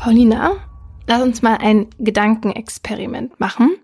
[0.00, 0.56] Paulina,
[1.06, 3.76] lass uns mal ein Gedankenexperiment machen,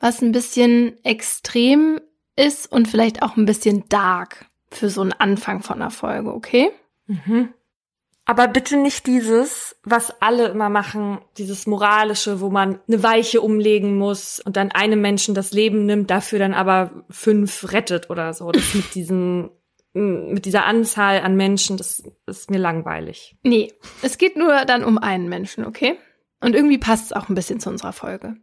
[0.00, 2.00] was ein bisschen extrem
[2.34, 6.72] ist und vielleicht auch ein bisschen dark für so einen Anfang von einer Folge, okay?
[7.06, 7.50] Mhm.
[8.24, 13.96] Aber bitte nicht dieses, was alle immer machen, dieses moralische, wo man eine Weiche umlegen
[13.96, 18.50] muss und dann einem Menschen das Leben nimmt, dafür dann aber fünf rettet oder so.
[18.50, 19.50] Das mit diesen
[19.94, 23.36] mit dieser Anzahl an Menschen, das ist mir langweilig.
[23.42, 25.98] Nee, es geht nur dann um einen Menschen, okay?
[26.40, 28.36] Und irgendwie passt es auch ein bisschen zu unserer Folge.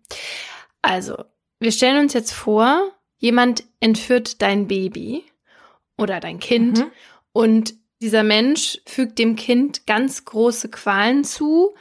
[0.81, 1.23] Also,
[1.59, 5.25] wir stellen uns jetzt vor, jemand entführt dein Baby
[5.97, 6.91] oder dein Kind mhm.
[7.33, 11.75] und dieser Mensch fügt dem Kind ganz große Qualen zu,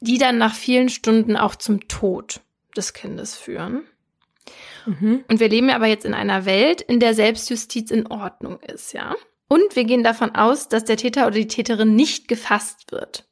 [0.00, 2.40] die dann nach vielen Stunden auch zum Tod
[2.76, 3.84] des Kindes führen.
[4.86, 5.24] Mhm.
[5.28, 9.14] Und wir leben aber jetzt in einer Welt, in der Selbstjustiz in Ordnung ist, ja.
[9.48, 13.28] Und wir gehen davon aus, dass der Täter oder die Täterin nicht gefasst wird.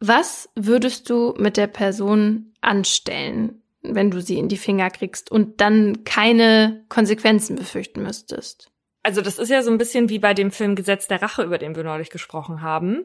[0.00, 5.60] Was würdest du mit der Person anstellen, wenn du sie in die Finger kriegst und
[5.60, 8.70] dann keine Konsequenzen befürchten müsstest?
[9.06, 11.58] Also das ist ja so ein bisschen wie bei dem Film Gesetz der Rache, über
[11.58, 13.04] den wir neulich gesprochen haben.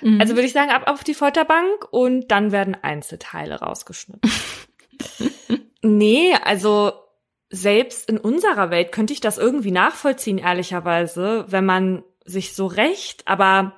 [0.00, 0.20] Mhm.
[0.20, 4.30] Also würde ich sagen, ab auf die Folterbank und dann werden Einzelteile rausgeschnitten.
[5.82, 6.92] nee, also
[7.52, 13.28] selbst in unserer Welt könnte ich das irgendwie nachvollziehen, ehrlicherweise, wenn man sich so recht,
[13.28, 13.74] aber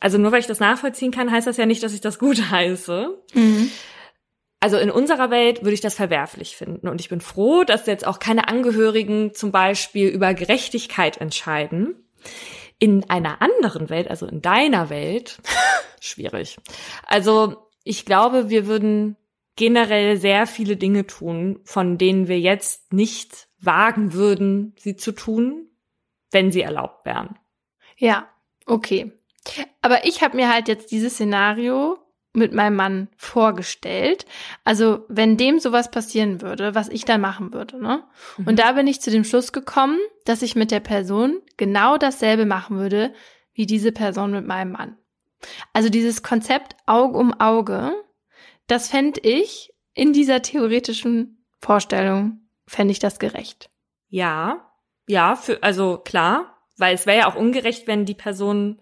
[0.00, 2.50] also nur weil ich das nachvollziehen kann, heißt das ja nicht, dass ich das gut
[2.50, 3.16] heiße.
[3.34, 3.70] Mhm.
[4.58, 6.88] Also in unserer Welt würde ich das verwerflich finden.
[6.88, 11.94] Und ich bin froh, dass jetzt auch keine Angehörigen zum Beispiel über Gerechtigkeit entscheiden.
[12.78, 15.38] In einer anderen Welt, also in deiner Welt,
[16.00, 16.58] schwierig.
[17.06, 19.16] Also ich glaube, wir würden
[19.60, 25.68] generell sehr viele Dinge tun, von denen wir jetzt nicht wagen würden, sie zu tun,
[26.30, 27.38] wenn sie erlaubt wären.
[27.98, 28.26] Ja,
[28.64, 29.12] okay.
[29.82, 31.98] Aber ich habe mir halt jetzt dieses Szenario
[32.32, 34.24] mit meinem Mann vorgestellt.
[34.64, 38.04] Also, wenn dem sowas passieren würde, was ich dann machen würde, ne?
[38.38, 38.46] Mhm.
[38.46, 42.46] Und da bin ich zu dem Schluss gekommen, dass ich mit der Person genau dasselbe
[42.46, 43.12] machen würde,
[43.52, 44.96] wie diese Person mit meinem Mann.
[45.74, 47.92] Also dieses Konzept Auge um Auge,
[48.70, 53.70] das fände ich in dieser theoretischen Vorstellung, fände ich das gerecht.
[54.08, 54.70] Ja,
[55.06, 58.80] ja, für, also klar, weil es wäre ja auch ungerecht, wenn die Person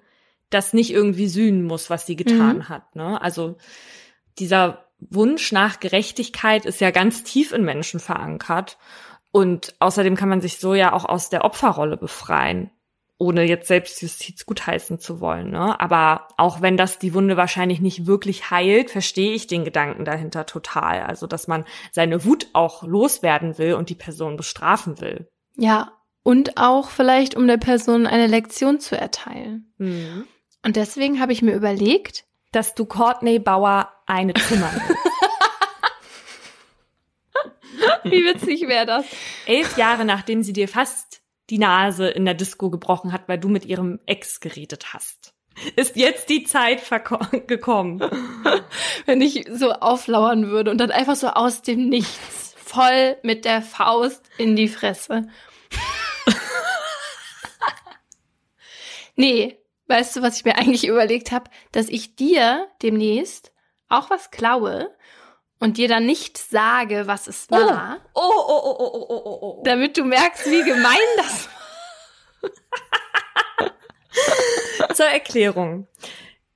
[0.51, 2.69] das nicht irgendwie sühnen muss, was sie getan mhm.
[2.69, 2.95] hat.
[2.97, 3.21] Ne?
[3.21, 3.57] Also
[4.39, 8.79] dieser Wunsch nach Gerechtigkeit ist ja ganz tief in Menschen verankert.
[9.31, 12.71] Und außerdem kann man sich so ja auch aus der Opferrolle befreien,
[13.19, 15.51] ohne jetzt Selbstjustiz gutheißen zu wollen.
[15.51, 15.81] Ne?
[15.81, 20.47] Aber auch wenn das die Wunde wahrscheinlich nicht wirklich heilt, verstehe ich den Gedanken dahinter
[20.47, 21.03] total.
[21.03, 25.29] Also, dass man seine Wut auch loswerden will und die Person bestrafen will.
[25.57, 25.93] Ja,
[26.23, 29.73] und auch vielleicht, um der Person eine Lektion zu erteilen.
[29.79, 30.27] Mhm.
[30.65, 34.71] Und deswegen habe ich mir überlegt, dass du Courtney Bauer eine Zimmer
[38.05, 39.05] Wie witzig wäre das?
[39.47, 41.18] Elf Jahre nachdem sie dir fast
[41.51, 45.35] die Nase in der Disco gebrochen hat, weil du mit ihrem Ex geredet hast.
[45.77, 46.83] Ist jetzt die Zeit
[47.49, 48.01] gekommen.
[49.07, 53.63] Wenn ich so auflauern würde und dann einfach so aus dem Nichts voll mit der
[53.63, 55.29] Faust in die Fresse.
[59.17, 59.59] nee,
[59.89, 61.51] Weißt du, was ich mir eigentlich überlegt habe?
[61.73, 63.53] Dass ich dir demnächst
[63.89, 64.95] auch was klaue
[65.61, 68.01] und dir dann nicht sage, was es war.
[68.15, 69.63] Oh, oh, oh, oh, oh, oh, oh, oh.
[69.65, 71.49] Damit du merkst, wie gemein das
[74.81, 74.95] war.
[74.95, 75.87] Zur Erklärung.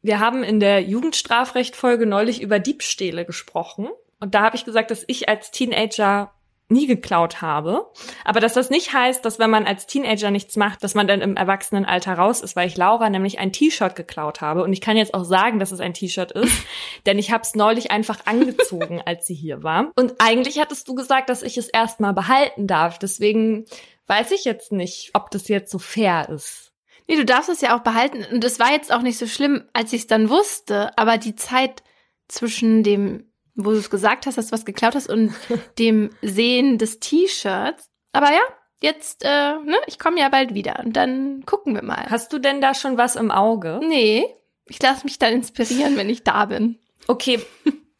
[0.02, 3.88] Wir haben in der Jugendstrafrechtfolge neulich über Diebstähle gesprochen.
[4.20, 6.32] Und da habe ich gesagt, dass ich als Teenager
[6.72, 7.91] nie geklaut habe.
[8.25, 11.21] Aber dass das nicht heißt, dass wenn man als Teenager nichts macht, dass man dann
[11.21, 14.65] im Erwachsenenalter raus ist, weil ich Laura nämlich ein T-Shirt geklaut habe.
[14.65, 16.53] Und ich kann jetzt auch sagen, dass es ein T-Shirt ist,
[17.06, 19.93] denn ich habe es neulich einfach angezogen, als sie hier war.
[19.94, 22.99] Und eigentlich hattest du gesagt, dass ich es erstmal behalten darf.
[22.99, 23.67] Deswegen
[24.06, 26.73] weiß ich jetzt nicht, ob das jetzt so fair ist.
[27.08, 28.25] Nee, du darfst es ja auch behalten.
[28.32, 30.96] Und es war jetzt auch nicht so schlimm, als ich es dann wusste.
[30.96, 31.82] Aber die Zeit
[32.29, 35.32] zwischen dem wo du es gesagt hast, dass du was geklaut hast und
[35.78, 37.90] dem Sehen des T-Shirts.
[38.12, 38.43] Aber ja,
[38.82, 42.06] jetzt, äh, ne, ich komme ja bald wieder und dann gucken wir mal.
[42.08, 43.81] Hast du denn da schon was im Auge?
[43.82, 44.26] Nee,
[44.66, 46.78] ich lasse mich dann inspirieren, wenn ich da bin.
[47.06, 47.40] Okay,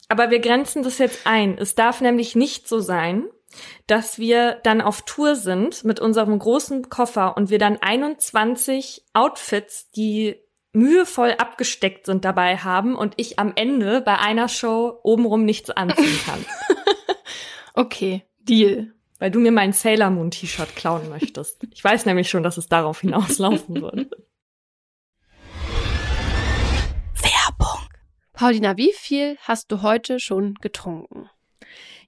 [0.09, 1.57] aber wir grenzen das jetzt ein.
[1.59, 3.29] Es darf nämlich nicht so sein,
[3.87, 9.91] dass wir dann auf Tour sind mit unserem großen Koffer und wir dann 21 Outfits,
[9.91, 10.37] die
[10.73, 16.19] mühevoll abgesteckt sind dabei haben und ich am Ende bei einer Show obenrum nichts anziehen
[16.25, 16.45] kann.
[17.75, 18.93] okay, Deal.
[19.19, 21.65] Weil du mir mein Sailor Moon T-Shirt klauen möchtest.
[21.73, 24.11] Ich weiß nämlich schon, dass es darauf hinauslaufen wird.
[28.43, 31.31] Paulina, wie viel hast du heute schon getrunken?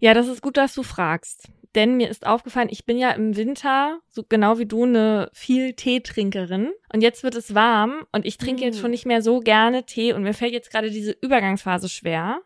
[0.01, 1.49] Ja, das ist gut, dass du fragst.
[1.75, 5.75] Denn mir ist aufgefallen, ich bin ja im Winter, so genau wie du, eine viel
[5.75, 6.73] Teetrinkerin.
[6.93, 8.65] Und jetzt wird es warm und ich trinke mm.
[8.65, 12.41] jetzt schon nicht mehr so gerne Tee und mir fällt jetzt gerade diese Übergangsphase schwer,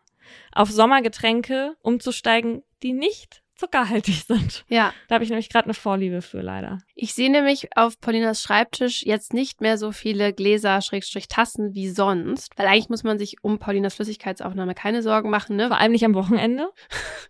[0.51, 4.63] auf Sommergetränke umzusteigen, die nicht zuckerhaltig sind.
[4.69, 4.93] Ja.
[5.07, 6.79] Da habe ich nämlich gerade eine Vorliebe für, leider.
[6.95, 11.89] Ich sehe nämlich auf Paulinas Schreibtisch jetzt nicht mehr so viele Gläser, Schrägstrich Tassen wie
[11.89, 15.67] sonst, weil eigentlich muss man sich um Paulinas Flüssigkeitsaufnahme keine Sorgen machen, ne?
[15.67, 16.69] Vor allem nicht am Wochenende.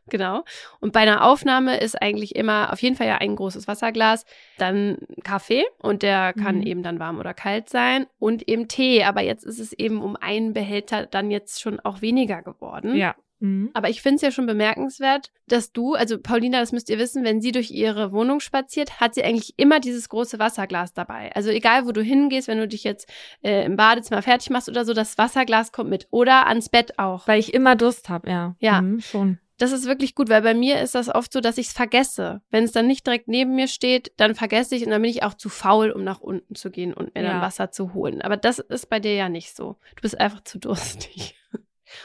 [0.09, 0.43] Genau.
[0.79, 4.25] Und bei einer Aufnahme ist eigentlich immer auf jeden Fall ja ein großes Wasserglas,
[4.57, 6.63] dann Kaffee und der kann mhm.
[6.63, 10.15] eben dann warm oder kalt sein und eben Tee, aber jetzt ist es eben um
[10.15, 12.95] einen Behälter dann jetzt schon auch weniger geworden.
[12.95, 13.15] Ja.
[13.39, 13.69] Mhm.
[13.73, 17.23] Aber ich finde es ja schon bemerkenswert, dass du, also Paulina, das müsst ihr wissen,
[17.23, 21.31] wenn sie durch ihre Wohnung spaziert, hat sie eigentlich immer dieses große Wasserglas dabei.
[21.35, 23.09] Also egal, wo du hingehst, wenn du dich jetzt
[23.41, 26.07] äh, im Badezimmer fertig machst oder so, das Wasserglas kommt mit.
[26.11, 27.27] Oder ans Bett auch.
[27.27, 28.55] Weil ich immer Durst habe, ja.
[28.59, 28.81] Ja.
[28.81, 29.39] Mhm, schon.
[29.59, 32.41] Das ist wirklich gut, weil bei mir ist das oft so, dass ich es vergesse.
[32.49, 35.21] Wenn es dann nicht direkt neben mir steht, dann vergesse ich und dann bin ich
[35.21, 37.33] auch zu faul, um nach unten zu gehen und mir ja.
[37.33, 38.21] dann Wasser zu holen.
[38.21, 39.75] Aber das ist bei dir ja nicht so.
[39.97, 41.35] Du bist einfach zu durstig.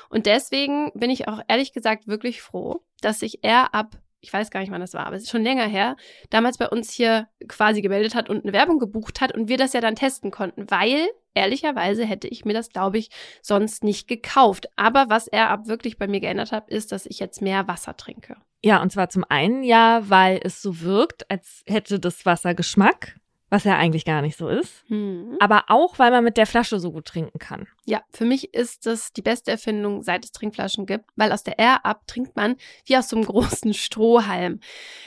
[0.09, 4.51] Und deswegen bin ich auch ehrlich gesagt wirklich froh, dass sich er ab, ich weiß
[4.51, 5.97] gar nicht, wann das war, aber es ist schon länger her,
[6.31, 9.75] damals bei uns hier quasi gemeldet hat und eine Werbung gebucht hat und wir das
[9.75, 13.11] ja dann testen konnten, weil ehrlicherweise hätte ich mir das, glaube ich,
[13.43, 14.69] sonst nicht gekauft.
[14.77, 17.97] Aber was er ab wirklich bei mir geändert hat, ist, dass ich jetzt mehr Wasser
[17.97, 18.37] trinke.
[18.63, 23.17] Ja, und zwar zum einen ja, weil es so wirkt, als hätte das Wasser Geschmack
[23.55, 24.85] was ja eigentlich gar nicht so ist.
[24.89, 25.37] Hm.
[25.39, 27.69] Aber auch, weil man mit der Flasche so gut trinken kann.
[27.85, 31.61] Ja, für mich ist das die beste Erfindung, seit es Trinkflaschen gibt, weil aus der
[31.61, 34.59] Air Up trinkt man wie aus so einem großen Strohhalm.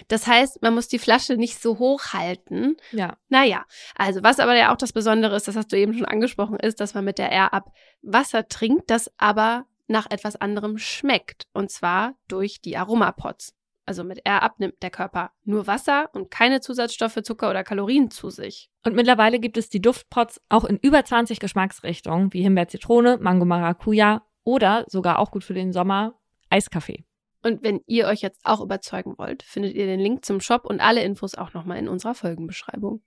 [0.08, 2.78] Das heißt, man muss die Flasche nicht so hoch halten.
[2.94, 3.18] Ja.
[3.28, 3.66] Naja,
[3.98, 6.80] also was aber ja auch das Besondere ist, das hast du eben schon angesprochen, ist,
[6.80, 11.48] dass man mit der Air Up Wasser trinkt, das aber nach etwas anderem schmeckt.
[11.52, 16.62] Und zwar durch die Aromapots also mit R abnimmt der Körper nur Wasser und keine
[16.62, 18.70] Zusatzstoffe, Zucker oder Kalorien zu sich.
[18.86, 23.46] Und mittlerweile gibt es die Duftpots auch in über 20 Geschmacksrichtungen, wie Himbeer, Zitrone, Mango,
[23.46, 26.20] Maracuja oder sogar auch gut für den Sommer
[26.50, 27.06] Eiskaffee.
[27.44, 30.82] Und wenn ihr euch jetzt auch überzeugen wollt, findet ihr den Link zum Shop und
[30.82, 33.02] alle Infos auch nochmal in unserer Folgenbeschreibung.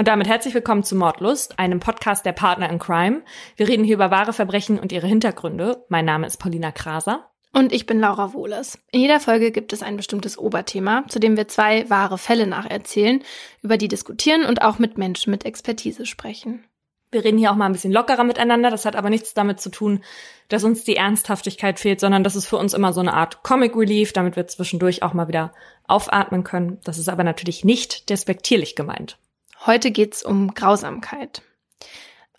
[0.00, 3.20] Und damit herzlich willkommen zu Mordlust, einem Podcast der Partner in Crime.
[3.56, 5.84] Wir reden hier über wahre Verbrechen und ihre Hintergründe.
[5.90, 7.28] Mein Name ist Paulina Kraser.
[7.52, 8.78] Und ich bin Laura Wohlers.
[8.92, 13.22] In jeder Folge gibt es ein bestimmtes Oberthema, zu dem wir zwei wahre Fälle nacherzählen,
[13.60, 16.64] über die diskutieren und auch mit Menschen mit Expertise sprechen.
[17.10, 18.70] Wir reden hier auch mal ein bisschen lockerer miteinander.
[18.70, 20.02] Das hat aber nichts damit zu tun,
[20.48, 23.76] dass uns die Ernsthaftigkeit fehlt, sondern das ist für uns immer so eine Art Comic
[23.76, 25.52] Relief, damit wir zwischendurch auch mal wieder
[25.86, 26.78] aufatmen können.
[26.84, 29.18] Das ist aber natürlich nicht despektierlich gemeint.
[29.66, 31.42] Heute geht's um Grausamkeit.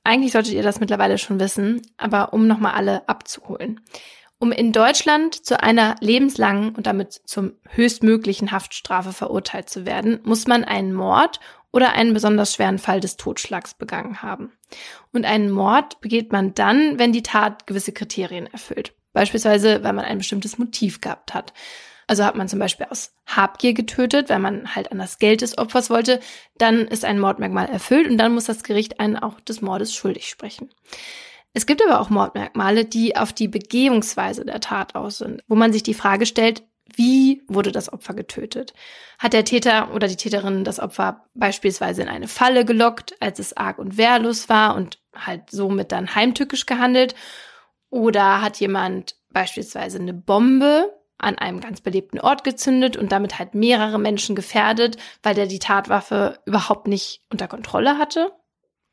[0.04, 3.80] Eigentlich solltet ihr das mittlerweile schon wissen, aber um nochmal alle abzuholen.
[4.40, 10.48] Um in Deutschland zu einer lebenslangen und damit zum höchstmöglichen Haftstrafe verurteilt zu werden, muss
[10.48, 11.40] man einen Mord
[11.72, 14.52] oder einen besonders schweren Fall des Totschlags begangen haben.
[15.14, 18.94] Und einen Mord begeht man dann, wenn die Tat gewisse Kriterien erfüllt.
[19.14, 21.54] Beispielsweise, weil man ein bestimmtes Motiv gehabt hat.
[22.08, 25.58] Also hat man zum Beispiel aus Habgier getötet, weil man halt an das Geld des
[25.58, 26.20] Opfers wollte,
[26.58, 30.28] dann ist ein Mordmerkmal erfüllt und dann muss das Gericht einen auch des Mordes schuldig
[30.28, 30.70] sprechen.
[31.54, 35.74] Es gibt aber auch Mordmerkmale, die auf die Begehungsweise der Tat aus sind, wo man
[35.74, 36.64] sich die Frage stellt,
[36.96, 38.74] wie wurde das Opfer getötet?
[39.18, 43.56] Hat der Täter oder die Täterin das Opfer beispielsweise in eine Falle gelockt, als es
[43.56, 47.16] arg und wehrlos war und halt somit dann heimtückisch gehandelt?
[47.90, 53.56] Oder hat jemand beispielsweise eine Bombe an einem ganz belebten Ort gezündet und damit halt
[53.56, 58.32] mehrere Menschen gefährdet, weil der die Tatwaffe überhaupt nicht unter Kontrolle hatte.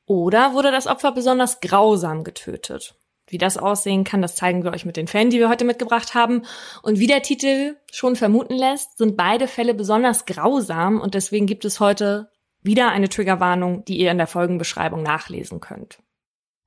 [0.06, 2.94] Oder wurde das Opfer besonders grausam getötet?
[3.26, 6.14] Wie das aussehen kann, das zeigen wir euch mit den Fällen, die wir heute mitgebracht
[6.14, 6.42] haben.
[6.82, 11.66] Und wie der Titel schon vermuten lässt, sind beide Fälle besonders grausam und deswegen gibt
[11.66, 12.30] es heute
[12.62, 15.98] wieder eine Triggerwarnung, die ihr in der Folgenbeschreibung nachlesen könnt.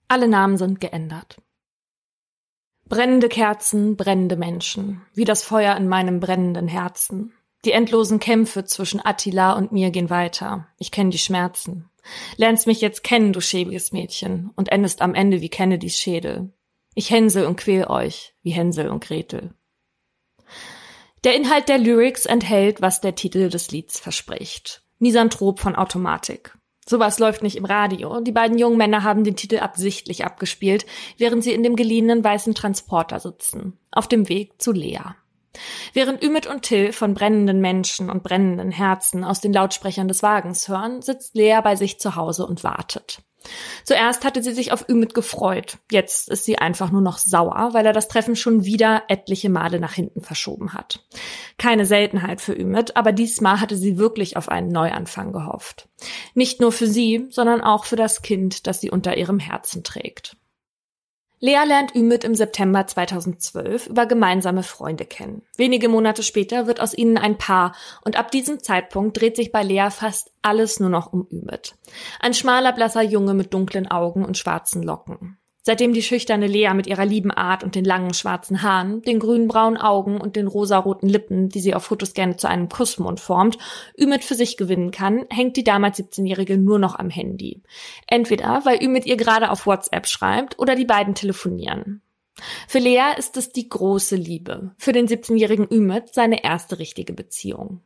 [0.08, 1.38] Alle Namen sind geändert.
[2.91, 7.31] Brennende Kerzen, brennende Menschen, wie das Feuer in meinem brennenden Herzen.
[7.63, 10.67] Die endlosen Kämpfe zwischen Attila und mir gehen weiter.
[10.77, 11.89] Ich kenne die Schmerzen.
[12.36, 16.51] Lernst mich jetzt kennen, du schäbiges Mädchen, und endest am Ende wie Kennedys Schädel.
[16.93, 19.53] Ich hänsel und quäl euch, wie Hänsel und Gretel.
[21.24, 24.83] Der Inhalt der Lyrics enthält, was der Titel des Lieds verspricht.
[25.00, 26.57] Misanthrop von Automatik.
[26.91, 28.19] Sowas läuft nicht im Radio.
[28.19, 30.86] Die beiden jungen Männer haben den Titel absichtlich abgespielt,
[31.17, 35.00] während sie in dem geliehenen weißen Transporter sitzen, auf dem Weg zu Lea.
[35.93, 40.67] Während Ümit und Till von brennenden Menschen und brennenden Herzen aus den Lautsprechern des Wagens
[40.67, 43.19] hören, sitzt Lea bei sich zu Hause und wartet.
[43.83, 45.77] Zuerst hatte sie sich auf Ümit gefreut.
[45.91, 49.79] Jetzt ist sie einfach nur noch sauer, weil er das Treffen schon wieder etliche Male
[49.79, 51.05] nach hinten verschoben hat.
[51.57, 55.89] Keine Seltenheit für Ümit, aber diesmal hatte sie wirklich auf einen Neuanfang gehofft.
[56.33, 60.38] Nicht nur für sie, sondern auch für das Kind, das sie unter ihrem Herzen trägt.
[61.43, 65.41] Lea lernt Ümit im September 2012 über gemeinsame Freunde kennen.
[65.57, 69.63] Wenige Monate später wird aus ihnen ein Paar und ab diesem Zeitpunkt dreht sich bei
[69.63, 71.74] Lea fast alles nur noch um Ümit.
[72.19, 75.39] Ein schmaler, blasser Junge mit dunklen Augen und schwarzen Locken.
[75.63, 79.80] Seitdem die schüchterne Lea mit ihrer lieben Art und den langen schwarzen Haaren, den grün-braunen
[79.80, 83.60] Augen und den rosaroten Lippen, die sie auf Fotos gerne zu einem Kussmund formt,
[84.00, 87.62] Ümit für sich gewinnen kann, hängt die damals 17-Jährige nur noch am Handy.
[88.08, 92.01] Entweder, weil Ümit ihr gerade auf WhatsApp schreibt oder die beiden telefonieren.
[92.68, 94.72] Für Lea ist es die große Liebe.
[94.77, 97.82] Für den 17-jährigen Ümit seine erste richtige Beziehung.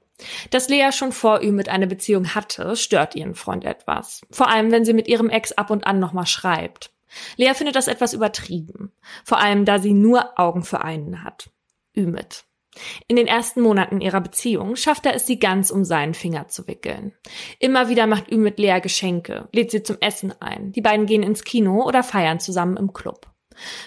[0.50, 4.22] Dass Lea schon vor Ümit eine Beziehung hatte, stört ihren Freund etwas.
[4.32, 6.95] Vor allem, wenn sie mit ihrem Ex ab und an nochmal schreibt.
[7.38, 8.92] Lea findet das etwas übertrieben,
[9.24, 11.50] vor allem da sie nur Augen für einen hat.
[11.96, 12.46] Ümit.
[13.08, 16.68] In den ersten Monaten ihrer Beziehung schafft er es, sie ganz um seinen Finger zu
[16.68, 17.14] wickeln.
[17.60, 20.72] Immer wieder macht Ümit Lea Geschenke, lädt sie zum Essen ein.
[20.74, 23.28] Die beiden gehen ins Kino oder feiern zusammen im Club.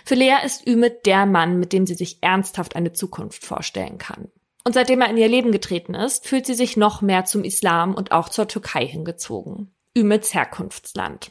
[0.04, 4.28] Für Lea ist Ümit der Mann, mit dem sie sich ernsthaft eine Zukunft vorstellen kann.
[4.64, 7.94] Und seitdem er in ihr Leben getreten ist, fühlt sie sich noch mehr zum Islam
[7.94, 9.74] und auch zur Türkei hingezogen.
[9.96, 11.30] Ümits Herkunftsland.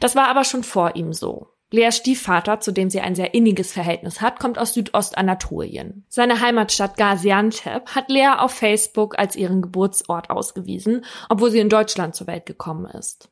[0.00, 1.48] Das war aber schon vor ihm so.
[1.72, 6.04] Leas Stiefvater, zu dem sie ein sehr inniges Verhältnis hat, kommt aus Südostanatolien.
[6.08, 12.14] Seine Heimatstadt Gaziantep hat Lea auf Facebook als ihren Geburtsort ausgewiesen, obwohl sie in Deutschland
[12.14, 13.30] zur Welt gekommen ist.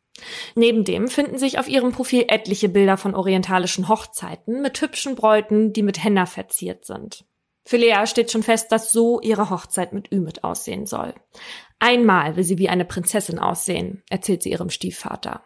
[0.55, 5.75] Neben dem finden sich auf ihrem Profil etliche Bilder von orientalischen Hochzeiten mit hübschen Bräuten,
[5.75, 7.25] die mit Henna verziert sind.
[7.67, 11.15] Für Lea steht schon fest, dass so ihre Hochzeit mit Ümit aussehen soll.
[11.79, 15.43] Einmal will sie wie eine Prinzessin aussehen, erzählt sie ihrem Stiefvater.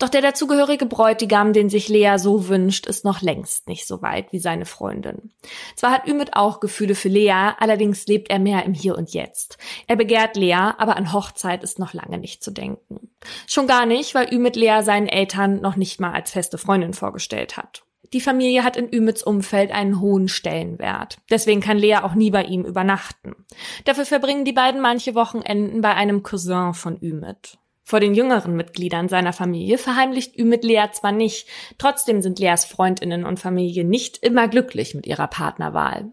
[0.00, 4.32] Doch der dazugehörige Bräutigam, den sich Lea so wünscht, ist noch längst nicht so weit
[4.32, 5.30] wie seine Freundin.
[5.76, 9.58] Zwar hat Ümit auch Gefühle für Lea, allerdings lebt er mehr im Hier und Jetzt.
[9.86, 13.10] Er begehrt Lea, aber an Hochzeit ist noch lange nicht zu denken.
[13.46, 17.58] Schon gar nicht, weil Ümit Lea seinen Eltern noch nicht mal als feste Freundin vorgestellt
[17.58, 17.82] hat.
[18.14, 21.18] Die Familie hat in Ümits Umfeld einen hohen Stellenwert.
[21.30, 23.36] Deswegen kann Lea auch nie bei ihm übernachten.
[23.84, 27.58] Dafür verbringen die beiden manche Wochenenden bei einem Cousin von Ümit.
[27.90, 33.26] Vor den jüngeren Mitgliedern seiner Familie verheimlicht Ümit Lea zwar nicht, trotzdem sind Leas Freundinnen
[33.26, 36.12] und Familie nicht immer glücklich mit ihrer Partnerwahl.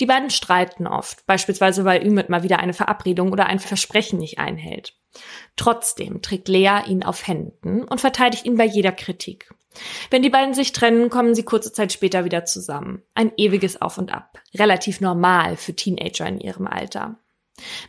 [0.00, 4.38] Die beiden streiten oft, beispielsweise weil Ümit mal wieder eine Verabredung oder ein Versprechen nicht
[4.38, 4.98] einhält.
[5.56, 9.48] Trotzdem trägt Lea ihn auf Händen und verteidigt ihn bei jeder Kritik.
[10.10, 13.02] Wenn die beiden sich trennen, kommen sie kurze Zeit später wieder zusammen.
[13.14, 14.40] Ein ewiges Auf und Ab.
[14.54, 17.18] Relativ normal für Teenager in ihrem Alter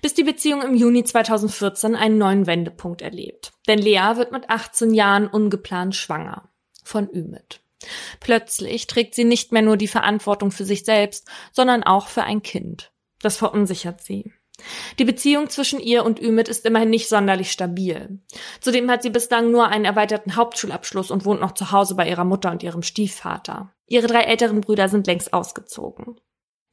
[0.02, 3.54] bis die Beziehung im Juni 2014 einen neuen Wendepunkt erlebt.
[3.68, 6.50] Denn Lea wird mit 18 Jahren ungeplant schwanger
[6.84, 7.62] von Ümit.
[8.20, 12.42] Plötzlich trägt sie nicht mehr nur die Verantwortung für sich selbst, sondern auch für ein
[12.42, 12.92] Kind.
[13.22, 14.34] Das verunsichert sie.
[15.00, 18.20] Die Beziehung zwischen ihr und Ümit ist immerhin nicht sonderlich stabil.
[18.62, 22.24] Zudem hat sie bislang nur einen erweiterten Hauptschulabschluss und wohnt noch zu Hause bei ihrer
[22.24, 23.74] Mutter und ihrem Stiefvater.
[23.88, 26.20] Ihre drei älteren Brüder sind längst ausgezogen.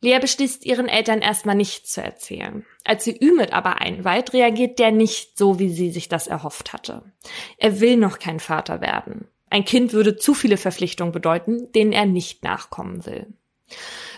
[0.02, 2.66] Lea beschließt, ihren Eltern erstmal nichts zu erzählen.
[2.84, 7.02] Als sie Ümit aber einweiht, reagiert der nicht so, wie sie sich das erhofft hatte.
[7.56, 9.28] Er will noch kein Vater werden.
[9.48, 13.28] Ein Kind würde zu viele Verpflichtungen bedeuten, denen er nicht nachkommen will.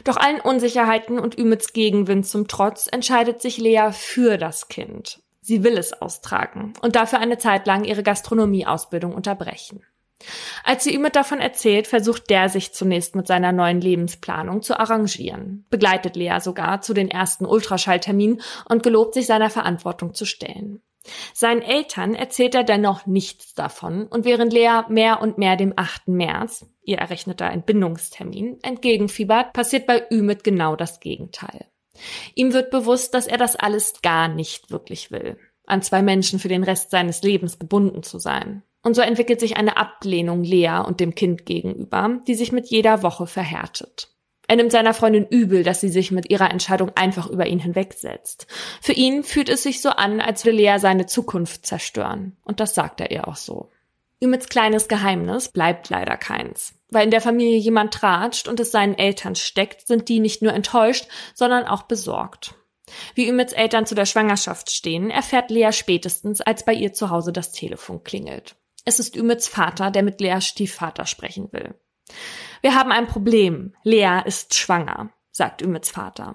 [0.04, 5.20] Doch allen Unsicherheiten und Ümits Gegenwind zum Trotz entscheidet sich Lea für das Kind.
[5.42, 9.84] Sie will es austragen und dafür eine Zeit lang ihre Gastronomieausbildung unterbrechen.
[10.62, 15.66] Als sie ihm davon erzählt, versucht der sich zunächst mit seiner neuen Lebensplanung zu arrangieren,
[15.70, 20.82] begleitet Lea sogar zu den ersten Ultraschallterminen und gelobt sich seiner Verantwortung zu stellen.
[21.34, 26.08] Seinen Eltern erzählt er dennoch nichts davon und während Lea mehr und mehr dem 8.
[26.08, 31.66] März, ihr errechneter Entbindungstermin, entgegenfiebert, passiert bei Ümit genau das Gegenteil.
[32.34, 36.48] Ihm wird bewusst, dass er das alles gar nicht wirklich will, an zwei Menschen für
[36.48, 38.62] den Rest seines Lebens gebunden zu sein.
[38.84, 43.02] Und so entwickelt sich eine Ablehnung Lea und dem Kind gegenüber, die sich mit jeder
[43.02, 44.14] Woche verhärtet.
[44.46, 48.46] Er nimmt seiner Freundin übel, dass sie sich mit ihrer Entscheidung einfach über ihn hinwegsetzt.
[48.82, 52.36] Für ihn fühlt es sich so an, als will Lea seine Zukunft zerstören.
[52.44, 53.70] Und das sagt er ihr auch so.
[54.22, 56.74] Ümits kleines Geheimnis bleibt leider keins.
[56.90, 60.52] Weil in der Familie jemand tratscht und es seinen Eltern steckt, sind die nicht nur
[60.52, 62.54] enttäuscht, sondern auch besorgt.
[63.14, 67.32] Wie Ümits Eltern zu der Schwangerschaft stehen, erfährt Lea spätestens, als bei ihr zu Hause
[67.32, 68.56] das Telefon klingelt.
[68.84, 71.74] Es ist Ümits Vater, der mit Leas Stiefvater sprechen will.
[72.60, 73.74] Wir haben ein Problem.
[73.82, 76.34] Lea ist schwanger, sagt Ümits Vater.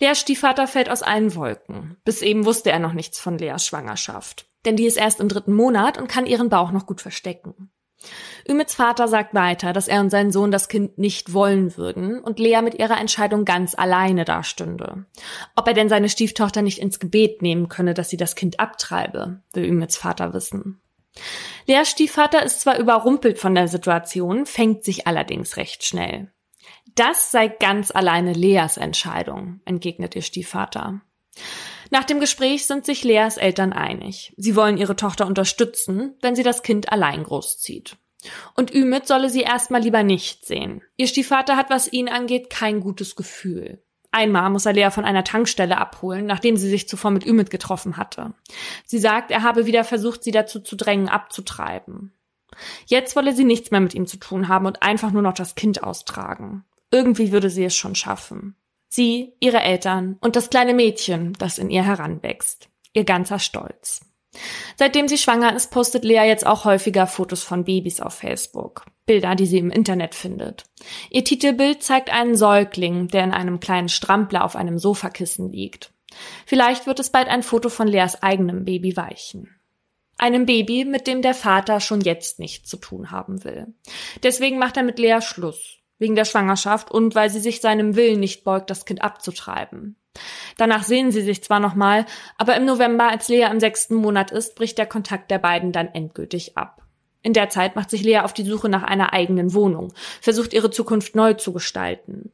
[0.00, 1.96] Leas Stiefvater fällt aus allen Wolken.
[2.04, 4.46] Bis eben wusste er noch nichts von Leas Schwangerschaft.
[4.66, 7.72] Denn die ist erst im dritten Monat und kann ihren Bauch noch gut verstecken.
[8.48, 12.40] Ümits Vater sagt weiter, dass er und sein Sohn das Kind nicht wollen würden und
[12.40, 15.06] Lea mit ihrer Entscheidung ganz alleine dastünde.
[15.54, 19.42] Ob er denn seine Stieftochter nicht ins Gebet nehmen könne, dass sie das Kind abtreibe,
[19.52, 20.81] will Ümits Vater wissen.
[21.66, 26.32] Leas Stiefvater ist zwar überrumpelt von der Situation, fängt sich allerdings recht schnell.
[26.94, 31.00] Das sei ganz alleine Leas Entscheidung, entgegnet ihr Stiefvater.
[31.90, 34.34] Nach dem Gespräch sind sich Leas Eltern einig.
[34.36, 37.96] Sie wollen ihre Tochter unterstützen, wenn sie das Kind allein großzieht.
[38.54, 40.82] Und Ümit solle sie erstmal lieber nicht sehen.
[40.96, 43.82] Ihr Stiefvater hat, was ihn angeht, kein gutes Gefühl.
[44.12, 47.96] Einmal muss er Lea von einer Tankstelle abholen, nachdem sie sich zuvor mit Ümit getroffen
[47.96, 48.34] hatte.
[48.84, 52.12] Sie sagt, er habe wieder versucht, sie dazu zu drängen, abzutreiben.
[52.86, 55.54] Jetzt wolle sie nichts mehr mit ihm zu tun haben und einfach nur noch das
[55.54, 56.64] Kind austragen.
[56.90, 58.54] Irgendwie würde sie es schon schaffen.
[58.88, 62.68] Sie, ihre Eltern und das kleine Mädchen, das in ihr heranwächst.
[62.92, 64.11] Ihr ganzer Stolz.
[64.76, 68.86] Seitdem sie schwanger ist, postet Lea jetzt auch häufiger Fotos von Babys auf Facebook.
[69.04, 70.64] Bilder, die sie im Internet findet.
[71.10, 75.92] Ihr Titelbild zeigt einen Säugling, der in einem kleinen Strampler auf einem Sofakissen liegt.
[76.46, 79.48] Vielleicht wird es bald ein Foto von Leas eigenem Baby weichen.
[80.18, 83.74] Einem Baby, mit dem der Vater schon jetzt nichts zu tun haben will.
[84.22, 85.78] Deswegen macht er mit Lea Schluss.
[86.02, 89.94] Wegen der Schwangerschaft und weil sie sich seinem Willen nicht beugt, das Kind abzutreiben.
[90.56, 92.06] Danach sehen sie sich zwar nochmal,
[92.36, 95.86] aber im November, als Lea im sechsten Monat ist, bricht der Kontakt der beiden dann
[95.86, 96.82] endgültig ab.
[97.22, 100.72] In der Zeit macht sich Lea auf die Suche nach einer eigenen Wohnung, versucht ihre
[100.72, 102.32] Zukunft neu zu gestalten.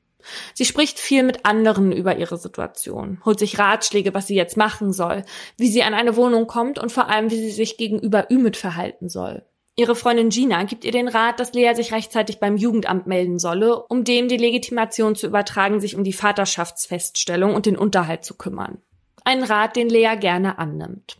[0.54, 4.94] Sie spricht viel mit anderen über ihre Situation, holt sich Ratschläge, was sie jetzt machen
[4.94, 5.24] soll,
[5.58, 9.10] wie sie an eine Wohnung kommt und vor allem, wie sie sich gegenüber Ümit verhalten
[9.10, 9.44] soll.
[9.78, 13.80] Ihre Freundin Gina gibt ihr den Rat, dass Lea sich rechtzeitig beim Jugendamt melden solle,
[13.84, 18.82] um dem die Legitimation zu übertragen, sich um die Vaterschaftsfeststellung und den Unterhalt zu kümmern.
[19.22, 21.18] Ein Rat, den Lea gerne annimmt.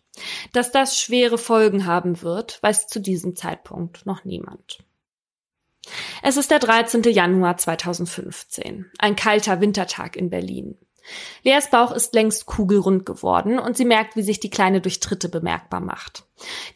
[0.53, 4.79] Dass das schwere Folgen haben wird, weiß zu diesem Zeitpunkt noch niemand.
[6.25, 7.05] Es ist der 13.
[7.05, 10.77] Januar 2015, ein kalter Wintertag in Berlin.
[11.43, 15.29] Leas Bauch ist längst kugelrund geworden und sie merkt, wie sich die Kleine durch Tritte
[15.29, 16.25] bemerkbar macht.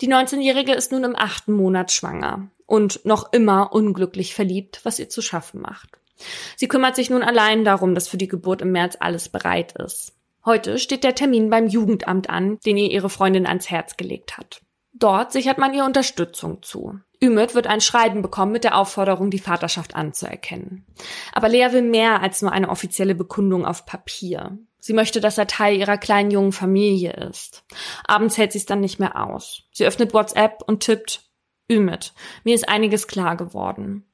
[0.01, 5.09] Die 19-Jährige ist nun im achten Monat schwanger und noch immer unglücklich verliebt, was ihr
[5.09, 5.99] zu schaffen macht.
[6.57, 10.13] Sie kümmert sich nun allein darum, dass für die Geburt im März alles bereit ist.
[10.45, 14.61] Heute steht der Termin beim Jugendamt an, den ihr ihre Freundin ans Herz gelegt hat.
[15.03, 17.01] Dort sichert man ihr Unterstützung zu.
[17.21, 20.87] Ümit wird ein Schreiben bekommen mit der Aufforderung, die Vaterschaft anzuerkennen.
[21.33, 24.59] Aber Lea will mehr als nur eine offizielle Bekundung auf Papier.
[24.79, 27.65] Sie möchte, dass er Teil ihrer kleinen jungen Familie ist.
[28.07, 29.65] Abends hält sie es dann nicht mehr aus.
[29.73, 31.25] Sie öffnet WhatsApp und tippt
[31.69, 32.13] Ümit.
[32.45, 34.05] Mir ist einiges klar geworden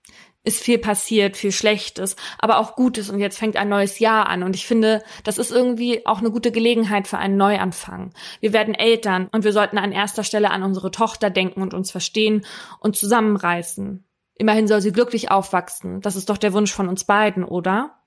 [0.49, 4.43] ist viel passiert, viel Schlechtes, aber auch Gutes und jetzt fängt ein neues Jahr an
[4.43, 8.13] und ich finde, das ist irgendwie auch eine gute Gelegenheit für einen Neuanfang.
[8.41, 11.91] Wir werden Eltern und wir sollten an erster Stelle an unsere Tochter denken und uns
[11.91, 12.47] verstehen
[12.81, 14.05] und zusammenreißen.
[14.37, 16.01] Immerhin soll sie glücklich aufwachsen.
[16.01, 17.99] Das ist doch der Wunsch von uns beiden, oder?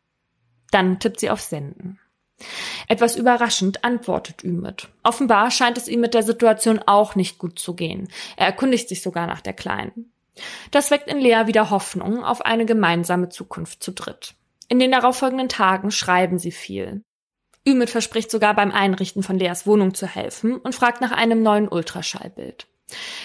[0.71, 1.99] Dann tippt sie auf Senden.
[2.88, 4.89] Etwas überraschend antwortet Ümit.
[5.04, 8.08] Offenbar scheint es ihm mit der Situation auch nicht gut zu gehen.
[8.36, 10.11] Er erkundigt sich sogar nach der Kleinen.
[10.71, 14.35] Das weckt in Lea wieder Hoffnung auf eine gemeinsame Zukunft zu dritt.
[14.69, 17.03] In den darauffolgenden Tagen schreiben sie viel.
[17.67, 21.67] Ümit verspricht sogar beim Einrichten von Leas Wohnung zu helfen und fragt nach einem neuen
[21.67, 22.67] Ultraschallbild.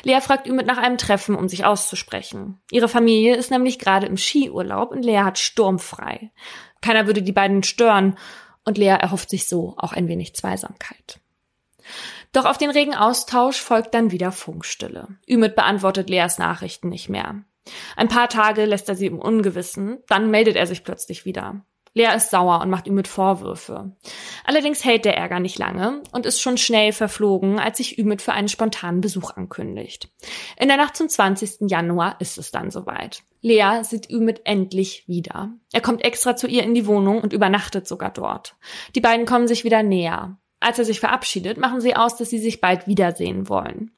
[0.03, 2.61] Lea fragt Ümit nach einem Treffen, um sich auszusprechen.
[2.71, 6.31] Ihre Familie ist nämlich gerade im Skiurlaub und Lea hat sturmfrei.
[6.81, 8.17] Keiner würde die beiden stören
[8.65, 11.21] und Lea erhofft sich so auch ein wenig Zweisamkeit.
[12.37, 15.09] Doch auf den regen Austausch folgt dann wieder Funkstille.
[15.27, 17.45] Ümit beantwortet Leas Nachrichten nicht mehr.
[17.97, 21.65] Ein paar Tage lässt er sie im Ungewissen, dann meldet er sich plötzlich wieder.
[21.95, 23.97] Lea ist sauer und macht ihm mit Vorwürfe.
[24.45, 28.35] Allerdings hält der Ärger nicht lange und ist schon schnell verflogen, als sich Ümit für
[28.35, 30.11] einen spontanen Besuch ankündigt.
[30.59, 31.71] In der Nacht zum 20.
[31.71, 33.23] Januar ist es dann soweit.
[33.41, 35.55] Lea sieht Ümit endlich wieder.
[35.73, 38.57] Er kommt extra zu ihr in die Wohnung und übernachtet sogar dort.
[38.95, 40.37] Die beiden kommen sich wieder näher.
[40.61, 43.93] Als er sich verabschiedet, machen sie aus, dass sie sich bald wiedersehen wollen.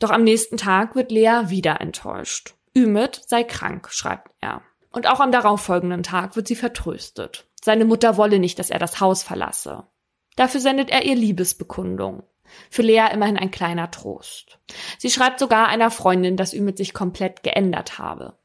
[0.00, 2.54] Doch am nächsten Tag wird Lea wieder enttäuscht.
[2.76, 4.62] Ümit sei krank, schreibt er.
[4.90, 7.48] Und auch am darauffolgenden Tag wird sie vertröstet.
[7.62, 9.86] Seine Mutter wolle nicht, dass er das Haus verlasse.
[10.36, 12.24] Dafür sendet er ihr Liebesbekundung.
[12.70, 14.58] Für Lea immerhin ein kleiner Trost.
[14.98, 18.36] Sie schreibt sogar einer Freundin, dass Ümit sich komplett geändert habe.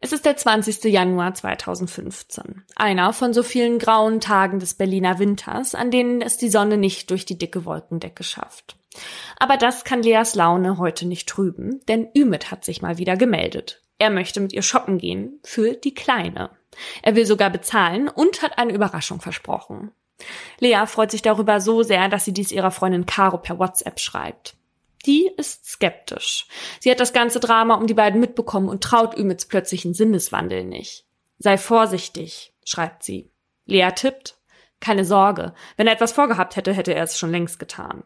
[0.00, 0.84] Es ist der 20.
[0.84, 2.64] Januar 2015.
[2.76, 7.10] Einer von so vielen grauen Tagen des Berliner Winters, an denen es die Sonne nicht
[7.10, 8.76] durch die dicke Wolkendecke schafft.
[9.38, 13.82] Aber das kann Leas Laune heute nicht trüben, denn Ümit hat sich mal wieder gemeldet.
[13.98, 16.50] Er möchte mit ihr shoppen gehen für die Kleine.
[17.02, 19.90] Er will sogar bezahlen und hat eine Überraschung versprochen.
[20.60, 24.57] Lea freut sich darüber so sehr, dass sie dies ihrer Freundin Caro per WhatsApp schreibt.
[25.08, 26.46] Die ist skeptisch.
[26.80, 31.06] Sie hat das ganze Drama um die beiden mitbekommen und traut Ümits plötzlichen Sinneswandel nicht.
[31.38, 33.30] Sei vorsichtig, schreibt sie.
[33.64, 34.36] Lea tippt.
[34.80, 35.54] Keine Sorge.
[35.78, 38.04] Wenn er etwas vorgehabt hätte, hätte er es schon längst getan.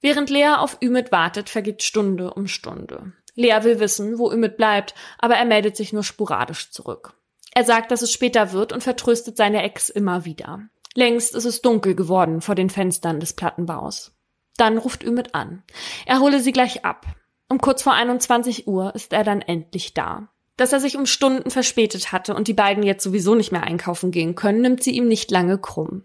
[0.00, 3.12] Während Lea auf Ümit wartet, vergeht Stunde um Stunde.
[3.34, 7.14] Lea will wissen, wo Ümit bleibt, aber er meldet sich nur sporadisch zurück.
[7.52, 10.60] Er sagt, dass es später wird und vertröstet seine Ex immer wieder.
[10.94, 14.15] Längst ist es dunkel geworden vor den Fenstern des Plattenbaus.
[14.56, 15.62] Dann ruft Ümit an.
[16.06, 17.06] Er hole sie gleich ab.
[17.48, 20.28] Um kurz vor 21 Uhr ist er dann endlich da.
[20.56, 24.10] Dass er sich um Stunden verspätet hatte und die beiden jetzt sowieso nicht mehr einkaufen
[24.10, 26.04] gehen können, nimmt sie ihm nicht lange krumm.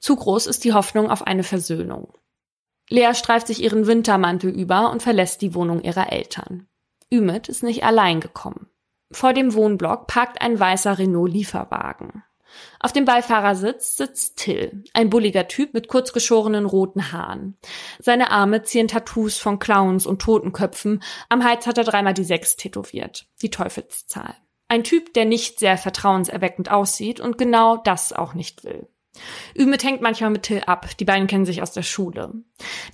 [0.00, 2.14] Zu groß ist die Hoffnung auf eine Versöhnung.
[2.88, 6.66] Lea streift sich ihren Wintermantel über und verlässt die Wohnung ihrer Eltern.
[7.12, 8.68] Ümit ist nicht allein gekommen.
[9.12, 12.24] Vor dem Wohnblock parkt ein weißer Renault-Lieferwagen.
[12.80, 17.56] Auf dem Beifahrersitz sitzt Till, ein bulliger Typ mit kurzgeschorenen roten Haaren.
[17.98, 21.02] Seine Arme ziehen Tattoos von Clowns und Totenköpfen.
[21.28, 24.34] Am Hals hat er dreimal die Sechs tätowiert, die Teufelszahl.
[24.68, 28.88] Ein Typ, der nicht sehr vertrauenserweckend aussieht und genau das auch nicht will.
[29.58, 32.32] Ümit hängt manchmal mit Till ab, die beiden kennen sich aus der Schule.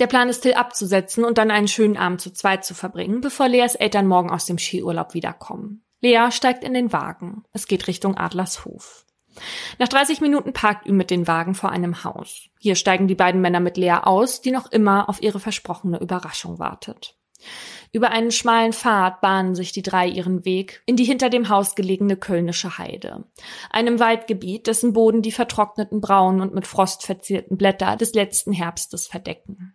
[0.01, 3.49] Der Plan ist, Till abzusetzen und dann einen schönen Abend zu zweit zu verbringen, bevor
[3.49, 5.85] Leas Eltern morgen aus dem Skiurlaub wiederkommen.
[6.01, 7.45] Lea steigt in den Wagen.
[7.53, 9.05] Es geht Richtung Adlershof.
[9.79, 12.49] Nach 30 Minuten parkt Ü mit den Wagen vor einem Haus.
[12.59, 16.59] Hier steigen die beiden Männer mit Lea aus, die noch immer auf ihre versprochene Überraschung
[16.59, 17.17] wartet.
[17.93, 21.75] Über einen schmalen Pfad bahnen sich die drei ihren Weg in die hinter dem Haus
[21.75, 23.25] gelegene Kölnische Heide,
[23.71, 29.07] einem Waldgebiet, dessen Boden die vertrockneten braunen und mit Frost verzierten Blätter des letzten Herbstes
[29.07, 29.75] verdecken.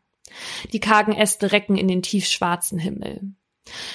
[0.71, 3.33] Die kargen Äste recken in den tiefschwarzen Himmel.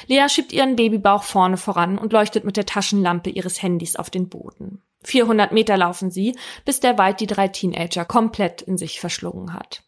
[0.07, 4.28] Lea schiebt ihren Babybauch vorne voran und leuchtet mit der Taschenlampe ihres Handys auf den
[4.28, 4.83] Boden.
[5.04, 9.82] 400 Meter laufen sie, bis der Wald die drei Teenager komplett in sich verschlungen hat.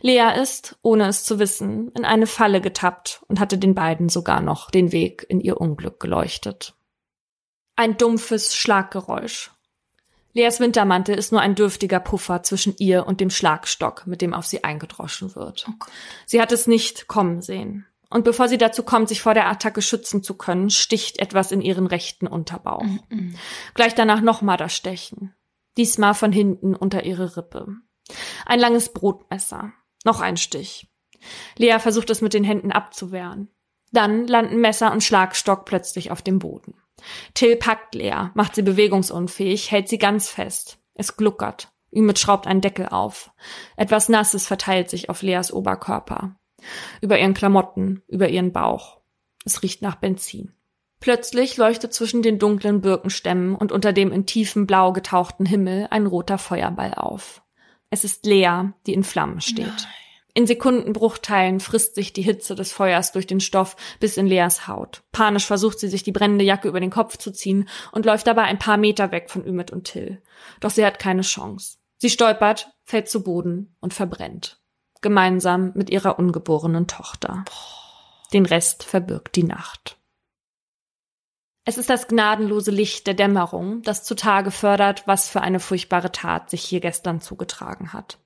[0.00, 4.40] Lea ist, ohne es zu wissen, in eine Falle getappt und hatte den beiden sogar
[4.40, 6.74] noch den Weg in ihr Unglück geleuchtet.
[7.76, 9.50] Ein dumpfes Schlaggeräusch.
[10.32, 14.46] Leas Wintermantel ist nur ein dürftiger Puffer zwischen ihr und dem Schlagstock, mit dem auf
[14.46, 15.66] sie eingedroschen wird.
[15.68, 15.90] Okay.
[16.26, 17.86] Sie hat es nicht kommen sehen.
[18.14, 21.60] Und bevor sie dazu kommt, sich vor der Attacke schützen zu können, sticht etwas in
[21.60, 22.84] ihren rechten Unterbauch.
[22.84, 23.34] -mm.
[23.74, 25.34] Gleich danach nochmal das Stechen.
[25.76, 27.66] Diesmal von hinten unter ihre Rippe.
[28.46, 29.72] Ein langes Brotmesser.
[30.04, 30.86] Noch ein Stich.
[31.56, 33.48] Lea versucht es mit den Händen abzuwehren.
[33.90, 36.74] Dann landen Messer und Schlagstock plötzlich auf dem Boden.
[37.34, 40.78] Till packt Lea, macht sie bewegungsunfähig, hält sie ganz fest.
[40.94, 41.72] Es gluckert.
[41.92, 43.32] Ümit schraubt einen Deckel auf.
[43.76, 46.36] Etwas Nasses verteilt sich auf Leas Oberkörper
[47.00, 49.00] über ihren Klamotten, über ihren Bauch.
[49.44, 50.52] Es riecht nach Benzin.
[51.00, 56.06] Plötzlich leuchtet zwischen den dunklen Birkenstämmen und unter dem in tiefem Blau getauchten Himmel ein
[56.06, 57.42] roter Feuerball auf.
[57.90, 59.66] Es ist Lea, die in Flammen steht.
[59.66, 59.86] Nein.
[60.36, 65.02] In Sekundenbruchteilen frisst sich die Hitze des Feuers durch den Stoff bis in Leas Haut.
[65.12, 68.42] Panisch versucht sie sich die brennende Jacke über den Kopf zu ziehen und läuft dabei
[68.42, 70.22] ein paar Meter weg von Ümit und Till.
[70.58, 71.76] Doch sie hat keine Chance.
[71.98, 74.63] Sie stolpert, fällt zu Boden und verbrennt
[75.04, 77.44] gemeinsam mit ihrer ungeborenen Tochter.
[78.32, 79.96] Den Rest verbirgt die Nacht.
[81.64, 86.50] Es ist das gnadenlose Licht der Dämmerung, das zutage fördert, was für eine furchtbare Tat
[86.50, 88.18] sich hier gestern zugetragen hat.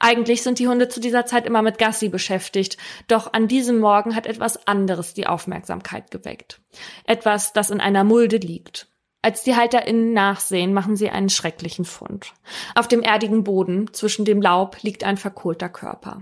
[0.00, 4.16] Eigentlich sind die Hunde zu dieser Zeit immer mit Gassi beschäftigt, doch an diesem Morgen
[4.16, 6.62] hat etwas anderes die Aufmerksamkeit geweckt.
[7.04, 8.88] Etwas, das in einer Mulde liegt.
[9.24, 12.34] Als die HalterInnen nachsehen, machen sie einen schrecklichen Fund.
[12.74, 16.20] Auf dem erdigen Boden zwischen dem Laub liegt ein verkohlter Körper.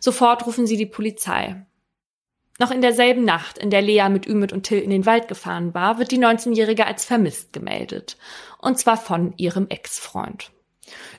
[0.00, 1.66] Sofort rufen sie die Polizei.
[2.58, 5.74] Noch in derselben Nacht, in der Lea mit Ümit und Till in den Wald gefahren
[5.74, 8.16] war, wird die 19-Jährige als vermisst gemeldet.
[8.56, 10.50] Und zwar von ihrem Ex-Freund.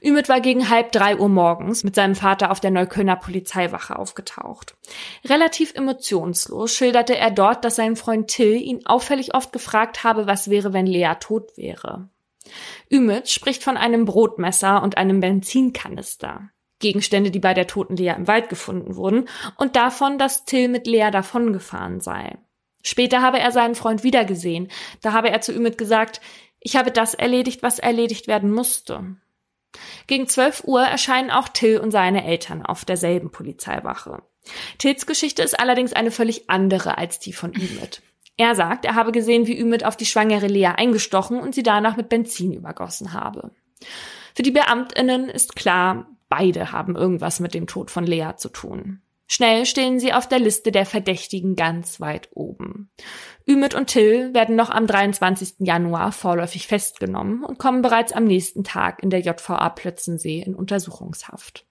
[0.04, 4.76] Ümit war gegen halb drei Uhr morgens mit seinem Vater auf der Neuköllner Polizeiwache aufgetaucht.
[5.26, 10.50] Relativ emotionslos schilderte er dort, dass sein Freund Till ihn auffällig oft gefragt habe, was
[10.50, 12.10] wäre, wenn Lea tot wäre.
[12.92, 16.50] Ümit spricht von einem Brotmesser und einem Benzinkanister.
[16.80, 20.88] Gegenstände, die bei der toten Lea im Wald gefunden wurden, und davon, dass Till mit
[20.88, 22.38] Lea davongefahren sei.
[22.84, 24.70] Später habe er seinen Freund wiedergesehen.
[25.02, 26.20] Da habe er zu Ümit gesagt,
[26.60, 29.16] ich habe das erledigt, was erledigt werden musste.
[30.08, 34.24] Gegen 12 Uhr erscheinen auch Till und seine Eltern auf derselben Polizeiwache.
[34.78, 38.02] Tills Geschichte ist allerdings eine völlig andere als die von Ümit.
[38.38, 41.96] Er sagt, er habe gesehen, wie Ümit auf die schwangere Lea eingestochen und sie danach
[41.96, 43.52] mit Benzin übergossen habe.
[44.34, 49.02] Für die Beamtinnen ist klar, beide haben irgendwas mit dem Tod von Lea zu tun.
[49.34, 52.92] Schnell stehen sie auf der Liste der Verdächtigen ganz weit oben.
[53.48, 55.54] Ümit und Till werden noch am 23.
[55.60, 61.66] Januar vorläufig festgenommen und kommen bereits am nächsten Tag in der JVA Plötzensee in Untersuchungshaft.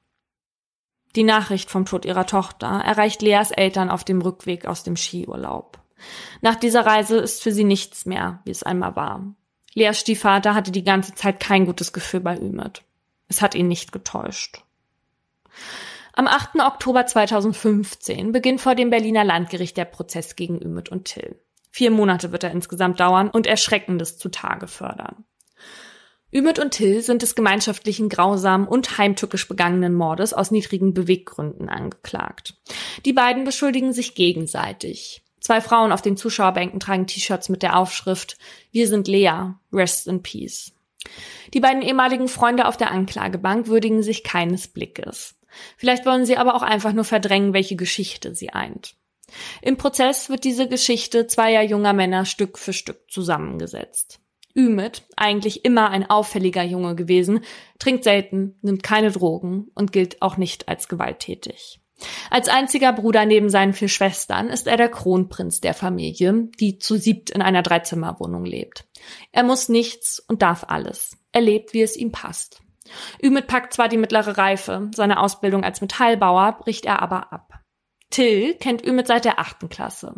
[1.16, 5.78] Die Nachricht vom Tod ihrer Tochter erreicht Leas Eltern auf dem Rückweg aus dem Skiurlaub.
[6.40, 9.34] Nach dieser Reise ist für sie nichts mehr, wie es einmal war.
[9.74, 12.84] Leas Stiefvater hatte die ganze Zeit kein gutes Gefühl bei Ümit.
[13.28, 14.64] Es hat ihn nicht getäuscht.
[16.20, 16.56] Am 8.
[16.56, 21.40] Oktober 2015 beginnt vor dem Berliner Landgericht der Prozess gegen Ümit und Till.
[21.70, 25.24] Vier Monate wird er insgesamt dauern und Erschreckendes zutage fördern.
[26.30, 32.52] Ümit und Till sind des gemeinschaftlichen grausamen und heimtückisch begangenen Mordes aus niedrigen Beweggründen angeklagt.
[33.06, 35.24] Die beiden beschuldigen sich gegenseitig.
[35.40, 38.36] Zwei Frauen auf den Zuschauerbänken tragen T-Shirts mit der Aufschrift
[38.72, 40.74] Wir sind Lea, Rest in Peace.
[41.54, 45.39] Die beiden ehemaligen Freunde auf der Anklagebank würdigen sich keines Blickes.
[45.76, 48.94] Vielleicht wollen sie aber auch einfach nur verdrängen, welche Geschichte sie eint.
[49.62, 54.20] Im Prozess wird diese Geschichte zweier junger Männer Stück für Stück zusammengesetzt.
[54.56, 57.44] Ümit, eigentlich immer ein auffälliger Junge gewesen,
[57.78, 61.80] trinkt selten, nimmt keine Drogen und gilt auch nicht als gewalttätig.
[62.30, 66.96] Als einziger Bruder neben seinen vier Schwestern ist er der Kronprinz der Familie, die zu
[66.96, 68.86] siebt in einer Dreizimmerwohnung lebt.
[69.32, 71.16] Er muss nichts und darf alles.
[71.32, 72.62] Er lebt, wie es ihm passt.
[73.22, 77.60] Ümit packt zwar die mittlere Reife, seine Ausbildung als Metallbauer bricht er aber ab.
[78.10, 80.14] Till kennt Ümit seit der achten Klasse.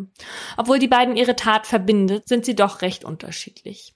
[0.57, 3.93] Obwohl die beiden ihre Tat verbindet, sind sie doch recht unterschiedlich.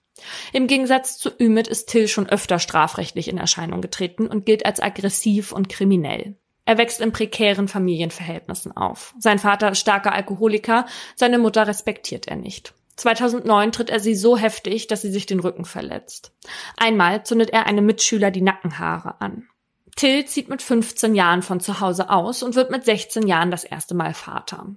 [0.53, 4.79] Im Gegensatz zu Ümit ist Till schon öfter strafrechtlich in Erscheinung getreten und gilt als
[4.79, 6.37] aggressiv und kriminell.
[6.65, 9.15] Er wächst in prekären Familienverhältnissen auf.
[9.19, 10.85] Sein Vater ist starker Alkoholiker,
[11.15, 12.73] seine Mutter respektiert er nicht.
[12.97, 16.33] 2009 tritt er sie so heftig, dass sie sich den Rücken verletzt.
[16.75, 19.47] Einmal zündet er einem Mitschüler die Nackenhaare an.
[19.95, 23.63] Till zieht mit 15 Jahren von zu Hause aus und wird mit 16 Jahren das
[23.63, 24.67] erste Mal Vater.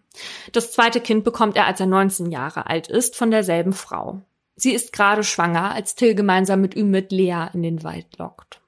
[0.53, 4.23] Das zweite Kind bekommt er, als er 19 Jahre alt ist, von derselben Frau.
[4.57, 8.61] Sie ist gerade schwanger, als Till gemeinsam mit Ümit Lea in den Wald lockt.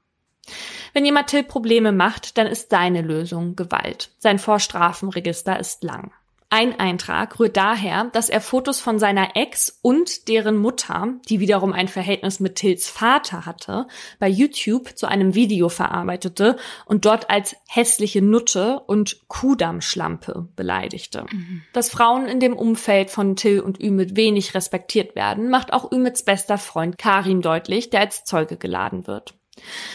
[0.93, 4.11] Wenn jemand Till Probleme macht, dann ist seine Lösung Gewalt.
[4.19, 6.13] Sein Vorstrafenregister ist lang.
[6.55, 11.73] Ein Eintrag rührt daher, dass er Fotos von seiner Ex und deren Mutter, die wiederum
[11.73, 13.87] ein Verhältnis mit Tills Vater hatte,
[14.19, 21.25] bei YouTube zu einem Video verarbeitete und dort als hässliche Nutte und Kudammschlampe beleidigte.
[21.33, 21.63] Mhm.
[21.73, 26.23] Dass Frauen in dem Umfeld von Till und Ümit wenig respektiert werden, macht auch Ümits
[26.23, 29.33] bester Freund Karim deutlich, der als Zeuge geladen wird.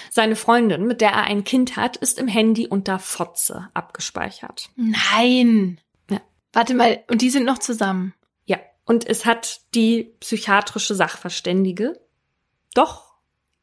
[0.10, 4.72] Seine Freundin, mit der er ein Kind hat, ist im Handy unter Fotze abgespeichert.
[4.76, 5.80] Nein!
[6.58, 8.16] Warte mal, und die sind noch zusammen?
[8.46, 8.58] Ja.
[8.84, 12.02] Und es hat die psychiatrische Sachverständige
[12.74, 13.14] doch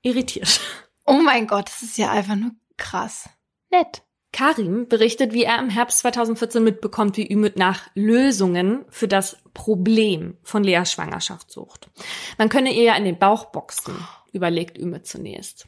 [0.02, 0.61] irritiert.
[1.04, 3.28] Oh mein Gott, das ist ja einfach nur krass.
[3.70, 4.02] Nett.
[4.33, 10.38] Karim berichtet, wie er im Herbst 2014 mitbekommt, wie Ümit nach Lösungen für das Problem
[10.44, 11.90] von Leas Schwangerschaft sucht.
[12.38, 13.96] Man könne ihr ja in den Bauch boxen,
[14.33, 15.66] überlegt Ümit zunächst.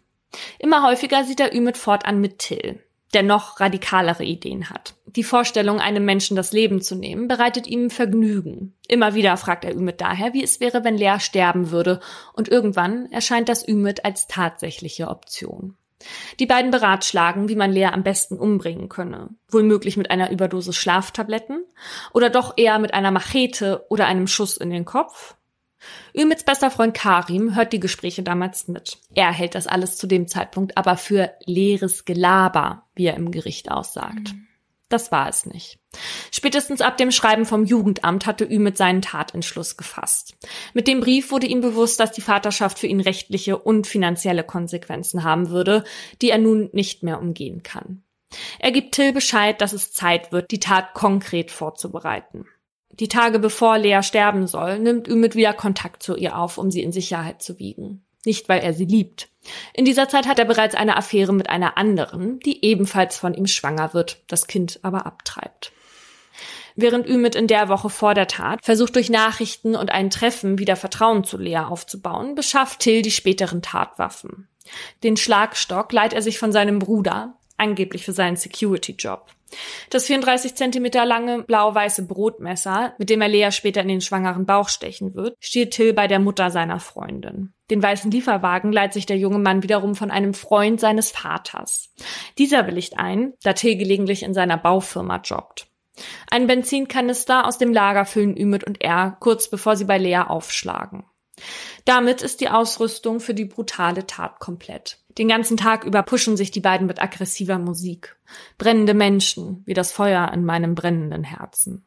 [0.60, 2.80] Immer häufiger sieht er Ümit fortan mit Till
[3.16, 4.94] der noch radikalere Ideen hat.
[5.16, 8.74] Die Vorstellung, einem Menschen das Leben zu nehmen, bereitet ihm Vergnügen.
[8.86, 12.00] Immer wieder fragt er Ümit daher, wie es wäre, wenn Lea sterben würde,
[12.34, 15.76] und irgendwann erscheint das Ümit als tatsächliche Option.
[16.38, 19.30] Die beiden beratschlagen, wie man Lea am besten umbringen könne.
[19.48, 21.64] Wohl möglich mit einer Überdosis Schlaftabletten
[22.12, 25.36] oder doch eher mit einer Machete oder einem Schuss in den Kopf
[26.16, 28.98] Ümits bester Freund Karim hört die Gespräche damals mit.
[29.14, 33.70] Er hält das alles zu dem Zeitpunkt aber für leeres Gelaber, wie er im Gericht
[33.70, 34.32] aussagt.
[34.32, 34.46] Mhm.
[34.88, 35.80] Das war es nicht.
[36.30, 40.36] Spätestens ab dem Schreiben vom Jugendamt hatte Ümit seinen Tatentschluss gefasst.
[40.74, 45.24] Mit dem Brief wurde ihm bewusst, dass die Vaterschaft für ihn rechtliche und finanzielle Konsequenzen
[45.24, 45.82] haben würde,
[46.22, 48.04] die er nun nicht mehr umgehen kann.
[48.58, 52.46] Er gibt Till Bescheid, dass es Zeit wird, die Tat konkret vorzubereiten.
[52.90, 56.82] Die Tage bevor Lea sterben soll, nimmt Ümit wieder Kontakt zu ihr auf, um sie
[56.82, 58.05] in Sicherheit zu wiegen.
[58.26, 59.28] Nicht, weil er sie liebt.
[59.72, 63.46] In dieser Zeit hat er bereits eine Affäre mit einer anderen, die ebenfalls von ihm
[63.46, 65.72] schwanger wird, das Kind aber abtreibt.
[66.74, 70.74] Während Ümit in der Woche vor der Tat versucht durch Nachrichten und ein Treffen wieder
[70.76, 74.48] Vertrauen zu Lea aufzubauen, beschafft Till die späteren Tatwaffen.
[75.04, 79.30] Den Schlagstock leiht er sich von seinem Bruder, angeblich für seinen Security-Job.
[79.90, 84.68] Das 34 Zentimeter lange blau-weiße Brotmesser, mit dem er Lea später in den schwangeren Bauch
[84.68, 87.52] stechen wird, steht Till bei der Mutter seiner Freundin.
[87.70, 91.92] Den weißen Lieferwagen leiht sich der junge Mann wiederum von einem Freund seines Vaters.
[92.38, 95.66] Dieser willigt ein, da Till gelegentlich in seiner Baufirma jobbt.
[96.30, 101.04] Ein Benzinkanister aus dem Lager füllen Ümit und er, kurz bevor sie bei Lea aufschlagen.
[101.84, 104.98] Damit ist die Ausrüstung für die brutale Tat komplett.
[105.18, 108.16] Den ganzen Tag über pushen sich die beiden mit aggressiver Musik.
[108.58, 111.86] Brennende Menschen, wie das Feuer in meinem brennenden Herzen.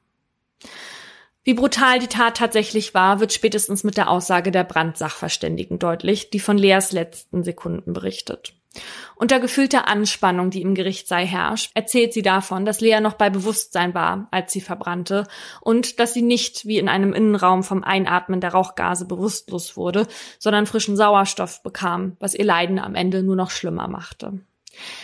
[1.44, 6.40] Wie brutal die Tat tatsächlich war, wird spätestens mit der Aussage der Brandsachverständigen deutlich, die
[6.40, 8.59] von Leas letzten Sekunden berichtet.
[9.16, 13.94] Unter gefühlter Anspannung, die im Gerichtssaal herrscht, erzählt sie davon, dass Lea noch bei Bewusstsein
[13.94, 15.28] war, als sie verbrannte,
[15.62, 20.68] und dass sie nicht wie in einem Innenraum vom Einatmen der Rauchgase bewusstlos wurde, sondern
[20.68, 24.40] frischen Sauerstoff bekam, was ihr Leiden am Ende nur noch schlimmer machte.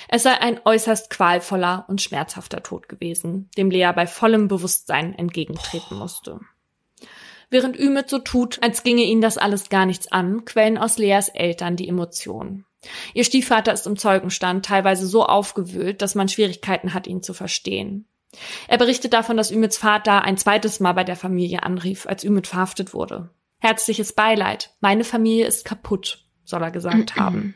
[0.07, 5.97] Es sei ein äußerst qualvoller und schmerzhafter Tod gewesen, dem Lea bei vollem Bewusstsein entgegentreten
[5.97, 6.39] musste.
[7.49, 11.29] Während Ümit so tut, als ginge ihn das alles gar nichts an, quellen aus Leas
[11.29, 12.65] Eltern die Emotionen.
[13.13, 18.05] Ihr Stiefvater ist im Zeugenstand teilweise so aufgewühlt, dass man Schwierigkeiten hat, ihn zu verstehen.
[18.67, 22.47] Er berichtet davon, dass Ümits Vater ein zweites Mal bei der Familie anrief, als Ümit
[22.47, 23.29] verhaftet wurde.
[23.59, 24.71] Herzliches Beileid.
[24.81, 27.55] Meine Familie ist kaputt, soll er gesagt haben.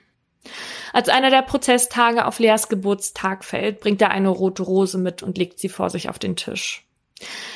[0.94, 5.38] Als einer der Prozesstage auf Leas Geburtstag fällt, bringt er eine rote Rose mit und
[5.38, 6.88] legt sie vor sich auf den Tisch.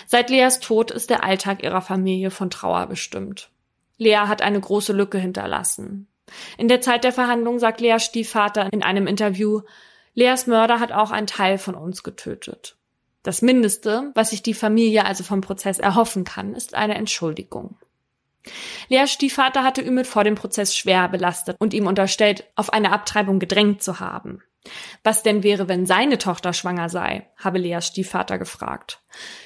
[0.06, 3.50] Seit Leas Tod ist der Alltag ihrer Familie von Trauer bestimmt.
[3.98, 6.08] Lea hat eine große Lücke hinterlassen.
[6.58, 9.62] In der Zeit der Verhandlung sagt Leas Stiefvater in einem Interview,
[10.14, 12.78] Leas Mörder hat auch einen Teil von uns getötet.
[13.24, 17.78] Das Mindeste, was sich die Familie also vom Prozess erhoffen kann, ist eine Entschuldigung.
[18.90, 23.40] Leas Stiefvater hatte Ümit vor dem Prozess schwer belastet und ihm unterstellt, auf eine Abtreibung
[23.40, 24.44] gedrängt zu haben.
[25.04, 29.02] Was denn wäre, wenn seine Tochter schwanger sei, habe Leas Stiefvater gefragt.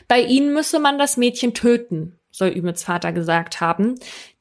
[0.07, 3.95] Bei ihnen müsse man das Mädchen töten, soll Ümits Vater gesagt haben.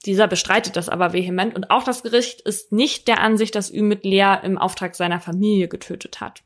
[0.05, 4.05] Dieser bestreitet das aber vehement und auch das Gericht ist nicht der Ansicht, dass Ümit
[4.05, 6.43] Lea im Auftrag seiner Familie getötet hat.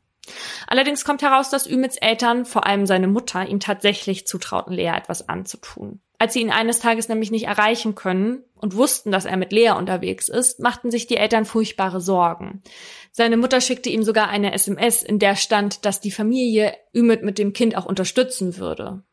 [0.67, 5.27] Allerdings kommt heraus, dass Ümits Eltern, vor allem seine Mutter, ihm tatsächlich zutrauten, Lea etwas
[5.27, 5.99] anzutun.
[6.19, 9.71] Als sie ihn eines Tages nämlich nicht erreichen können und wussten, dass er mit Lea
[9.71, 12.61] unterwegs ist, machten sich die Eltern furchtbare Sorgen.
[13.11, 17.39] Seine Mutter schickte ihm sogar eine SMS, in der stand, dass die Familie Ümit mit
[17.39, 19.03] dem Kind auch unterstützen würde.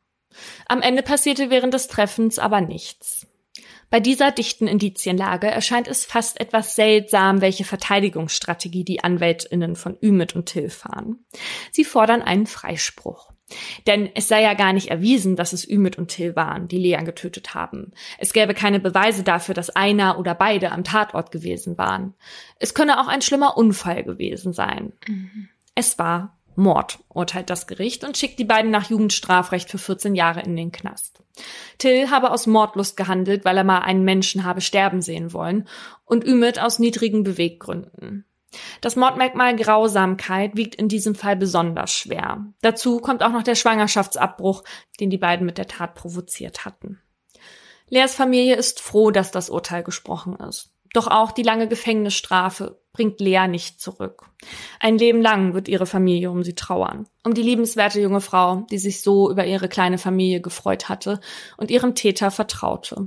[0.66, 3.26] Am Ende passierte während des Treffens aber nichts.
[3.90, 10.36] Bei dieser dichten Indizienlage erscheint es fast etwas seltsam, welche Verteidigungsstrategie die Anwältinnen von Ümit
[10.36, 11.24] und Till fahren.
[11.72, 13.32] Sie fordern einen Freispruch.
[13.86, 17.02] Denn es sei ja gar nicht erwiesen, dass es Ümit und Till waren, die Lea
[17.02, 17.92] getötet haben.
[18.18, 22.14] Es gäbe keine Beweise dafür, dass einer oder beide am Tatort gewesen waren.
[22.58, 24.92] Es könne auch ein schlimmer Unfall gewesen sein.
[25.06, 25.48] Mhm.
[25.74, 30.42] Es war Mord, urteilt das Gericht und schickt die beiden nach Jugendstrafrecht für 14 Jahre
[30.42, 31.22] in den Knast.
[31.78, 35.68] Till habe aus Mordlust gehandelt, weil er mal einen Menschen habe sterben sehen wollen
[36.04, 38.24] und Ümit aus niedrigen Beweggründen.
[38.80, 42.46] Das Mordmerkmal Grausamkeit wiegt in diesem Fall besonders schwer.
[42.60, 44.64] Dazu kommt auch noch der Schwangerschaftsabbruch,
[45.00, 47.00] den die beiden mit der Tat provoziert hatten.
[47.88, 50.72] Leas Familie ist froh, dass das Urteil gesprochen ist.
[50.92, 54.24] Doch auch die lange Gefängnisstrafe bringt Lea nicht zurück.
[54.80, 57.08] Ein Leben lang wird ihre Familie um sie trauern.
[57.24, 61.20] Um die liebenswerte junge Frau, die sich so über ihre kleine Familie gefreut hatte
[61.56, 63.06] und ihrem Täter vertraute.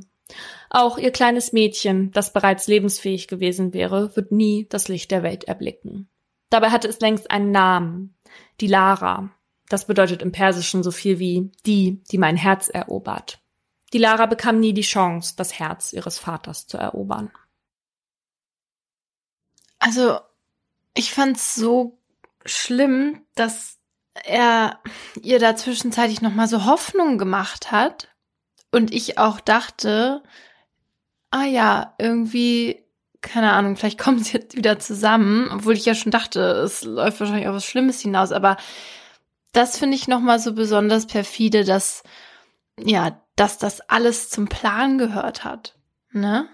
[0.70, 5.44] Auch ihr kleines Mädchen, das bereits lebensfähig gewesen wäre, wird nie das Licht der Welt
[5.44, 6.08] erblicken.
[6.50, 8.16] Dabei hatte es längst einen Namen.
[8.62, 9.32] Die Lara.
[9.68, 13.40] Das bedeutet im Persischen so viel wie die, die mein Herz erobert.
[13.94, 17.32] Die Lara bekam nie die Chance, das Herz ihres Vaters zu erobern.
[19.82, 20.20] Also,
[20.94, 21.98] ich fand's so
[22.46, 23.80] schlimm, dass
[24.14, 24.80] er
[25.22, 28.10] ihr da zwischenzeitlich nochmal so Hoffnung gemacht hat.
[28.72, 30.22] Und ich auch dachte,
[31.32, 32.86] ah ja, irgendwie,
[33.22, 37.20] keine Ahnung, vielleicht kommen sie jetzt wieder zusammen, obwohl ich ja schon dachte, es läuft
[37.20, 38.58] wahrscheinlich auf was Schlimmes hinaus, aber
[39.52, 42.04] das finde ich nochmal so besonders perfide, dass,
[42.80, 45.76] ja, dass das alles zum Plan gehört hat,
[46.12, 46.48] ne?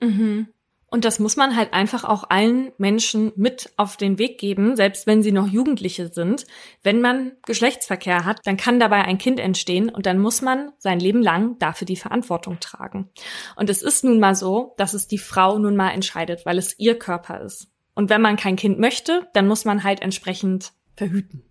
[0.00, 0.48] Mhm.
[0.96, 5.06] Und das muss man halt einfach auch allen Menschen mit auf den Weg geben, selbst
[5.06, 6.46] wenn sie noch Jugendliche sind.
[6.82, 10.98] Wenn man Geschlechtsverkehr hat, dann kann dabei ein Kind entstehen und dann muss man sein
[10.98, 13.10] Leben lang dafür die Verantwortung tragen.
[13.56, 16.78] Und es ist nun mal so, dass es die Frau nun mal entscheidet, weil es
[16.78, 17.68] ihr Körper ist.
[17.94, 21.44] Und wenn man kein Kind möchte, dann muss man halt entsprechend verhüten.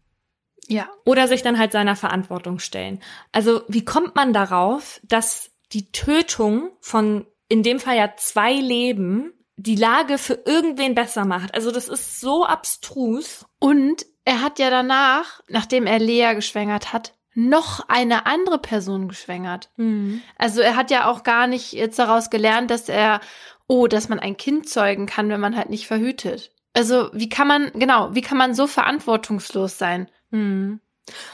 [0.67, 0.89] Ja.
[1.05, 3.00] Oder sich dann halt seiner Verantwortung stellen.
[3.31, 9.31] Also wie kommt man darauf, dass die Tötung von in dem Fall ja zwei Leben
[9.58, 11.53] die Lage für irgendwen besser macht.
[11.53, 13.45] Also das ist so abstrus.
[13.60, 19.69] Und er hat ja danach, nachdem er Lea geschwängert hat, noch eine andere Person geschwängert.
[19.77, 20.21] Mhm.
[20.37, 23.19] Also er hat ja auch gar nicht jetzt daraus gelernt, dass er,
[23.67, 26.51] oh, dass man ein Kind zeugen kann, wenn man halt nicht verhütet.
[26.73, 30.10] Also wie kann man, genau, wie kann man so verantwortungslos sein?
[30.31, 30.79] Mhm.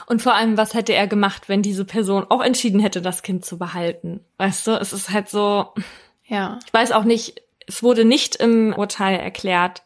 [0.06, 3.44] Und vor allem, was hätte er gemacht, wenn diese Person auch entschieden hätte, das Kind
[3.44, 4.20] zu behalten?
[4.36, 5.72] Weißt du, es ist halt so,
[6.32, 6.58] Ja.
[6.64, 9.82] Ich weiß auch nicht, es wurde nicht im Urteil erklärt,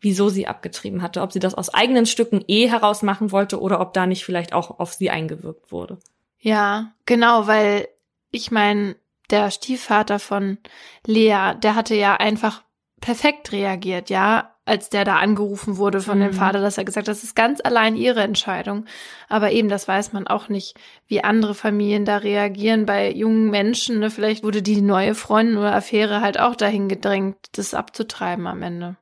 [0.00, 3.80] wieso sie abgetrieben hatte, ob sie das aus eigenen Stücken eh heraus machen wollte oder
[3.80, 5.98] ob da nicht vielleicht auch auf sie eingewirkt wurde.
[6.38, 7.88] Ja, genau, weil
[8.30, 8.96] ich meine,
[9.30, 10.58] der Stiefvater von
[11.06, 12.62] Lea, der hatte ja einfach
[13.00, 16.22] perfekt reagiert, ja, als der da angerufen wurde von mhm.
[16.22, 18.86] dem Vater, dass er gesagt hat, das ist ganz allein ihre Entscheidung.
[19.28, 20.76] Aber eben, das weiß man auch nicht,
[21.08, 23.98] wie andere Familien da reagieren bei jungen Menschen.
[23.98, 24.10] Ne?
[24.10, 28.96] Vielleicht wurde die neue Freundin oder Affäre halt auch dahin gedrängt, das abzutreiben am Ende.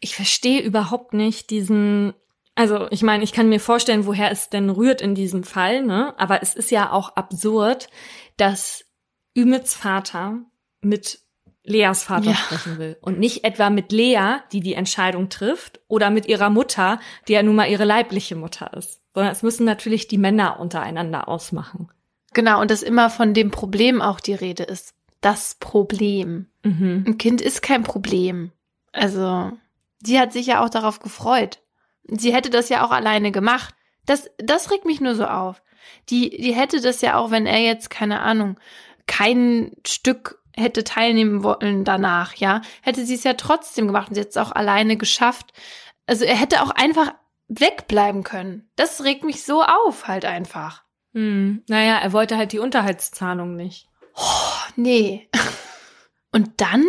[0.00, 2.14] Ich verstehe überhaupt nicht diesen
[2.54, 6.12] also ich meine, ich kann mir vorstellen, woher es denn rührt in diesem Fall, ne?
[6.18, 7.88] Aber es ist ja auch absurd,
[8.36, 8.84] dass
[9.34, 10.40] Ümits Vater
[10.82, 11.20] mit
[11.64, 12.34] Leas Vater ja.
[12.34, 16.98] sprechen will und nicht etwa mit Lea, die die Entscheidung trifft, oder mit ihrer Mutter,
[17.28, 21.28] die ja nun mal ihre leibliche Mutter ist, sondern es müssen natürlich die Männer untereinander
[21.28, 21.90] ausmachen.
[22.34, 24.94] Genau, und dass immer von dem Problem auch die Rede ist.
[25.20, 26.46] Das Problem.
[26.64, 27.04] Mhm.
[27.06, 28.50] Ein Kind ist kein Problem.
[28.92, 29.52] Also,
[30.02, 31.60] sie hat sich ja auch darauf gefreut.
[32.04, 33.74] Sie hätte das ja auch alleine gemacht.
[34.04, 35.62] Das, das regt mich nur so auf.
[36.08, 38.58] Die, die hätte das ja auch, wenn er jetzt, keine Ahnung,
[39.06, 44.20] kein Stück hätte teilnehmen wollen danach, ja, hätte sie es ja trotzdem gemacht und sie
[44.20, 45.52] hat es auch alleine geschafft.
[46.06, 47.14] Also er hätte auch einfach
[47.48, 48.70] wegbleiben können.
[48.76, 50.84] Das regt mich so auf, halt einfach.
[51.14, 51.62] Hm.
[51.68, 53.88] Naja, er wollte halt die Unterhaltszahlung nicht.
[54.14, 55.28] Oh, nee.
[56.32, 56.84] Und dann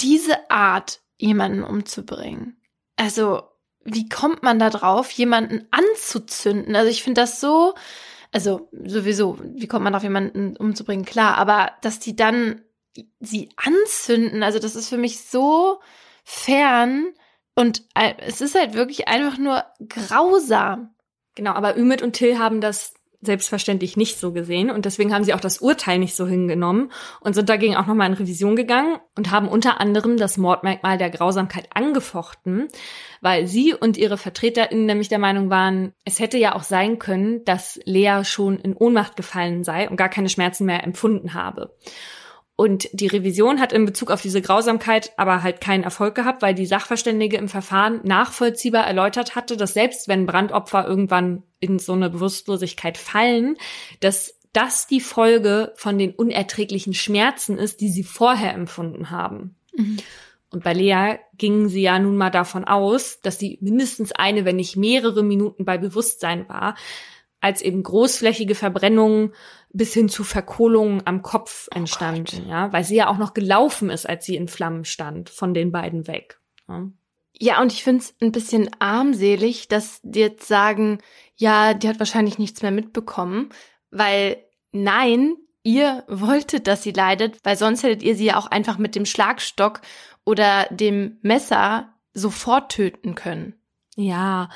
[0.00, 2.60] diese Art, jemanden umzubringen.
[2.96, 3.42] Also,
[3.84, 6.74] wie kommt man da drauf, jemanden anzuzünden?
[6.74, 7.74] Also ich finde das so,
[8.34, 11.04] also sowieso, wie kommt man auf jemanden umzubringen?
[11.04, 12.62] Klar, aber dass die dann
[13.20, 15.80] sie anzünden, also das ist für mich so
[16.24, 17.14] fern
[17.54, 20.94] und äh, es ist halt wirklich einfach nur grausam.
[21.36, 22.94] Genau, aber Ümit und Till haben das
[23.26, 27.34] selbstverständlich nicht so gesehen und deswegen haben sie auch das Urteil nicht so hingenommen und
[27.34, 31.68] sind dagegen auch nochmal in Revision gegangen und haben unter anderem das Mordmerkmal der Grausamkeit
[31.74, 32.68] angefochten,
[33.20, 37.44] weil sie und ihre VertreterInnen nämlich der Meinung waren, es hätte ja auch sein können,
[37.44, 41.74] dass Lea schon in Ohnmacht gefallen sei und gar keine Schmerzen mehr empfunden habe.
[42.56, 46.54] Und die Revision hat in Bezug auf diese Grausamkeit aber halt keinen Erfolg gehabt, weil
[46.54, 52.10] die Sachverständige im Verfahren nachvollziehbar erläutert hatte, dass selbst wenn Brandopfer irgendwann in so eine
[52.10, 53.56] Bewusstlosigkeit fallen,
[53.98, 59.56] dass das die Folge von den unerträglichen Schmerzen ist, die sie vorher empfunden haben.
[59.76, 59.96] Mhm.
[60.50, 64.54] Und bei Lea gingen sie ja nun mal davon aus, dass sie mindestens eine, wenn
[64.54, 66.76] nicht mehrere Minuten bei Bewusstsein war,
[67.40, 69.34] als eben großflächige Verbrennungen
[69.74, 73.34] bis hin zu Verkohlungen am Kopf oh entstanden, oh ja, weil sie ja auch noch
[73.34, 76.40] gelaufen ist, als sie in Flammen stand, von den beiden weg.
[76.68, 76.88] Ja,
[77.36, 80.98] ja und ich finde es ein bisschen armselig, dass die jetzt sagen,
[81.36, 83.50] ja, die hat wahrscheinlich nichts mehr mitbekommen,
[83.90, 84.36] weil
[84.70, 88.94] nein, ihr wolltet, dass sie leidet, weil sonst hättet ihr sie ja auch einfach mit
[88.94, 89.80] dem Schlagstock
[90.24, 93.54] oder dem Messer sofort töten können.
[93.96, 94.48] Ja,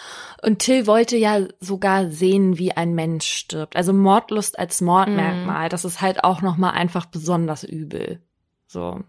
[0.43, 3.77] und Till wollte ja sogar sehen, wie ein Mensch stirbt.
[3.77, 5.71] Also Mordlust als Mordmerkmal, mm.
[5.71, 8.21] das ist halt auch noch mal einfach besonders übel.
[8.67, 9.01] So.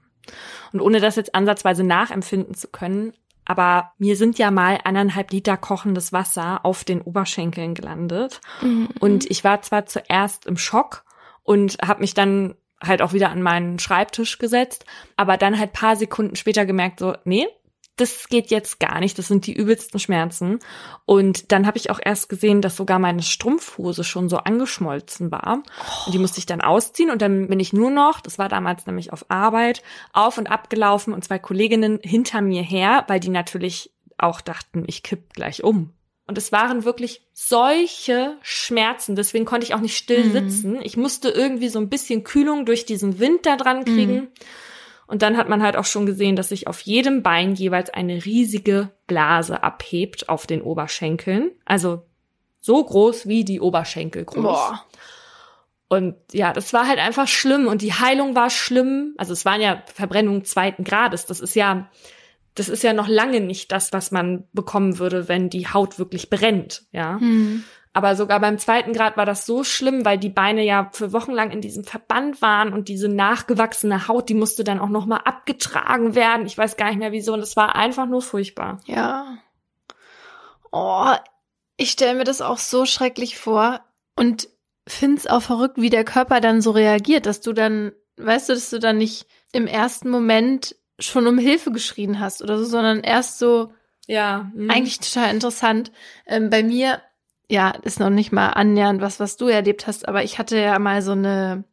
[0.72, 3.14] Und ohne das jetzt ansatzweise nachempfinden zu können,
[3.46, 8.42] aber mir sind ja mal anderthalb Liter kochendes Wasser auf den Oberschenkeln gelandet.
[8.62, 8.86] Mm.
[9.00, 11.04] Und ich war zwar zuerst im Schock
[11.42, 14.86] und habe mich dann halt auch wieder an meinen Schreibtisch gesetzt,
[15.18, 17.48] aber dann halt paar Sekunden später gemerkt, so, nee,
[18.00, 20.60] das geht jetzt gar nicht, das sind die übelsten Schmerzen.
[21.06, 25.64] Und dann habe ich auch erst gesehen, dass sogar meine Strumpfhose schon so angeschmolzen war.
[26.06, 28.86] Und die musste ich dann ausziehen und dann bin ich nur noch, das war damals
[28.86, 29.84] nämlich auf Arbeit,
[30.14, 34.84] auf und ab gelaufen und zwei Kolleginnen hinter mir her, weil die natürlich auch dachten,
[34.88, 35.94] ich kipp gleich um.
[36.30, 39.16] Und es waren wirklich solche Schmerzen.
[39.16, 40.32] Deswegen konnte ich auch nicht still mhm.
[40.32, 40.80] sitzen.
[40.84, 44.14] Ich musste irgendwie so ein bisschen Kühlung durch diesen Wind da dran kriegen.
[44.14, 44.28] Mhm.
[45.10, 48.26] Und dann hat man halt auch schon gesehen, dass sich auf jedem Bein jeweils eine
[48.26, 51.50] riesige Blase abhebt auf den Oberschenkeln.
[51.66, 52.04] Also
[52.60, 54.44] so groß wie die Oberschenkel groß.
[54.44, 54.86] Boah.
[55.88, 59.16] Und ja, das war halt einfach schlimm und die Heilung war schlimm.
[59.18, 61.26] Also es waren ja Verbrennungen zweiten Grades.
[61.26, 61.90] Das ist ja,
[62.54, 66.30] das ist ja noch lange nicht das, was man bekommen würde, wenn die Haut wirklich
[66.30, 67.18] brennt, ja.
[67.18, 67.64] Mhm.
[67.94, 71.32] Aber sogar beim zweiten Grad war das so schlimm, weil die Beine ja für Wochen
[71.32, 76.14] lang in diesem Verband waren und diese nachgewachsene Haut, die musste dann auch nochmal abgetragen
[76.14, 76.46] werden.
[76.46, 77.34] Ich weiß gar nicht mehr wieso.
[77.34, 78.80] Und es war einfach nur furchtbar.
[78.86, 79.40] Ja.
[80.72, 81.14] Oh,
[81.78, 83.82] ich stelle mir das auch so schrecklich vor
[84.16, 84.50] und
[84.88, 88.70] find's auch verrückt, wie der Körper dann so reagiert, dass du dann, weißt du, dass
[88.70, 93.40] du dann nicht im ersten Moment schon um Hilfe geschrien hast oder so, sondern erst
[93.40, 93.72] so,
[94.08, 94.74] ja, mh.
[94.74, 95.92] eigentlich total interessant.
[96.28, 97.02] Ähm, bei mir
[97.50, 100.78] ja, ist noch nicht mal annähernd was, was du erlebt hast, aber ich hatte ja
[100.78, 101.64] mal so eine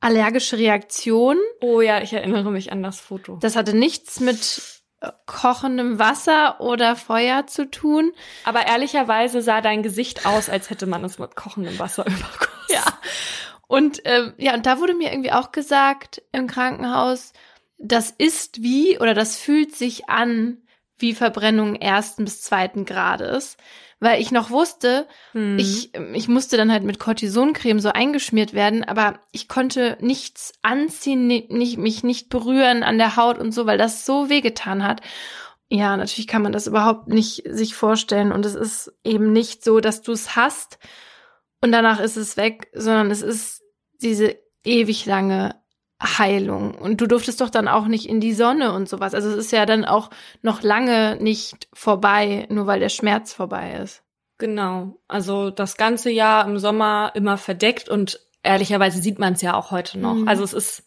[0.00, 1.38] allergische Reaktion.
[1.60, 3.38] Oh ja, ich erinnere mich an das Foto.
[3.40, 4.62] Das hatte nichts mit
[5.00, 8.12] äh, kochendem Wasser oder Feuer zu tun.
[8.44, 12.50] Aber ehrlicherweise sah dein Gesicht aus, als hätte man es mit kochendem Wasser übergossen.
[12.68, 12.84] Ja.
[13.66, 17.32] Und ähm, ja, und da wurde mir irgendwie auch gesagt im Krankenhaus,
[17.78, 20.58] das ist wie oder das fühlt sich an
[21.00, 23.56] wie Verbrennung ersten bis zweiten Grades
[24.00, 25.58] weil ich noch wusste, hm.
[25.58, 31.26] ich, ich musste dann halt mit Cortisoncreme so eingeschmiert werden, aber ich konnte nichts anziehen,
[31.26, 35.02] nicht, mich nicht berühren an der Haut und so, weil das so wehgetan hat.
[35.68, 39.80] Ja, natürlich kann man das überhaupt nicht sich vorstellen und es ist eben nicht so,
[39.80, 40.78] dass du es hast
[41.60, 43.62] und danach ist es weg, sondern es ist
[44.00, 44.34] diese
[44.64, 45.60] ewig lange
[46.02, 46.74] Heilung.
[46.74, 49.14] Und du durftest doch dann auch nicht in die Sonne und sowas.
[49.14, 50.10] Also es ist ja dann auch
[50.42, 54.02] noch lange nicht vorbei, nur weil der Schmerz vorbei ist.
[54.38, 54.96] Genau.
[55.08, 59.70] Also das ganze Jahr im Sommer immer verdeckt und ehrlicherweise sieht man es ja auch
[59.70, 60.14] heute noch.
[60.14, 60.28] Mhm.
[60.28, 60.84] Also es ist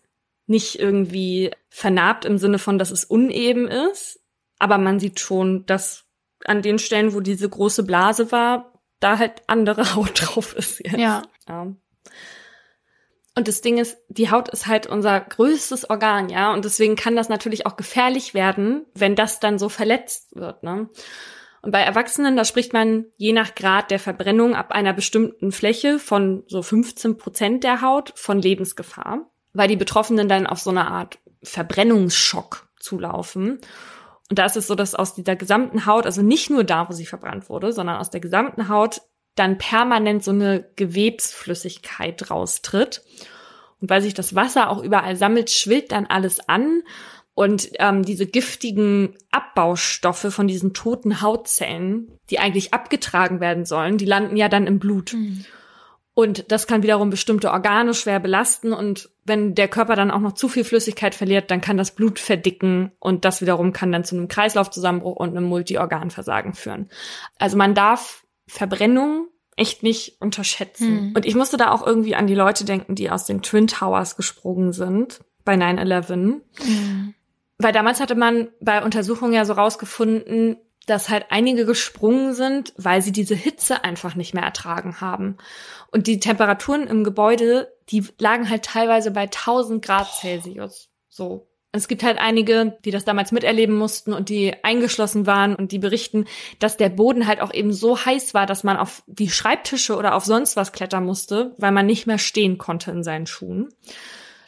[0.48, 4.20] nicht irgendwie vernarbt im Sinne von, dass es uneben ist,
[4.58, 6.06] aber man sieht schon, dass
[6.46, 10.98] an den Stellen, wo diese große Blase war, da halt andere Haut drauf ist jetzt.
[10.98, 11.22] Ja.
[11.48, 11.68] ja.
[13.36, 16.54] Und das Ding ist, die Haut ist halt unser größtes Organ, ja.
[16.54, 20.90] Und deswegen kann das natürlich auch gefährlich werden, wenn das dann so verletzt wird, ne?
[21.64, 25.98] Und bei Erwachsenen, da spricht man je nach Grad der Verbrennung ab einer bestimmten Fläche
[25.98, 30.92] von so 15 Prozent der Haut von Lebensgefahr, weil die Betroffenen dann auf so eine
[30.92, 33.60] Art Verbrennungsschock zulaufen.
[34.30, 36.94] Und da ist es so, dass aus dieser gesamten Haut, also nicht nur da, wo
[36.94, 39.02] sie verbrannt wurde, sondern aus der gesamten Haut
[39.36, 43.04] dann permanent so eine Gewebsflüssigkeit raustritt.
[43.82, 46.84] Und weil sich das Wasser auch überall sammelt, schwillt dann alles an.
[47.36, 54.06] Und ähm, diese giftigen Abbaustoffe von diesen toten Hautzellen, die eigentlich abgetragen werden sollen, die
[54.06, 55.14] landen ja dann im Blut.
[55.14, 55.44] Mhm.
[56.16, 58.72] Und das kann wiederum bestimmte Organe schwer belasten.
[58.72, 62.20] Und wenn der Körper dann auch noch zu viel Flüssigkeit verliert, dann kann das Blut
[62.20, 62.92] verdicken.
[63.00, 66.90] Und das wiederum kann dann zu einem Kreislaufzusammenbruch und einem Multiorganversagen führen.
[67.40, 71.10] Also man darf Verbrennung echt nicht unterschätzen.
[71.10, 71.14] Mhm.
[71.16, 74.16] Und ich musste da auch irgendwie an die Leute denken, die aus den Twin Towers
[74.16, 76.16] gesprungen sind bei 9-11.
[76.16, 77.14] Mhm.
[77.58, 83.02] Weil damals hatte man bei Untersuchungen ja so rausgefunden, dass halt einige gesprungen sind, weil
[83.02, 85.38] sie diese Hitze einfach nicht mehr ertragen haben.
[85.92, 90.90] Und die Temperaturen im Gebäude, die lagen halt teilweise bei 1000 Grad Celsius.
[91.08, 91.48] So.
[91.76, 95.80] Es gibt halt einige, die das damals miterleben mussten und die eingeschlossen waren und die
[95.80, 96.26] berichten,
[96.60, 100.14] dass der Boden halt auch eben so heiß war, dass man auf die Schreibtische oder
[100.14, 103.70] auf sonst was klettern musste, weil man nicht mehr stehen konnte in seinen Schuhen.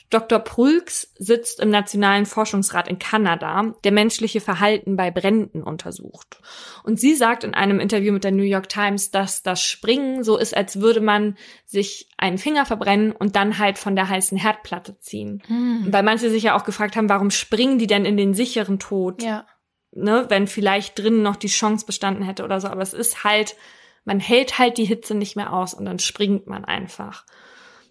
[0.09, 0.39] Dr.
[0.39, 6.39] Prulks sitzt im Nationalen Forschungsrat in Kanada, der menschliche Verhalten bei Bränden untersucht.
[6.83, 10.37] Und sie sagt in einem Interview mit der New York Times, dass das Springen so
[10.37, 14.97] ist, als würde man sich einen Finger verbrennen und dann halt von der heißen Herdplatte
[14.99, 15.41] ziehen.
[15.47, 15.87] Hm.
[15.89, 19.23] Weil manche sich ja auch gefragt haben, warum springen die denn in den sicheren Tod?
[19.23, 19.45] Ja.
[19.91, 22.67] Ne, wenn vielleicht drinnen noch die Chance bestanden hätte oder so.
[22.67, 23.55] Aber es ist halt,
[24.03, 27.25] man hält halt die Hitze nicht mehr aus und dann springt man einfach.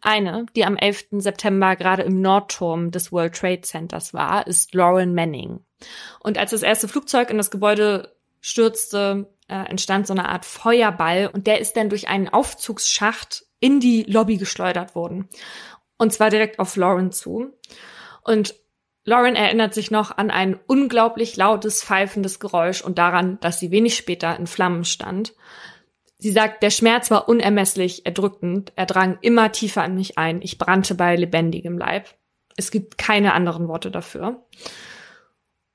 [0.06, 1.06] Eine, die am 11.
[1.12, 5.60] September gerade im Nordturm des World Trade Centers war, ist Lauren Manning.
[6.20, 11.30] Und als das erste Flugzeug in das Gebäude stürzte, äh, entstand so eine Art Feuerball
[11.32, 15.30] und der ist dann durch einen Aufzugsschacht in die Lobby geschleudert worden.
[15.96, 17.54] Und zwar direkt auf Lauren zu.
[18.22, 18.54] Und
[19.06, 23.96] Lauren erinnert sich noch an ein unglaublich lautes, pfeifendes Geräusch und daran, dass sie wenig
[23.96, 25.32] später in Flammen stand.
[26.24, 30.56] Sie sagt, der Schmerz war unermesslich erdrückend, er drang immer tiefer an mich ein, ich
[30.56, 32.08] brannte bei lebendigem Leib.
[32.56, 34.42] Es gibt keine anderen Worte dafür.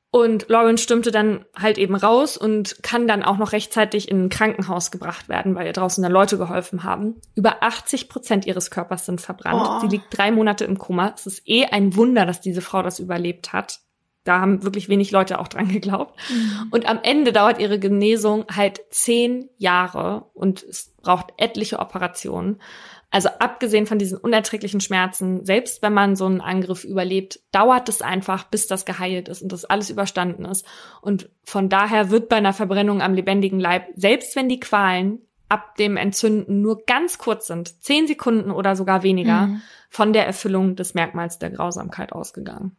[0.10, 4.30] Und Lauren stürmte dann halt eben raus und kann dann auch noch rechtzeitig in ein
[4.30, 7.22] Krankenhaus gebracht werden, weil ihr draußen dann Leute geholfen haben.
[7.36, 9.62] Über 80 Prozent ihres Körpers sind verbrannt.
[9.64, 9.80] Oh.
[9.82, 11.14] Sie liegt drei Monate im Koma.
[11.16, 13.82] Es ist eh ein Wunder, dass diese Frau das überlebt hat.
[14.30, 16.15] Da haben wirklich wenig Leute auch dran geglaubt.
[16.30, 16.67] Mhm.
[16.69, 22.61] Und am Ende dauert ihre Genesung halt zehn Jahre und es braucht etliche Operationen.
[23.09, 28.03] Also abgesehen von diesen unerträglichen Schmerzen, selbst wenn man so einen Angriff überlebt, dauert es
[28.03, 30.63] einfach, bis das geheilt ist und das alles überstanden ist.
[31.01, 35.75] Und von daher wird bei einer Verbrennung am lebendigen Leib, selbst wenn die Qualen ab
[35.77, 39.61] dem Entzünden nur ganz kurz sind, zehn Sekunden oder sogar weniger, mhm.
[39.89, 42.77] von der Erfüllung des Merkmals der Grausamkeit ausgegangen.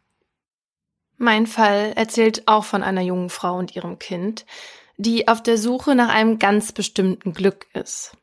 [1.21, 4.47] Mein Fall erzählt auch von einer jungen Frau und ihrem Kind,
[4.97, 8.17] die auf der Suche nach einem ganz bestimmten Glück ist.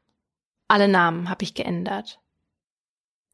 [0.66, 2.18] Alle Namen habe ich geändert.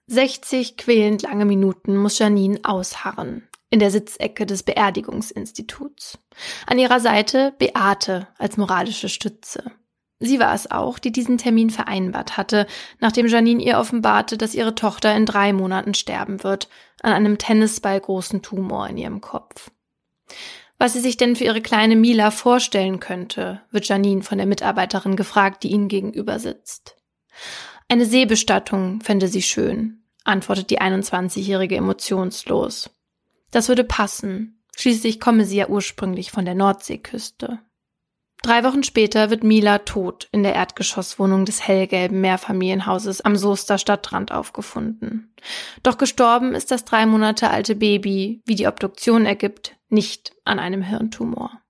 [0.09, 6.19] 60 quälend lange Minuten muss Janine ausharren in der Sitzecke des Beerdigungsinstituts.
[6.67, 9.73] An ihrer Seite Beate als moralische Stütze.
[10.25, 12.66] Sie war es auch, die diesen Termin vereinbart hatte,
[12.99, 16.68] nachdem Janine ihr offenbarte, dass ihre Tochter in drei Monaten sterben wird,
[17.03, 19.70] an einem Tennisball großen Tumor in ihrem Kopf.
[20.79, 25.16] Was sie sich denn für ihre kleine Mila vorstellen könnte, wird Janine von der Mitarbeiterin
[25.16, 26.97] gefragt, die ihnen gegenüber sitzt.
[27.89, 32.91] Eine Seebestattung fände sie schön, antwortet die 21-Jährige emotionslos.
[33.51, 34.62] Das würde passen.
[34.77, 37.61] Schließlich komme sie ja ursprünglich von der Nordseeküste.
[38.45, 44.32] Drei Wochen später wird Mila tot in der Erdgeschosswohnung des hellgelben Mehrfamilienhauses am Soester Stadtrand
[44.32, 45.32] aufgefunden.
[45.82, 50.82] Doch gestorben ist das drei Monate alte Baby, wie die Obduktion ergibt, nicht an einem
[50.82, 51.62] Hirntumor.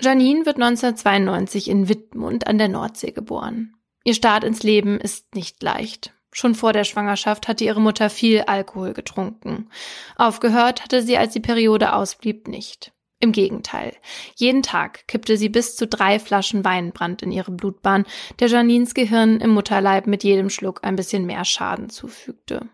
[0.00, 3.74] Janine wird 1992 in Wittmund an der Nordsee geboren.
[4.02, 6.14] Ihr Start ins Leben ist nicht leicht.
[6.32, 9.68] Schon vor der Schwangerschaft hatte ihre Mutter viel Alkohol getrunken.
[10.16, 12.94] Aufgehört hatte sie, als die Periode ausblieb, nicht.
[13.22, 13.94] Im Gegenteil.
[14.34, 18.06] Jeden Tag kippte sie bis zu drei Flaschen Weinbrand in ihre Blutbahn,
[18.38, 22.68] der Janins Gehirn im Mutterleib mit jedem Schluck ein bisschen mehr Schaden zufügte.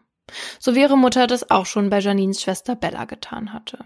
[0.61, 3.85] So wie ihre Mutter das auch schon bei Janins Schwester Bella getan hatte.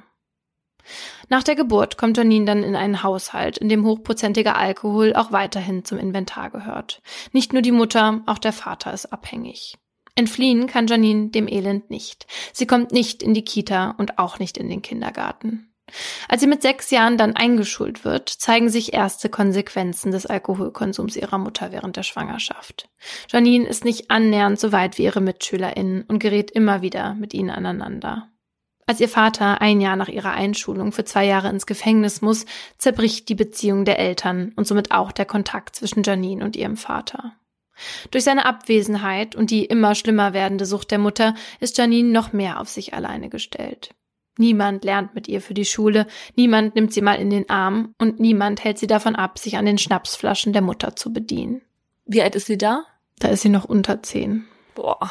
[1.28, 5.84] Nach der Geburt kommt Janine dann in einen Haushalt, in dem hochprozentiger Alkohol auch weiterhin
[5.84, 7.00] zum Inventar gehört.
[7.32, 9.78] Nicht nur die Mutter, auch der Vater ist abhängig.
[10.14, 12.26] Entfliehen kann Janine dem Elend nicht.
[12.52, 15.69] Sie kommt nicht in die Kita und auch nicht in den Kindergarten.
[16.28, 21.38] Als sie mit sechs Jahren dann eingeschult wird, zeigen sich erste Konsequenzen des Alkoholkonsums ihrer
[21.38, 22.88] Mutter während der Schwangerschaft.
[23.28, 27.50] Janine ist nicht annähernd so weit wie ihre MitschülerInnen und gerät immer wieder mit ihnen
[27.50, 28.28] aneinander.
[28.86, 32.44] Als ihr Vater ein Jahr nach ihrer Einschulung für zwei Jahre ins Gefängnis muss,
[32.76, 37.36] zerbricht die Beziehung der Eltern und somit auch der Kontakt zwischen Janine und ihrem Vater.
[38.10, 42.60] Durch seine Abwesenheit und die immer schlimmer werdende Sucht der Mutter ist Janine noch mehr
[42.60, 43.94] auf sich alleine gestellt.
[44.40, 48.20] Niemand lernt mit ihr für die Schule, niemand nimmt sie mal in den Arm und
[48.20, 51.60] niemand hält sie davon ab, sich an den Schnapsflaschen der Mutter zu bedienen.
[52.06, 52.84] Wie alt ist sie da?
[53.18, 54.46] Da ist sie noch unter zehn.
[54.74, 55.10] Boah.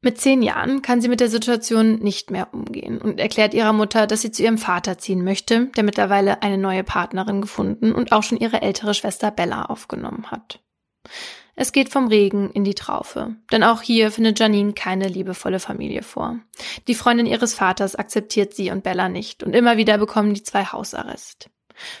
[0.00, 4.08] Mit zehn Jahren kann sie mit der Situation nicht mehr umgehen und erklärt ihrer Mutter,
[4.08, 8.24] dass sie zu ihrem Vater ziehen möchte, der mittlerweile eine neue Partnerin gefunden und auch
[8.24, 10.58] schon ihre ältere Schwester Bella aufgenommen hat.
[11.54, 13.36] Es geht vom Regen in die Traufe.
[13.50, 16.38] Denn auch hier findet Janine keine liebevolle Familie vor.
[16.88, 20.64] Die Freundin ihres Vaters akzeptiert sie und Bella nicht und immer wieder bekommen die zwei
[20.64, 21.50] Hausarrest.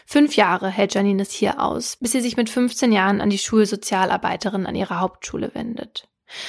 [0.06, 3.38] Fünf Jahre hält Janine es hier aus, bis sie sich mit 15 Jahren an die
[3.38, 6.08] Schulsozialarbeiterin an ihrer Hauptschule wendet.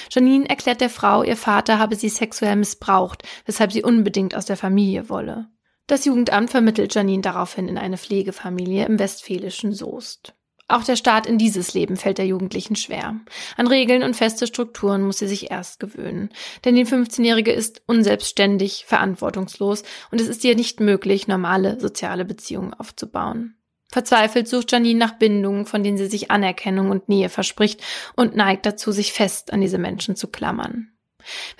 [0.09, 4.57] Janine erklärt der Frau, ihr Vater habe sie sexuell missbraucht, weshalb sie unbedingt aus der
[4.57, 5.49] Familie wolle.
[5.87, 10.33] Das Jugendamt vermittelt Janine daraufhin in eine Pflegefamilie im westfälischen Soest.
[10.73, 13.19] Auch der Start in dieses Leben fällt der Jugendlichen schwer.
[13.57, 16.29] An Regeln und feste Strukturen muss sie sich erst gewöhnen.
[16.65, 22.73] Denn die 15-Jährige ist unselbstständig, verantwortungslos und es ist ihr nicht möglich, normale soziale Beziehungen
[22.73, 23.55] aufzubauen.
[23.91, 27.83] Verzweifelt sucht Janine nach Bindungen, von denen sie sich Anerkennung und Nähe verspricht
[28.15, 30.89] und neigt dazu, sich fest an diese Menschen zu klammern.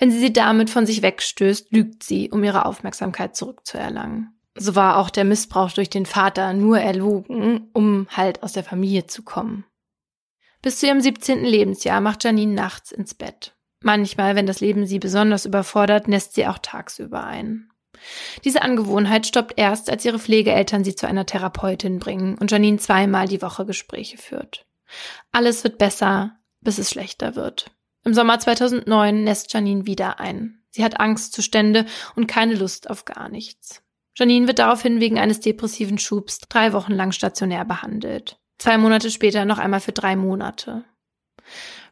[0.00, 4.34] Wenn sie sie damit von sich wegstößt, lügt sie, um ihre Aufmerksamkeit zurückzuerlangen.
[4.56, 9.06] So war auch der Missbrauch durch den Vater nur erlogen, um halt aus der Familie
[9.06, 9.64] zu kommen.
[10.62, 11.44] Bis zu ihrem 17.
[11.44, 13.54] Lebensjahr macht Janine nachts ins Bett.
[13.82, 17.68] Manchmal, wenn das Leben sie besonders überfordert, nässt sie auch tagsüber ein.
[18.44, 23.28] Diese Angewohnheit stoppt erst, als ihre Pflegeeltern sie zu einer Therapeutin bringen und Janine zweimal
[23.28, 24.66] die Woche Gespräche führt.
[25.32, 27.70] Alles wird besser, bis es schlechter wird.
[28.04, 30.62] Im Sommer 2009 nässt Janine wieder ein.
[30.70, 31.86] Sie hat Angstzustände
[32.16, 33.83] und keine Lust auf gar nichts.
[34.16, 38.38] Janine wird daraufhin wegen eines depressiven Schubs drei Wochen lang stationär behandelt.
[38.58, 40.84] Zwei Monate später noch einmal für drei Monate.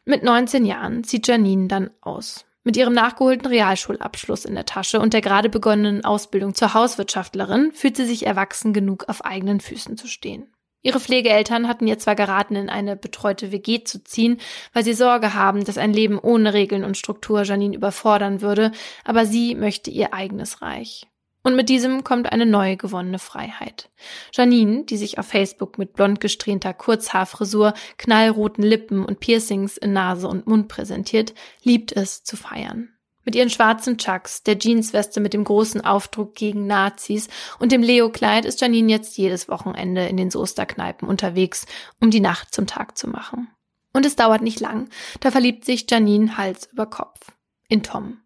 [0.05, 2.45] Mit 19 Jahren zieht Janine dann aus.
[2.63, 7.97] Mit ihrem nachgeholten Realschulabschluss in der Tasche und der gerade begonnenen Ausbildung zur Hauswirtschaftlerin fühlt
[7.97, 10.47] sie sich erwachsen genug, auf eigenen Füßen zu stehen.
[10.81, 14.39] Ihre Pflegeeltern hatten ihr zwar geraten, in eine betreute WG zu ziehen,
[14.73, 18.71] weil sie Sorge haben, dass ein Leben ohne Regeln und Struktur Janine überfordern würde,
[19.05, 21.07] aber sie möchte ihr eigenes Reich.
[21.43, 23.89] Und mit diesem kommt eine neu gewonnene Freiheit.
[24.33, 30.27] Janine, die sich auf Facebook mit blond gesträhnter Kurzhaarfrisur, knallroten Lippen und Piercings in Nase
[30.27, 32.89] und Mund präsentiert, liebt es zu feiern.
[33.25, 37.29] Mit ihren schwarzen Chucks, der Jeansweste mit dem großen Aufdruck gegen Nazis
[37.59, 41.65] und dem Leo-Kleid ist Janine jetzt jedes Wochenende in den Soesterkneipen unterwegs,
[42.01, 43.49] um die Nacht zum Tag zu machen.
[43.93, 44.89] Und es dauert nicht lang,
[45.19, 47.31] da verliebt sich Janine Hals über Kopf.
[47.69, 48.22] In Tom.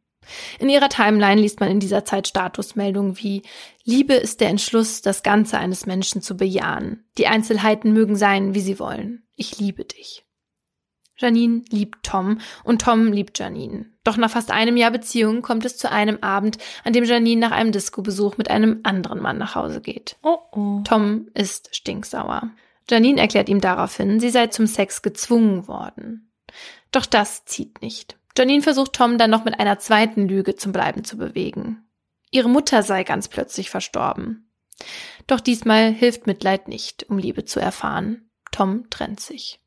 [0.60, 3.44] In ihrer Timeline liest man in dieser Zeit Statusmeldungen wie
[3.84, 7.06] Liebe ist der Entschluss, das Ganze eines Menschen zu bejahen.
[7.18, 9.24] Die Einzelheiten mögen sein, wie sie wollen.
[9.36, 10.26] Ich liebe dich.
[11.18, 13.86] Janine liebt Tom und Tom liebt Janine.
[14.04, 17.52] Doch nach fast einem Jahr Beziehung kommt es zu einem Abend, an dem Janine nach
[17.52, 20.18] einem Disco-Besuch mit einem anderen Mann nach Hause geht.
[20.22, 20.82] Oh oh.
[20.84, 22.52] Tom ist stinksauer.
[22.90, 26.32] Janine erklärt ihm daraufhin, sie sei zum Sex gezwungen worden.
[26.92, 28.17] Doch das zieht nicht.
[28.38, 31.88] Janine versucht Tom dann noch mit einer zweiten Lüge zum Bleiben zu bewegen.
[32.30, 34.52] Ihre Mutter sei ganz plötzlich verstorben.
[35.26, 38.30] Doch diesmal hilft Mitleid nicht, um Liebe zu erfahren.
[38.52, 39.60] Tom trennt sich.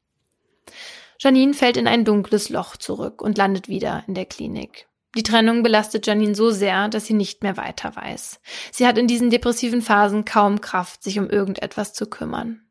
[1.19, 4.87] Janine fällt in ein dunkles Loch zurück und landet wieder in der Klinik.
[5.17, 8.41] Die Trennung belastet Janine so sehr, dass sie nicht mehr weiter weiß.
[8.71, 12.63] Sie hat in diesen depressiven Phasen kaum Kraft, sich um irgendetwas zu kümmern.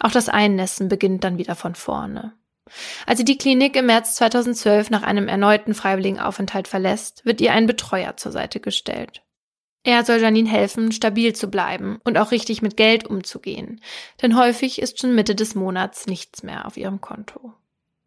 [0.00, 2.34] Auch das Einnässen beginnt dann wieder von vorne.
[3.06, 7.52] Als sie die Klinik im März 2012 nach einem erneuten freiwilligen Aufenthalt verlässt, wird ihr
[7.52, 9.22] ein Betreuer zur Seite gestellt.
[9.84, 13.80] Er soll Janine helfen, stabil zu bleiben und auch richtig mit Geld umzugehen,
[14.20, 17.54] denn häufig ist schon Mitte des Monats nichts mehr auf ihrem Konto.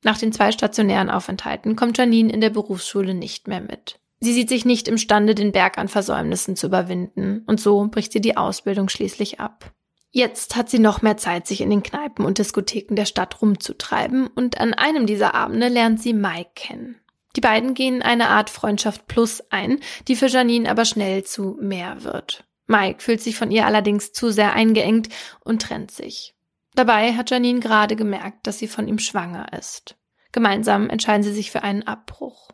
[0.04, 4.00] Nach den zwei stationären Aufenthalten kommt Janine in der Berufsschule nicht mehr mit.
[4.20, 8.22] Sie sieht sich nicht imstande, den Berg an Versäumnissen zu überwinden, und so bricht sie
[8.22, 9.72] die Ausbildung schließlich ab.
[10.12, 14.28] Jetzt hat sie noch mehr Zeit, sich in den Kneipen und Diskotheken der Stadt rumzutreiben,
[14.28, 17.00] und an einem dieser Abende lernt sie Mike kennen.
[17.36, 22.04] Die beiden gehen eine Art Freundschaft plus ein, die für Janine aber schnell zu mehr
[22.04, 22.44] wird.
[22.66, 25.10] Mike fühlt sich von ihr allerdings zu sehr eingeengt
[25.42, 26.36] und trennt sich.
[26.74, 29.96] Dabei hat Janine gerade gemerkt, dass sie von ihm schwanger ist.
[30.32, 32.50] Gemeinsam entscheiden sie sich für einen Abbruch,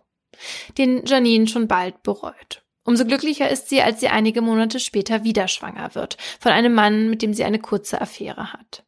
[0.77, 2.64] den Janine schon bald bereut.
[2.85, 7.09] Umso glücklicher ist sie, als sie einige Monate später wieder schwanger wird, von einem Mann,
[7.09, 8.85] mit dem sie eine kurze Affäre hat.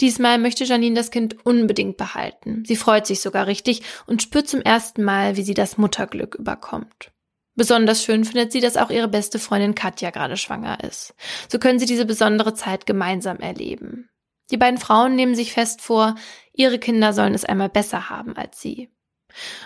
[0.00, 2.64] Diesmal möchte Janine das Kind unbedingt behalten.
[2.66, 7.12] Sie freut sich sogar richtig und spürt zum ersten Mal, wie sie das Mutterglück überkommt.
[7.54, 11.14] Besonders schön findet sie, dass auch ihre beste Freundin Katja gerade schwanger ist.
[11.48, 14.08] So können sie diese besondere Zeit gemeinsam erleben.
[14.50, 16.16] Die beiden Frauen nehmen sich fest vor,
[16.52, 18.90] ihre Kinder sollen es einmal besser haben als sie.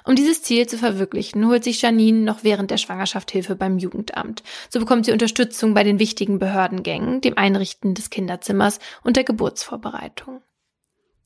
[0.05, 4.43] Um dieses Ziel zu verwirklichen, holt sich Janine noch während der Schwangerschaft Hilfe beim Jugendamt.
[4.71, 10.43] So bekommt sie Unterstützung bei den wichtigen Behördengängen, dem Einrichten des Kinderzimmers und der Geburtsvorbereitung.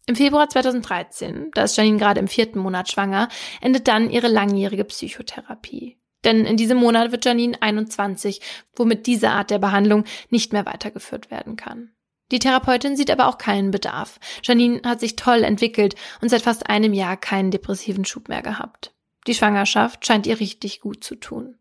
[0.07, 3.29] Im Februar 2013, da ist Janine gerade im vierten Monat schwanger,
[3.61, 5.97] endet dann ihre langjährige Psychotherapie.
[6.25, 8.41] Denn in diesem Monat wird Janine 21,
[8.75, 11.93] womit diese Art der Behandlung nicht mehr weitergeführt werden kann.
[12.33, 14.19] Die Therapeutin sieht aber auch keinen Bedarf.
[14.43, 18.93] Janine hat sich toll entwickelt und seit fast einem Jahr keinen depressiven Schub mehr gehabt.
[19.27, 21.57] Die Schwangerschaft scheint ihr richtig gut zu tun.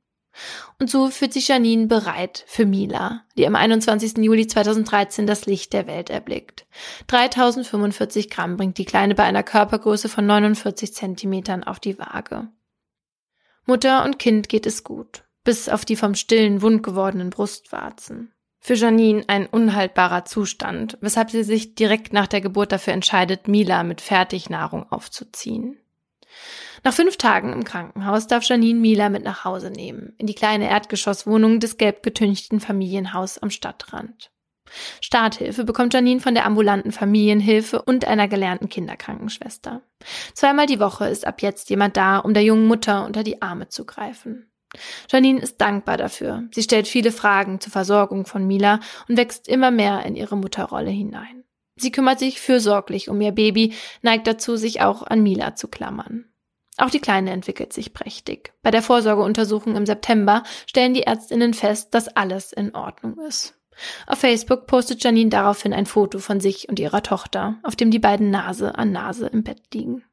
[0.79, 4.17] Und so fühlt sich Janine bereit für Mila, die am 21.
[4.19, 6.65] Juli 2013 das Licht der Welt erblickt.
[7.07, 12.47] 3045 Gramm bringt die Kleine bei einer Körpergröße von 49 Zentimetern auf die Waage.
[13.65, 18.31] Mutter und Kind geht es gut, bis auf die vom Stillen wund gewordenen Brustwarzen.
[18.63, 23.81] Für Janine ein unhaltbarer Zustand, weshalb sie sich direkt nach der Geburt dafür entscheidet, Mila
[23.81, 25.79] mit Fertignahrung aufzuziehen.
[26.83, 30.69] Nach fünf Tagen im Krankenhaus darf Janine Mila mit nach Hause nehmen, in die kleine
[30.69, 34.31] Erdgeschosswohnung des gelb getünchten Familienhaus am Stadtrand.
[35.01, 39.81] Starthilfe bekommt Janine von der ambulanten Familienhilfe und einer gelernten Kinderkrankenschwester.
[40.35, 43.69] Zweimal die Woche ist ab jetzt jemand da, um der jungen Mutter unter die Arme
[43.69, 44.50] zu greifen.
[45.09, 46.43] Janine ist dankbar dafür.
[46.51, 50.91] Sie stellt viele Fragen zur Versorgung von Mila und wächst immer mehr in ihre Mutterrolle
[50.91, 51.43] hinein.
[51.75, 56.25] Sie kümmert sich fürsorglich um ihr Baby, neigt dazu, sich auch an Mila zu klammern.
[56.77, 58.53] Auch die Kleine entwickelt sich prächtig.
[58.61, 63.55] Bei der Vorsorgeuntersuchung im September stellen die Ärztinnen fest, dass alles in Ordnung ist.
[64.07, 67.99] Auf Facebook postet Janine daraufhin ein Foto von sich und ihrer Tochter, auf dem die
[67.99, 70.03] beiden Nase an Nase im Bett liegen.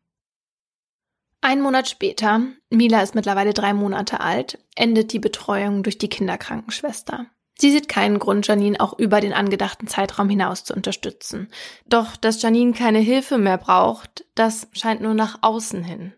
[1.49, 7.25] Ein Monat später, Mila ist mittlerweile drei Monate alt, endet die Betreuung durch die Kinderkrankenschwester.
[7.59, 11.49] Sie sieht keinen Grund, Janine auch über den angedachten Zeitraum hinaus zu unterstützen.
[11.87, 16.13] Doch dass Janine keine Hilfe mehr braucht, das scheint nur nach außen hin.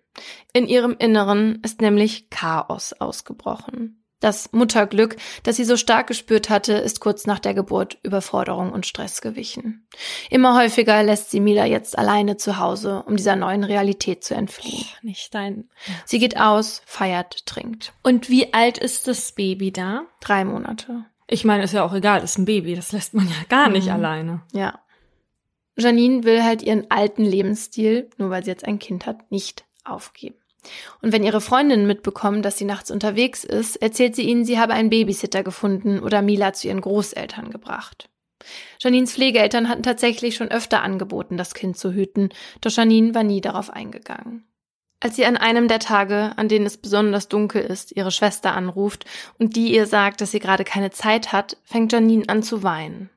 [0.52, 3.99] In ihrem Inneren ist nämlich Chaos ausgebrochen.
[4.20, 8.86] Das Mutterglück, das sie so stark gespürt hatte, ist kurz nach der Geburt Überforderung und
[8.86, 9.86] Stress gewichen.
[10.28, 14.84] Immer häufiger lässt sie Mila jetzt alleine zu Hause, um dieser neuen Realität zu entfliehen.
[14.84, 15.70] Oh, nicht dein.
[16.04, 17.94] Sie geht aus, feiert, trinkt.
[18.02, 20.02] Und wie alt ist das Baby da?
[20.20, 21.06] Drei Monate.
[21.26, 23.86] Ich meine, ist ja auch egal, ist ein Baby, das lässt man ja gar nicht
[23.86, 23.92] mhm.
[23.92, 24.42] alleine.
[24.52, 24.80] Ja.
[25.76, 30.39] Janine will halt ihren alten Lebensstil, nur weil sie jetzt ein Kind hat, nicht aufgeben.
[31.02, 34.74] Und wenn ihre Freundinnen mitbekommen, dass sie nachts unterwegs ist, erzählt sie ihnen, sie habe
[34.74, 38.08] einen Babysitter gefunden oder Mila zu ihren Großeltern gebracht.
[38.80, 42.30] Janines Pflegeeltern hatten tatsächlich schon öfter angeboten, das Kind zu hüten,
[42.60, 44.46] doch Janine war nie darauf eingegangen.
[45.02, 49.06] Als sie an einem der Tage, an denen es besonders dunkel ist, ihre Schwester anruft
[49.38, 53.08] und die ihr sagt, dass sie gerade keine Zeit hat, fängt Janine an zu weinen.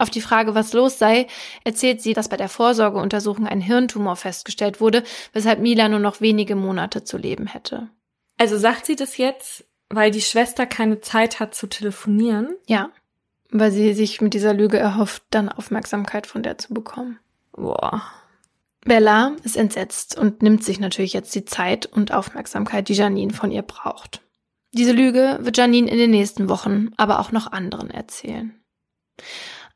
[0.00, 1.26] Auf die Frage, was los sei,
[1.64, 6.56] erzählt sie, dass bei der Vorsorgeuntersuchung ein Hirntumor festgestellt wurde, weshalb Mila nur noch wenige
[6.56, 7.88] Monate zu leben hätte.
[8.38, 12.54] Also sagt sie das jetzt, weil die Schwester keine Zeit hat zu telefonieren?
[12.66, 12.90] Ja,
[13.50, 17.18] weil sie sich mit dieser Lüge erhofft, dann Aufmerksamkeit von der zu bekommen.
[17.52, 18.02] Boah.
[18.82, 23.50] Bella ist entsetzt und nimmt sich natürlich jetzt die Zeit und Aufmerksamkeit, die Janine von
[23.50, 24.22] ihr braucht.
[24.72, 28.54] Diese Lüge wird Janine in den nächsten Wochen aber auch noch anderen erzählen.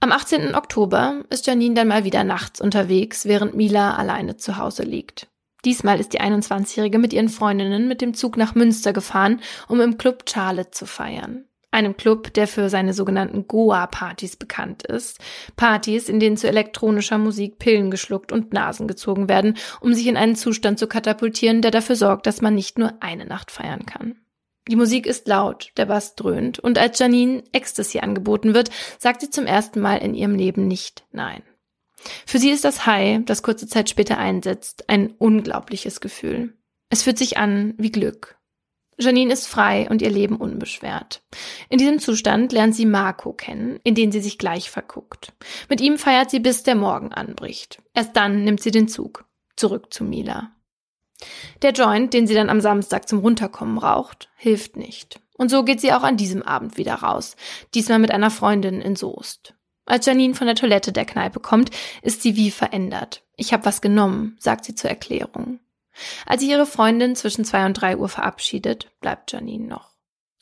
[0.05, 0.55] Am 18.
[0.55, 5.29] Oktober ist Janine dann mal wieder nachts unterwegs, während Mila alleine zu Hause liegt.
[5.65, 9.97] Diesmal ist die 21-Jährige mit ihren Freundinnen mit dem Zug nach Münster gefahren, um im
[9.97, 11.47] Club Charlotte zu feiern.
[11.71, 15.21] Einem Club, der für seine sogenannten Goa-Partys bekannt ist.
[15.57, 20.19] Partys, in denen zu elektronischer Musik Pillen geschluckt und Nasen gezogen werden, um sich in
[20.19, 24.17] einen Zustand zu katapultieren, der dafür sorgt, dass man nicht nur eine Nacht feiern kann.
[24.69, 29.31] Die Musik ist laut, der Bass dröhnt, und als Janine Ecstasy angeboten wird, sagt sie
[29.31, 31.43] zum ersten Mal in ihrem Leben nicht Nein.
[32.27, 36.57] Für sie ist das High, das kurze Zeit später einsetzt, ein unglaubliches Gefühl.
[36.91, 38.39] Es fühlt sich an wie Glück.
[38.99, 41.23] Janine ist frei und ihr Leben unbeschwert.
[41.69, 45.33] In diesem Zustand lernt sie Marco kennen, in den sie sich gleich verguckt.
[45.69, 47.83] Mit ihm feiert sie bis der Morgen anbricht.
[47.93, 49.25] Erst dann nimmt sie den Zug.
[49.57, 50.54] Zurück zu Mila.
[51.63, 55.21] Der Joint, den sie dann am Samstag zum Runterkommen raucht, hilft nicht.
[55.37, 57.37] Und so geht sie auch an diesem Abend wieder raus,
[57.75, 59.55] diesmal mit einer Freundin in Soest.
[59.87, 61.71] Als Janine von der Toilette der Kneipe kommt,
[62.03, 63.23] ist sie wie verändert.
[63.37, 65.61] Ich habe was genommen, sagt sie zur Erklärung.
[66.27, 69.91] Als sie ihre Freundin zwischen zwei und drei Uhr verabschiedet, bleibt Janine noch.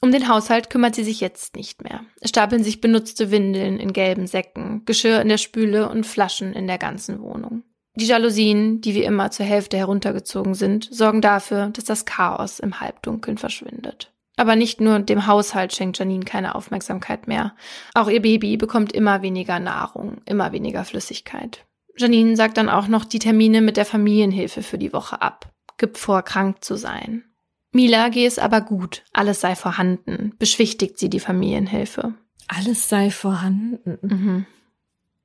[0.00, 2.04] Um den Haushalt kümmert sie sich jetzt nicht mehr.
[2.20, 6.66] Es stapeln sich benutzte Windeln in gelben Säcken, Geschirr in der Spüle und Flaschen in
[6.66, 7.62] der ganzen Wohnung.
[7.94, 12.80] Die Jalousien, die wie immer zur Hälfte heruntergezogen sind, sorgen dafür, dass das Chaos im
[12.80, 14.12] Halbdunkeln verschwindet.
[14.36, 17.54] Aber nicht nur dem Haushalt schenkt Janine keine Aufmerksamkeit mehr.
[17.94, 21.66] Auch ihr Baby bekommt immer weniger Nahrung, immer weniger Flüssigkeit.
[21.96, 25.98] Janine sagt dann auch noch die Termine mit der Familienhilfe für die Woche ab, gibt
[25.98, 27.24] vor, krank zu sein.
[27.72, 32.14] Mila gehe es aber gut, alles sei vorhanden, beschwichtigt sie die Familienhilfe.
[32.48, 33.98] Alles sei vorhanden.
[34.02, 34.46] Mhm.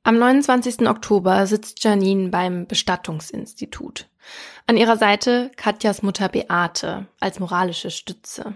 [0.07, 0.87] Am 29.
[0.87, 4.07] Oktober sitzt Janine beim Bestattungsinstitut.
[4.65, 8.55] An ihrer Seite Katjas Mutter Beate als moralische Stütze.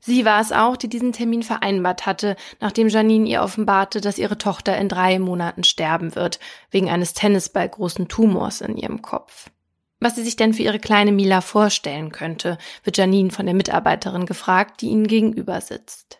[0.00, 4.36] Sie war es auch, die diesen Termin vereinbart hatte, nachdem Janine ihr offenbarte, dass ihre
[4.36, 6.40] Tochter in drei Monaten sterben wird,
[6.72, 9.48] wegen eines tennisballgroßen Tumors in ihrem Kopf.
[10.00, 14.26] Was sie sich denn für ihre kleine Mila vorstellen könnte, wird Janine von der Mitarbeiterin
[14.26, 16.18] gefragt, die ihnen gegenüber sitzt.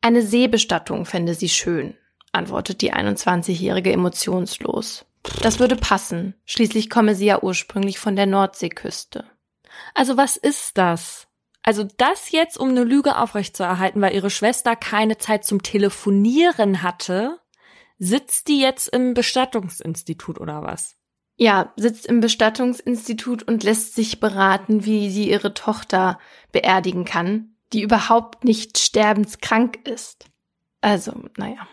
[0.00, 1.96] Eine Seebestattung fände sie schön,
[2.32, 5.04] antwortet die 21-Jährige emotionslos.
[5.40, 6.34] Das würde passen.
[6.44, 9.24] Schließlich komme sie ja ursprünglich von der Nordseeküste.
[9.94, 11.28] Also was ist das?
[11.62, 17.38] Also das jetzt, um eine Lüge aufrechtzuerhalten, weil ihre Schwester keine Zeit zum Telefonieren hatte,
[17.98, 20.96] sitzt die jetzt im Bestattungsinstitut oder was?
[21.36, 26.18] Ja, sitzt im Bestattungsinstitut und lässt sich beraten, wie sie ihre Tochter
[26.50, 30.26] beerdigen kann, die überhaupt nicht sterbenskrank ist.
[30.80, 31.68] Also, naja.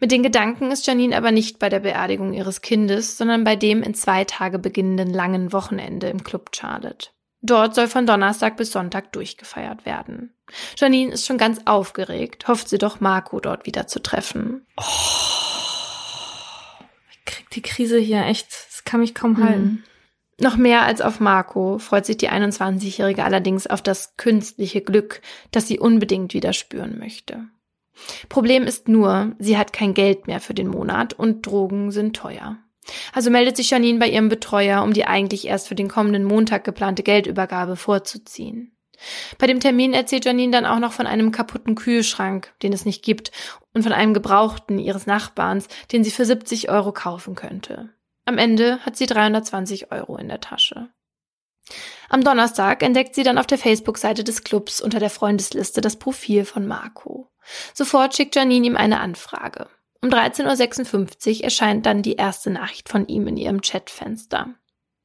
[0.00, 3.82] Mit den Gedanken ist Janine aber nicht bei der Beerdigung ihres Kindes, sondern bei dem
[3.82, 7.08] in zwei Tage beginnenden langen Wochenende im Club Charlotte.
[7.42, 10.34] Dort soll von Donnerstag bis Sonntag durchgefeiert werden.
[10.76, 14.66] Janine ist schon ganz aufgeregt, hofft sie doch Marco dort wieder zu treffen.
[14.76, 14.82] Oh,
[17.10, 19.62] ich krieg die Krise hier echt, das kann mich kaum halten.
[19.62, 19.84] Mhm.
[20.38, 25.66] Noch mehr als auf Marco freut sich die 21-Jährige allerdings auf das künstliche Glück, das
[25.66, 27.48] sie unbedingt wieder spüren möchte.
[28.28, 32.58] Problem ist nur, sie hat kein Geld mehr für den Monat und Drogen sind teuer.
[33.12, 36.64] Also meldet sich Janine bei ihrem Betreuer, um die eigentlich erst für den kommenden Montag
[36.64, 38.76] geplante Geldübergabe vorzuziehen.
[39.38, 43.04] Bei dem Termin erzählt Janine dann auch noch von einem kaputten Kühlschrank, den es nicht
[43.04, 43.30] gibt,
[43.74, 47.90] und von einem gebrauchten ihres Nachbarns, den sie für 70 Euro kaufen könnte.
[48.24, 50.88] Am Ende hat sie 320 Euro in der Tasche.
[52.08, 56.44] Am Donnerstag entdeckt sie dann auf der Facebook-Seite des Clubs unter der Freundesliste das Profil
[56.44, 57.30] von Marco.
[57.74, 59.68] Sofort schickt Janine ihm eine Anfrage.
[60.02, 64.54] Um 13.56 Uhr erscheint dann die erste Nachricht von ihm in ihrem Chatfenster.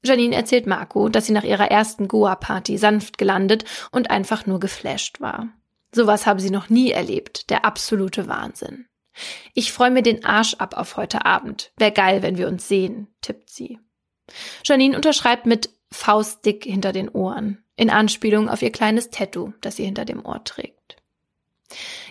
[0.03, 5.22] Janine erzählt Marco, dass sie nach ihrer ersten Goa-Party sanft gelandet und einfach nur geflasht
[5.22, 5.49] war.
[5.93, 8.88] Sowas habe sie noch nie erlebt, der absolute Wahnsinn.
[9.53, 11.72] Ich freue mir den Arsch ab auf heute Abend.
[11.78, 13.80] Wär geil, wenn wir uns sehen, tippt sie.
[14.64, 19.85] Janine unterschreibt mit Faustdick hinter den Ohren, in Anspielung auf ihr kleines Tattoo, das sie
[19.85, 20.97] hinter dem Ohr trägt.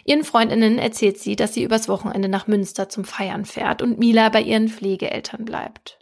[0.04, 4.28] Ihren Freundinnen erzählt sie, dass sie übers Wochenende nach Münster zum Feiern fährt und Mila
[4.28, 5.98] bei ihren Pflegeeltern bleibt.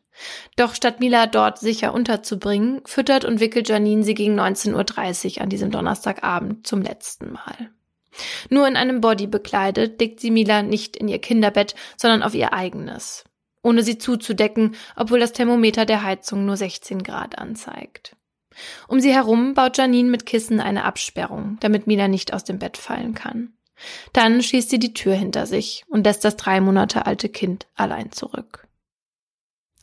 [0.56, 5.48] Doch statt Mila dort sicher unterzubringen, füttert und wickelt Janine sie gegen 19.30 Uhr an
[5.48, 7.70] diesem Donnerstagabend zum letzten Mal.
[8.50, 12.52] Nur in einem Body bekleidet, legt sie Mila nicht in ihr Kinderbett, sondern auf ihr
[12.52, 13.24] eigenes,
[13.62, 18.16] ohne sie zuzudecken, obwohl das Thermometer der Heizung nur 16 Grad anzeigt.
[18.88, 22.76] Um sie herum baut Janine mit Kissen eine Absperrung, damit Mila nicht aus dem Bett
[22.76, 23.52] fallen kann.
[24.12, 28.10] Dann schließt sie die Tür hinter sich und lässt das drei Monate alte Kind allein
[28.10, 28.66] zurück.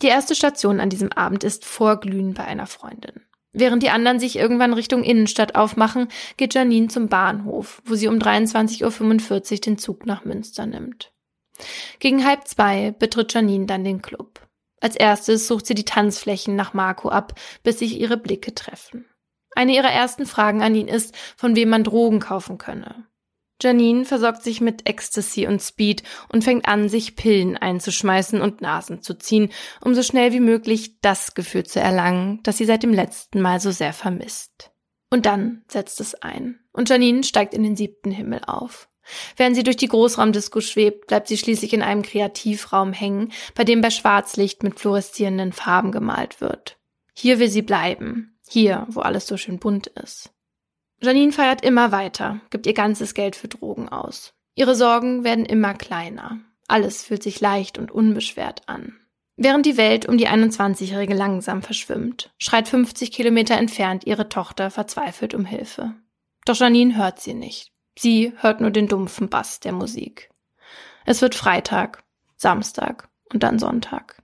[0.01, 3.21] Die erste Station an diesem Abend ist Vorglühen bei einer Freundin.
[3.53, 8.15] Während die anderen sich irgendwann Richtung Innenstadt aufmachen, geht Janine zum Bahnhof, wo sie um
[8.15, 11.13] 23.45 Uhr den Zug nach Münster nimmt.
[11.99, 14.41] Gegen halb zwei betritt Janine dann den Club.
[14.81, 17.33] Als erstes sucht sie die Tanzflächen nach Marco ab,
[17.63, 19.05] bis sich ihre Blicke treffen.
[19.55, 23.07] Eine ihrer ersten Fragen an ihn ist, von wem man Drogen kaufen könne.
[23.61, 29.01] Janine versorgt sich mit Ecstasy und Speed und fängt an, sich Pillen einzuschmeißen und Nasen
[29.01, 29.49] zu ziehen,
[29.81, 33.61] um so schnell wie möglich das Gefühl zu erlangen, das sie seit dem letzten Mal
[33.61, 34.71] so sehr vermisst.
[35.09, 36.59] Und dann setzt es ein.
[36.73, 38.89] Und Janine steigt in den siebten Himmel auf.
[39.37, 43.81] Während sie durch die Großraumdisco schwebt, bleibt sie schließlich in einem Kreativraum hängen, bei dem
[43.81, 46.77] bei Schwarzlicht mit fluoreszierenden Farben gemalt wird.
[47.13, 48.37] Hier will sie bleiben.
[48.47, 50.31] Hier, wo alles so schön bunt ist.
[51.01, 54.33] Janine feiert immer weiter, gibt ihr ganzes Geld für Drogen aus.
[54.55, 56.39] Ihre Sorgen werden immer kleiner.
[56.67, 58.95] Alles fühlt sich leicht und unbeschwert an.
[59.37, 65.33] Während die Welt um die 21-Jährige langsam verschwimmt, schreit 50 Kilometer entfernt ihre Tochter verzweifelt
[65.33, 65.93] um Hilfe.
[66.45, 67.74] Doch Janine hört sie nicht.
[67.97, 70.29] Sie hört nur den dumpfen Bass der Musik.
[71.05, 72.03] Es wird Freitag,
[72.35, 74.21] Samstag und dann Sonntag.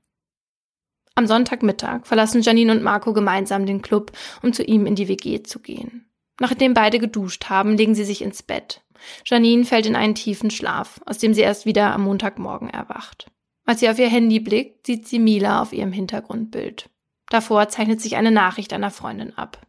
[1.15, 4.11] Am Sonntagmittag verlassen Janine und Marco gemeinsam den Club,
[4.41, 6.09] um zu ihm in die WG zu gehen.
[6.39, 8.81] Nachdem beide geduscht haben, legen sie sich ins Bett.
[9.25, 13.29] Janine fällt in einen tiefen Schlaf, aus dem sie erst wieder am Montagmorgen erwacht.
[13.65, 16.89] Als sie auf ihr Handy blickt, sieht sie Mila auf ihrem Hintergrundbild.
[17.29, 19.65] Davor zeichnet sich eine Nachricht einer Freundin ab.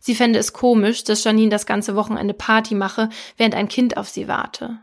[0.00, 4.08] Sie fände es komisch, dass Janine das ganze Wochenende Party mache, während ein Kind auf
[4.08, 4.78] sie warte.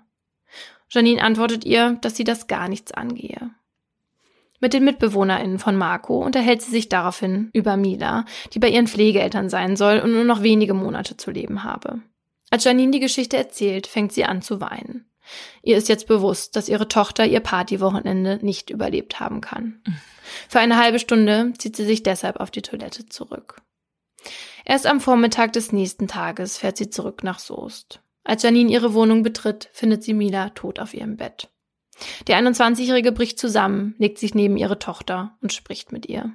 [0.89, 3.51] Janine antwortet ihr, dass sie das gar nichts angehe.
[4.61, 9.49] Mit den MitbewohnerInnen von Marco unterhält sie sich daraufhin über Mila, die bei ihren Pflegeeltern
[9.49, 12.01] sein soll und nur noch wenige Monate zu leben habe.
[12.49, 15.05] Als Janine die Geschichte erzählt, fängt sie an zu weinen.
[15.63, 19.81] Ihr ist jetzt bewusst, dass ihre Tochter ihr Partywochenende nicht überlebt haben kann.
[20.47, 23.61] Für eine halbe Stunde zieht sie sich deshalb auf die Toilette zurück.
[24.65, 28.01] Erst am Vormittag des nächsten Tages fährt sie zurück nach Soest.
[28.23, 31.49] Als Janine ihre Wohnung betritt, findet sie Mila tot auf ihrem Bett.
[32.27, 36.33] Die 21-Jährige bricht zusammen, legt sich neben ihre Tochter und spricht mit ihr.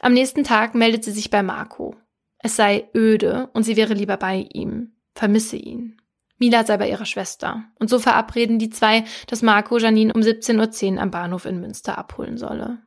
[0.00, 1.96] Am nächsten Tag meldet sie sich bei Marco.
[2.38, 6.00] Es sei öde und sie wäre lieber bei ihm, vermisse ihn.
[6.38, 7.64] Mila sei bei ihrer Schwester.
[7.80, 11.98] Und so verabreden die zwei, dass Marco Janine um 17.10 Uhr am Bahnhof in Münster
[11.98, 12.78] abholen solle.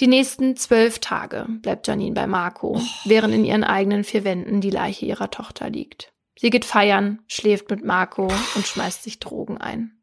[0.00, 2.82] Die nächsten zwölf Tage bleibt Janine bei Marco, oh.
[3.04, 6.12] während in ihren eigenen vier Wänden die Leiche ihrer Tochter liegt.
[6.38, 9.98] Sie geht feiern, schläft mit Marco und schmeißt sich Drogen ein.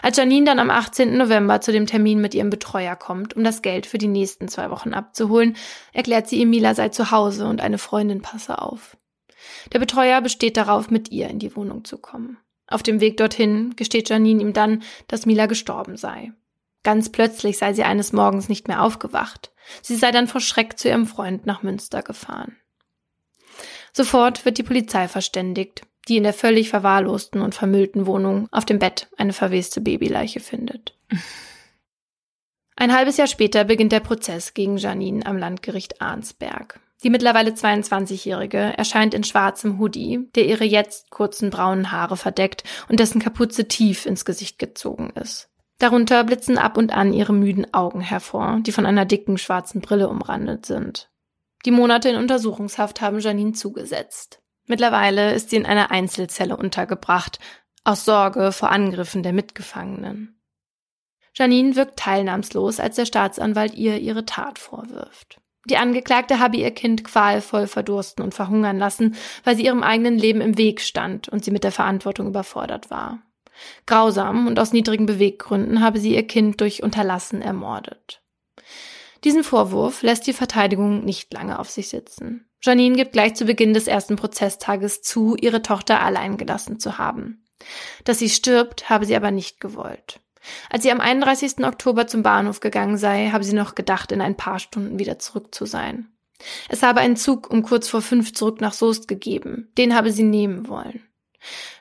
[0.00, 1.16] Als Janine dann am 18.
[1.16, 4.70] November zu dem Termin mit ihrem Betreuer kommt, um das Geld für die nächsten zwei
[4.70, 5.56] Wochen abzuholen,
[5.92, 8.96] erklärt sie ihm, Mila sei zu Hause und eine Freundin passe auf.
[9.72, 12.38] Der Betreuer besteht darauf, mit ihr in die Wohnung zu kommen.
[12.66, 16.32] Auf dem Weg dorthin gesteht Janine ihm dann, dass Mila gestorben sei.
[16.82, 19.52] Ganz plötzlich sei sie eines Morgens nicht mehr aufgewacht.
[19.82, 22.56] Sie sei dann vor Schreck zu ihrem Freund nach Münster gefahren.
[23.92, 28.78] Sofort wird die Polizei verständigt, die in der völlig verwahrlosten und vermüllten Wohnung auf dem
[28.78, 30.96] Bett eine verweste Babyleiche findet.
[32.74, 36.80] Ein halbes Jahr später beginnt der Prozess gegen Janine am Landgericht Arnsberg.
[37.04, 42.98] Die mittlerweile 22-Jährige erscheint in schwarzem Hoodie, der ihre jetzt kurzen braunen Haare verdeckt und
[42.98, 45.51] dessen Kapuze tief ins Gesicht gezogen ist.
[45.82, 50.08] Darunter blitzen ab und an ihre müden Augen hervor, die von einer dicken schwarzen Brille
[50.08, 51.10] umrandet sind.
[51.64, 54.40] Die Monate in Untersuchungshaft haben Janine zugesetzt.
[54.68, 57.40] Mittlerweile ist sie in einer Einzelzelle untergebracht,
[57.82, 60.40] aus Sorge vor Angriffen der Mitgefangenen.
[61.34, 65.40] Janine wirkt teilnahmslos, als der Staatsanwalt ihr ihre Tat vorwirft.
[65.68, 70.42] Die Angeklagte habe ihr Kind qualvoll verdursten und verhungern lassen, weil sie ihrem eigenen Leben
[70.42, 73.20] im Weg stand und sie mit der Verantwortung überfordert war.
[73.86, 78.22] Grausam und aus niedrigen Beweggründen habe sie ihr Kind durch Unterlassen ermordet.
[79.24, 82.48] Diesen Vorwurf lässt die Verteidigung nicht lange auf sich sitzen.
[82.60, 87.44] Janine gibt gleich zu Beginn des ersten Prozesstages zu, ihre Tochter allein gelassen zu haben.
[88.04, 90.20] Dass sie stirbt, habe sie aber nicht gewollt.
[90.70, 91.64] Als sie am 31.
[91.64, 95.54] Oktober zum Bahnhof gegangen sei, habe sie noch gedacht, in ein paar Stunden wieder zurück
[95.54, 96.08] zu sein.
[96.68, 99.70] Es habe einen Zug um kurz vor fünf zurück nach Soest gegeben.
[99.78, 101.06] Den habe sie nehmen wollen.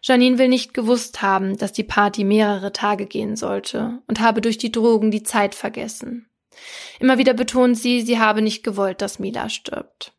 [0.02, 4.58] Janine will nicht gewusst haben, dass die Party mehrere Tage gehen sollte und habe durch
[4.58, 6.28] die Drogen die Zeit vergessen.
[7.00, 10.14] Immer wieder betont sie, sie habe nicht gewollt, dass Mila stirbt.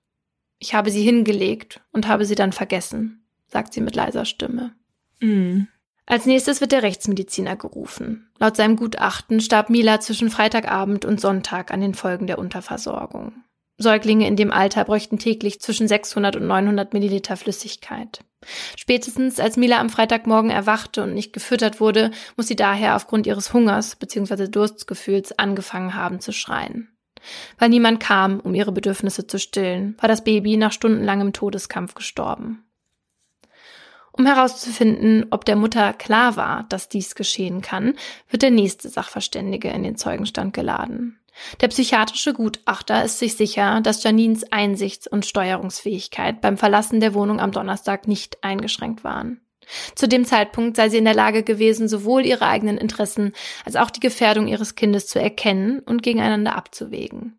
[0.58, 4.74] Ich habe sie hingelegt und habe sie dann vergessen, sagt sie mit leiser Stimme.
[5.20, 5.62] Mm.
[6.06, 8.30] Als nächstes wird der Rechtsmediziner gerufen.
[8.38, 13.32] Laut seinem Gutachten starb Mila zwischen Freitagabend und Sonntag an den Folgen der Unterversorgung.
[13.78, 18.24] Säuglinge in dem Alter bräuchten täglich zwischen 600 und 900 Milliliter Flüssigkeit.
[18.76, 23.52] Spätestens als Mila am Freitagmorgen erwachte und nicht gefüttert wurde, muss sie daher aufgrund ihres
[23.52, 24.48] Hungers bzw.
[24.48, 26.88] Durstgefühls angefangen haben zu schreien.
[27.58, 32.64] Weil niemand kam, um ihre Bedürfnisse zu stillen, war das Baby nach stundenlangem Todeskampf gestorben.
[34.12, 37.94] Um herauszufinden, ob der Mutter klar war, dass dies geschehen kann,
[38.28, 41.18] wird der nächste Sachverständige in den Zeugenstand geladen.
[41.60, 47.40] Der psychiatrische Gutachter ist sich sicher, dass Janines Einsichts- und Steuerungsfähigkeit beim Verlassen der Wohnung
[47.40, 49.40] am Donnerstag nicht eingeschränkt waren.
[49.94, 53.32] Zu dem Zeitpunkt sei sie in der Lage gewesen, sowohl ihre eigenen Interessen
[53.64, 57.38] als auch die Gefährdung ihres Kindes zu erkennen und gegeneinander abzuwägen.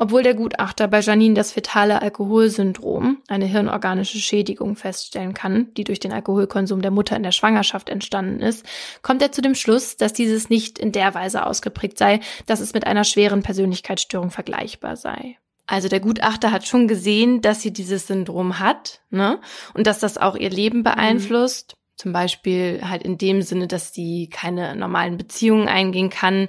[0.00, 5.98] Obwohl der Gutachter bei Janine das fetale Alkoholsyndrom, eine hirnorganische Schädigung, feststellen kann, die durch
[5.98, 8.64] den Alkoholkonsum der Mutter in der Schwangerschaft entstanden ist,
[9.02, 12.74] kommt er zu dem Schluss, dass dieses nicht in der Weise ausgeprägt sei, dass es
[12.74, 15.36] mit einer schweren Persönlichkeitsstörung vergleichbar sei.
[15.66, 19.40] Also der Gutachter hat schon gesehen, dass sie dieses Syndrom hat, ne?
[19.74, 21.74] Und dass das auch ihr Leben beeinflusst.
[21.74, 21.78] Mhm.
[21.96, 26.48] Zum Beispiel halt in dem Sinne, dass sie keine normalen Beziehungen eingehen kann,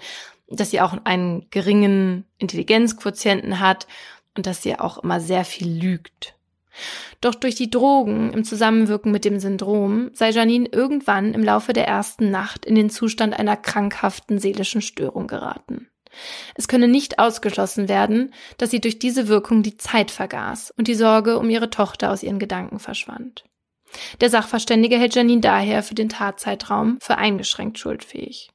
[0.49, 3.87] dass sie auch einen geringen Intelligenzquotienten hat
[4.35, 6.35] und dass sie auch immer sehr viel lügt.
[7.21, 11.87] Doch durch die Drogen im Zusammenwirken mit dem Syndrom sei Janine irgendwann im Laufe der
[11.87, 15.89] ersten Nacht in den Zustand einer krankhaften seelischen Störung geraten.
[16.55, 20.95] Es könne nicht ausgeschlossen werden, dass sie durch diese Wirkung die Zeit vergaß und die
[20.95, 23.43] Sorge um ihre Tochter aus ihren Gedanken verschwand.
[24.21, 28.49] Der Sachverständige hält Janine daher für den Tatzeitraum für eingeschränkt schuldfähig.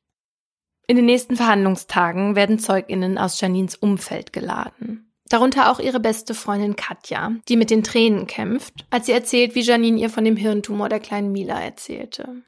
[0.87, 5.11] In den nächsten Verhandlungstagen werden Zeuginnen aus Janines Umfeld geladen.
[5.29, 9.63] Darunter auch ihre beste Freundin Katja, die mit den Tränen kämpft, als sie erzählt, wie
[9.63, 12.43] Janine ihr von dem Hirntumor der kleinen Mila erzählte.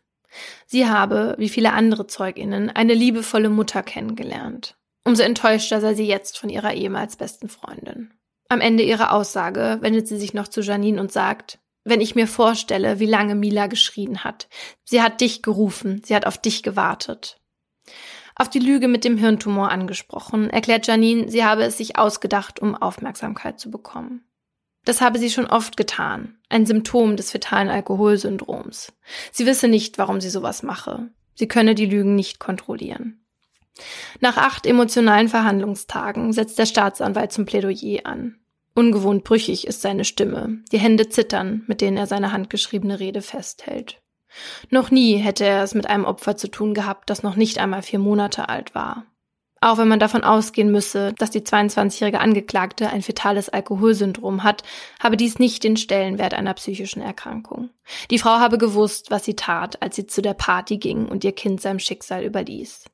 [0.67, 4.77] Sie habe, wie viele andere Zeuginnen, eine liebevolle Mutter kennengelernt.
[5.05, 8.13] Umso enttäuschter sei sie jetzt von ihrer ehemals besten Freundin.
[8.49, 12.27] Am Ende ihrer Aussage wendet sie sich noch zu Janine und sagt, wenn ich mir
[12.27, 14.49] vorstelle, wie lange Mila geschrien hat.
[14.85, 17.41] Sie hat dich gerufen, sie hat auf dich gewartet.
[18.39, 22.75] Auf die Lüge mit dem Hirntumor angesprochen, erklärt Janine, sie habe es sich ausgedacht, um
[22.75, 24.25] Aufmerksamkeit zu bekommen.
[24.85, 28.93] Das habe sie schon oft getan, ein Symptom des fetalen Alkoholsyndroms.
[29.33, 31.09] Sie wisse nicht, warum sie sowas mache.
[31.35, 33.25] Sie könne die Lügen nicht kontrollieren.
[34.21, 38.39] Nach acht emotionalen Verhandlungstagen setzt der Staatsanwalt zum Plädoyer an.
[38.75, 44.03] Ungewohnt brüchig ist seine Stimme, die Hände zittern, mit denen er seine handgeschriebene Rede festhält.
[44.71, 47.83] Noch nie hätte er es mit einem Opfer zu tun gehabt, das noch nicht einmal
[47.83, 49.05] vier Monate alt war.
[49.61, 54.63] Auch wenn man davon ausgehen müsse, dass die 22-jährige Angeklagte ein fetales Alkoholsyndrom hat,
[55.03, 57.71] habe dies nicht den Stellenwert einer psychischen Erkrankung.
[58.11, 61.33] Die Frau habe gewusst, was sie tat, als sie zu der Party ging und ihr
[61.33, 62.85] Kind seinem Schicksal überließ.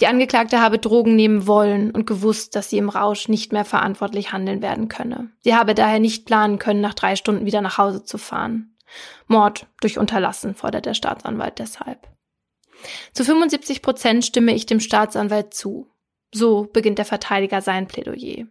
[0.00, 4.32] Die Angeklagte habe Drogen nehmen wollen und gewusst, dass sie im Rausch nicht mehr verantwortlich
[4.32, 5.30] handeln werden könne.
[5.40, 8.71] Sie habe daher nicht planen können, nach drei Stunden wieder nach Hause zu fahren.
[9.26, 12.08] Mord durch Unterlassen fordert der Staatsanwalt deshalb.
[13.12, 15.88] Zu 75 Prozent stimme ich dem Staatsanwalt zu.
[16.32, 18.46] So beginnt der Verteidiger sein Plädoyer.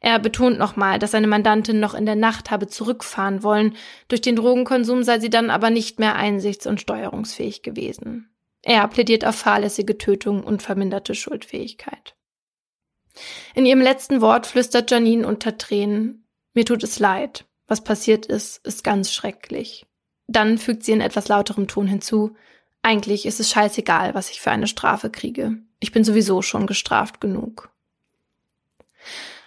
[0.00, 3.76] Er betont nochmal, dass seine Mandantin noch in der Nacht habe zurückfahren wollen,
[4.08, 8.30] durch den Drogenkonsum sei sie dann aber nicht mehr einsichts- und steuerungsfähig gewesen.
[8.62, 12.14] Er plädiert auf fahrlässige Tötung und verminderte Schuldfähigkeit.
[13.54, 17.44] In ihrem letzten Wort flüstert Janine unter Tränen, mir tut es leid.
[17.70, 19.86] Was passiert ist, ist ganz schrecklich.
[20.26, 22.34] Dann fügt sie in etwas lauterem Ton hinzu,
[22.82, 25.58] eigentlich ist es scheißegal, was ich für eine Strafe kriege.
[25.78, 27.70] Ich bin sowieso schon gestraft genug.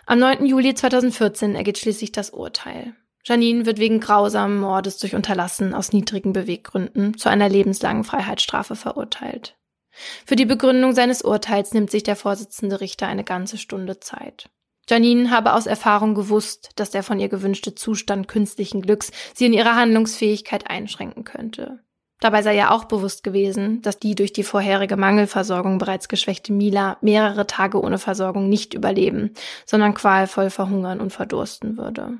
[0.05, 0.45] Am 9.
[0.45, 2.95] Juli 2014 ergeht schließlich das Urteil.
[3.25, 9.57] Janine wird wegen grausamen Mordes durch Unterlassen aus niedrigen Beweggründen zu einer lebenslangen Freiheitsstrafe verurteilt.
[10.25, 14.49] Für die Begründung seines Urteils nimmt sich der Vorsitzende Richter eine ganze Stunde Zeit.
[14.89, 19.53] Janine habe aus Erfahrung gewusst, dass der von ihr gewünschte Zustand künstlichen Glücks sie in
[19.53, 21.79] ihrer Handlungsfähigkeit einschränken könnte.
[22.19, 26.97] Dabei sei ja auch bewusst gewesen, dass die durch die vorherige Mangelversorgung bereits geschwächte Mila
[27.01, 29.33] mehrere Tage ohne Versorgung nicht überleben,
[29.65, 32.19] sondern qualvoll verhungern und verdursten würde.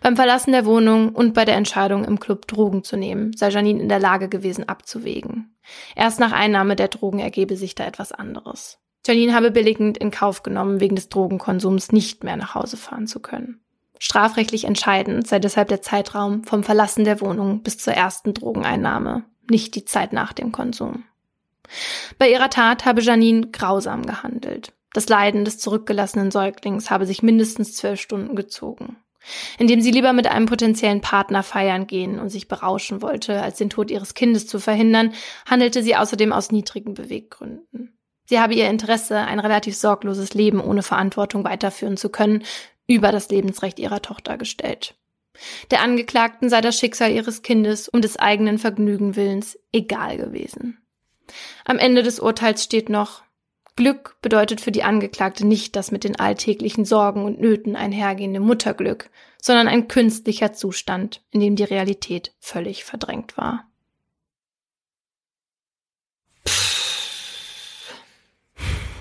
[0.00, 3.82] Beim Verlassen der Wohnung und bei der Entscheidung, im Club Drogen zu nehmen, sei Janine
[3.82, 5.58] in der Lage gewesen, abzuwägen.
[5.94, 8.78] Erst nach Einnahme der Drogen ergebe sich da etwas anderes.
[9.08, 13.20] Janine habe billigend in Kauf genommen, wegen des Drogenkonsums nicht mehr nach Hause fahren zu
[13.20, 13.60] können.
[13.98, 19.74] Strafrechtlich entscheidend sei deshalb der Zeitraum vom Verlassen der Wohnung bis zur ersten Drogeneinnahme, nicht
[19.74, 21.04] die Zeit nach dem Konsum.
[22.18, 24.72] Bei ihrer Tat habe Janine grausam gehandelt.
[24.92, 28.96] Das Leiden des zurückgelassenen Säuglings habe sich mindestens zwölf Stunden gezogen
[29.58, 33.70] indem sie lieber mit einem potenziellen Partner feiern gehen und sich berauschen wollte, als den
[33.70, 35.12] Tod ihres Kindes zu verhindern,
[35.46, 37.97] handelte sie außerdem aus niedrigen Beweggründen.
[38.28, 42.44] Sie habe ihr Interesse, ein relativ sorgloses Leben ohne Verantwortung weiterführen zu können,
[42.86, 44.94] über das Lebensrecht ihrer Tochter gestellt.
[45.70, 50.76] Der Angeklagten sei das Schicksal ihres Kindes um des eigenen Vergnügen willens egal gewesen.
[51.64, 53.22] Am Ende des Urteils steht noch,
[53.76, 59.08] Glück bedeutet für die Angeklagte nicht das mit den alltäglichen Sorgen und Nöten einhergehende Mutterglück,
[59.40, 63.67] sondern ein künstlicher Zustand, in dem die Realität völlig verdrängt war.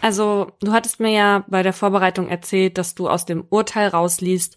[0.07, 4.55] Also, du hattest mir ja bei der Vorbereitung erzählt, dass du aus dem Urteil rausliest,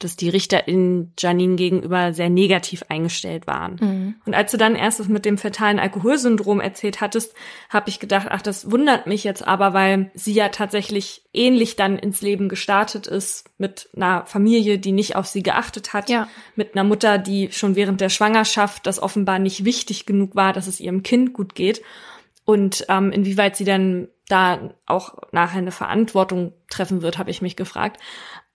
[0.00, 3.76] dass die Richter in Janine gegenüber sehr negativ eingestellt waren.
[3.80, 4.14] Mhm.
[4.26, 7.32] Und als du dann erst das mit dem fetalen Alkoholsyndrom erzählt hattest,
[7.68, 11.96] habe ich gedacht, ach, das wundert mich jetzt aber, weil sie ja tatsächlich ähnlich dann
[11.96, 16.26] ins Leben gestartet ist mit einer Familie, die nicht auf sie geachtet hat, ja.
[16.56, 20.66] mit einer Mutter, die schon während der Schwangerschaft das offenbar nicht wichtig genug war, dass
[20.66, 21.82] es ihrem Kind gut geht
[22.48, 27.56] und ähm, inwieweit sie dann da auch nachher eine Verantwortung treffen wird, habe ich mich
[27.56, 28.00] gefragt.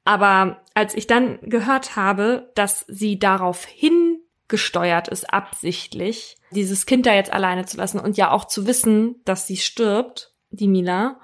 [0.06, 7.14] Aber als ich dann gehört habe, dass sie darauf hingesteuert ist, absichtlich, dieses Kind da
[7.14, 11.20] jetzt alleine zu lassen und ja auch zu wissen, dass sie stirbt, die Mila,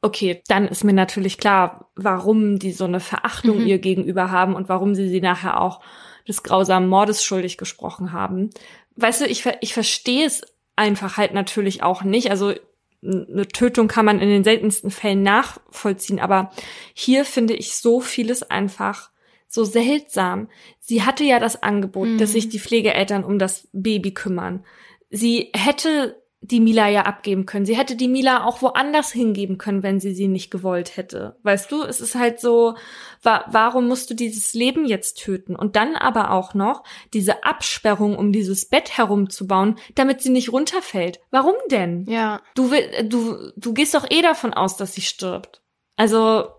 [0.00, 3.66] okay, dann ist mir natürlich klar, warum die so eine Verachtung mhm.
[3.66, 5.80] ihr gegenüber haben und warum sie sie nachher auch
[6.26, 8.50] des grausamen Mordes schuldig gesprochen haben.
[8.96, 10.42] Weißt du, ich, ich verstehe es
[10.76, 12.30] einfach halt natürlich auch nicht.
[12.30, 12.54] Also
[13.02, 16.50] eine Tötung kann man in den seltensten Fällen nachvollziehen, aber
[16.94, 19.10] hier finde ich so vieles einfach
[19.46, 20.48] so seltsam.
[20.80, 22.18] Sie hatte ja das Angebot, mhm.
[22.18, 24.64] dass sich die Pflegeeltern um das Baby kümmern.
[25.10, 27.66] Sie hätte die Mila ja abgeben können.
[27.66, 31.36] Sie hätte die Mila auch woanders hingeben können, wenn sie sie nicht gewollt hätte.
[31.42, 32.76] Weißt du, es ist halt so,
[33.22, 35.56] wa warum musst du dieses Leben jetzt töten?
[35.56, 41.20] Und dann aber auch noch diese Absperrung, um dieses Bett herumzubauen, damit sie nicht runterfällt.
[41.30, 42.04] Warum denn?
[42.08, 42.40] Ja.
[42.54, 45.62] Du, will, du, du gehst doch eh davon aus, dass sie stirbt.
[45.96, 46.50] Also,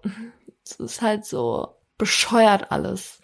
[0.65, 3.21] es ist halt so bescheuert alles.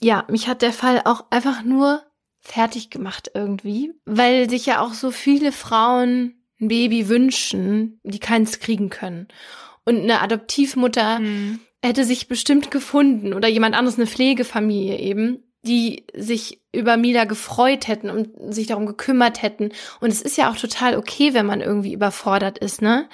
[0.00, 2.02] Ja, mich hat der Fall auch einfach nur
[2.40, 8.60] fertig gemacht irgendwie, weil sich ja auch so viele Frauen ein Baby wünschen, die keins
[8.60, 9.28] kriegen können.
[9.84, 11.60] Und eine Adoptivmutter mhm.
[11.82, 17.88] hätte sich bestimmt gefunden oder jemand anderes, eine Pflegefamilie eben, die sich über Mila gefreut
[17.88, 19.70] hätten und sich darum gekümmert hätten.
[20.00, 23.08] Und es ist ja auch total okay, wenn man irgendwie überfordert ist, ne?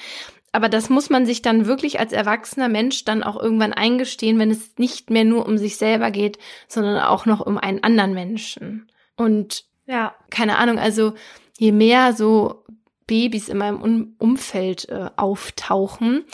[0.52, 4.52] Aber das muss man sich dann wirklich als erwachsener Mensch dann auch irgendwann eingestehen, wenn
[4.52, 6.38] es nicht mehr nur um sich selber geht,
[6.68, 8.88] sondern auch noch um einen anderen Menschen.
[9.16, 11.14] Und ja, keine Ahnung, also
[11.58, 12.64] je mehr so
[13.06, 16.24] Babys in meinem um Umfeld äh, auftauchen,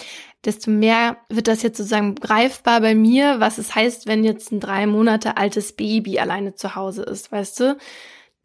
[0.44, 4.60] desto mehr wird das jetzt sozusagen greifbar bei mir, was es heißt, wenn jetzt ein
[4.60, 7.76] drei Monate altes Baby alleine zu Hause ist, weißt du?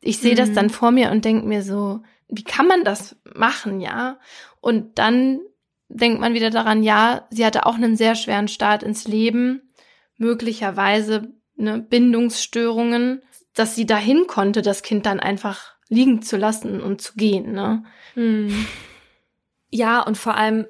[0.02, 0.38] Ich sehe mhm.
[0.38, 4.20] das dann vor mir und denke mir so, wie kann man das machen, ja?
[4.60, 5.40] Und dann
[5.88, 9.62] denkt man wieder daran, ja, sie hatte auch einen sehr schweren Start ins Leben,
[10.18, 13.22] möglicherweise ne, Bindungsstörungen,
[13.56, 17.84] dass sie dahin konnte, das Kind dann einfach liegen zu lassen und zu gehen, ne?
[18.14, 18.66] Hm.
[19.72, 20.68] Ja, und vor allem,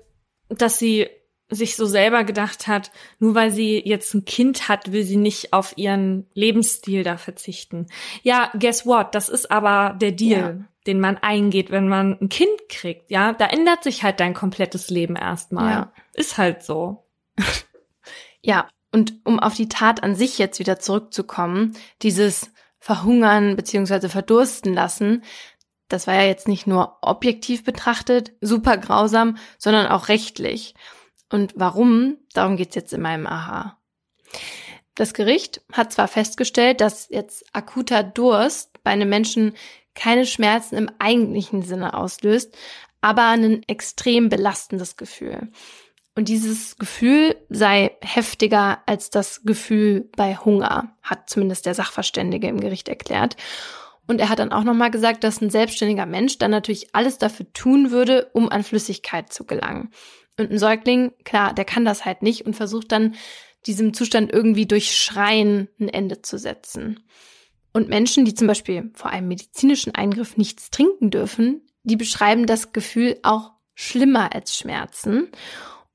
[0.49, 1.07] dass sie
[1.49, 5.53] sich so selber gedacht hat, nur weil sie jetzt ein Kind hat, will sie nicht
[5.53, 7.87] auf ihren Lebensstil da verzichten.
[8.23, 9.13] Ja, guess what?
[9.13, 10.65] Das ist aber der Deal, ja.
[10.87, 13.11] den man eingeht, wenn man ein Kind kriegt.
[13.11, 15.71] Ja, da ändert sich halt dein komplettes Leben erstmal.
[15.71, 15.93] Ja.
[16.13, 17.05] Ist halt so.
[18.41, 22.49] ja, und um auf die Tat an sich jetzt wieder zurückzukommen, dieses
[22.85, 24.09] verhungern bzw.
[24.09, 25.23] verdursten lassen.
[25.87, 30.75] Das war ja jetzt nicht nur objektiv betrachtet super grausam, sondern auch rechtlich.
[31.31, 32.17] Und warum?
[32.33, 33.79] Darum geht's jetzt in meinem Aha.
[34.93, 39.55] Das Gericht hat zwar festgestellt, dass jetzt akuter Durst bei einem Menschen
[39.95, 42.55] keine Schmerzen im eigentlichen Sinne auslöst,
[43.01, 45.49] aber ein extrem belastendes Gefühl.
[46.15, 52.61] Und dieses Gefühl sei heftiger als das Gefühl bei Hunger, hat zumindest der Sachverständige im
[52.61, 53.35] Gericht erklärt.
[54.07, 57.51] Und er hat dann auch nochmal gesagt, dass ein selbstständiger Mensch dann natürlich alles dafür
[57.53, 59.91] tun würde, um an Flüssigkeit zu gelangen.
[60.37, 63.15] Und ein Säugling, klar, der kann das halt nicht und versucht dann
[63.65, 67.03] diesem Zustand irgendwie durch Schreien ein Ende zu setzen.
[67.73, 72.71] Und Menschen, die zum Beispiel vor einem medizinischen Eingriff nichts trinken dürfen, die beschreiben das
[72.71, 75.29] Gefühl auch schlimmer als Schmerzen.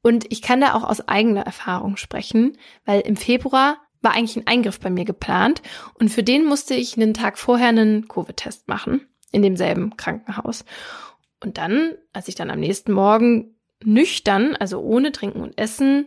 [0.02, 4.46] Und ich kann da auch aus eigener Erfahrung sprechen, weil im Februar war eigentlich ein
[4.46, 5.60] Eingriff bei mir geplant
[5.94, 10.64] und für den musste ich einen Tag vorher einen Covid-Test machen in demselben Krankenhaus.
[11.42, 16.06] Und dann, als ich dann am nächsten Morgen nüchtern, also ohne Trinken und Essen,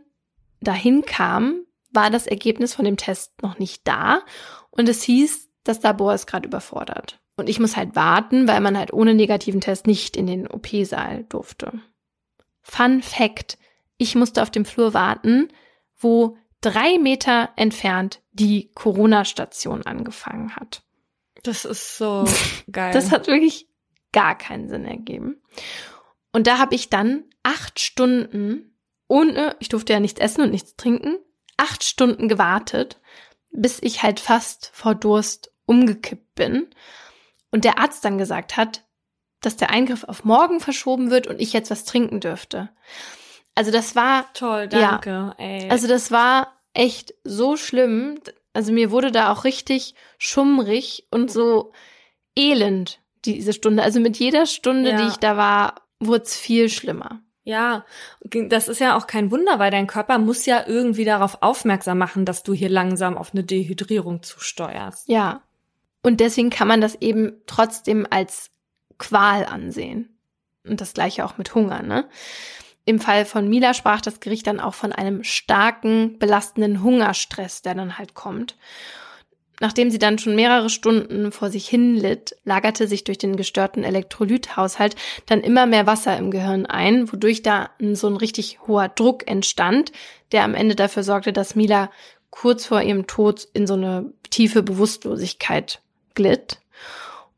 [0.61, 4.21] dahin kam, war das Ergebnis von dem Test noch nicht da
[4.71, 7.19] und es hieß, das Labor ist gerade überfordert.
[7.35, 11.25] Und ich muss halt warten, weil man halt ohne negativen Test nicht in den OP-Saal
[11.25, 11.79] durfte.
[12.61, 13.57] Fun Fact,
[13.97, 15.49] ich musste auf dem Flur warten,
[15.97, 20.83] wo drei Meter entfernt die Corona-Station angefangen hat.
[21.43, 22.25] Das ist so
[22.71, 22.93] geil.
[22.93, 23.67] Das hat wirklich
[24.11, 25.41] gar keinen Sinn ergeben.
[26.31, 28.73] Und da habe ich dann acht Stunden
[29.07, 31.17] ohne, ich durfte ja nichts essen und nichts trinken,
[31.57, 32.99] acht Stunden gewartet,
[33.51, 36.67] bis ich halt fast vor Durst umgekippt bin.
[37.51, 38.85] Und der Arzt dann gesagt hat,
[39.41, 42.69] dass der Eingriff auf morgen verschoben wird und ich jetzt was trinken dürfte.
[43.55, 45.09] Also das war toll, danke.
[45.09, 45.69] Ja, ey.
[45.69, 48.19] Also das war echt so schlimm.
[48.53, 51.71] Also mir wurde da auch richtig schummrig und so
[52.35, 53.83] elend diese Stunde.
[53.83, 55.01] Also mit jeder Stunde, ja.
[55.01, 57.21] die ich da war, wurde es viel schlimmer.
[57.45, 57.85] Ja,
[58.21, 62.23] das ist ja auch kein Wunder, weil dein Körper muss ja irgendwie darauf aufmerksam machen,
[62.25, 65.09] dass du hier langsam auf eine Dehydrierung zusteuerst.
[65.09, 65.41] Ja.
[66.03, 68.49] Und deswegen kann man das eben trotzdem als
[68.97, 70.17] Qual ansehen.
[70.65, 72.07] Und das gleiche auch mit Hunger, ne?
[72.85, 77.75] Im Fall von Mila sprach das Gericht dann auch von einem starken, belastenden Hungerstress, der
[77.75, 78.55] dann halt kommt.
[79.59, 83.83] Nachdem sie dann schon mehrere Stunden vor sich hin litt, lagerte sich durch den gestörten
[83.83, 84.95] Elektrolythaushalt
[85.27, 89.91] dann immer mehr Wasser im Gehirn ein, wodurch da so ein richtig hoher Druck entstand,
[90.33, 91.91] der am Ende dafür sorgte, dass Mila
[92.29, 95.81] kurz vor ihrem Tod in so eine tiefe Bewusstlosigkeit
[96.15, 96.57] glitt.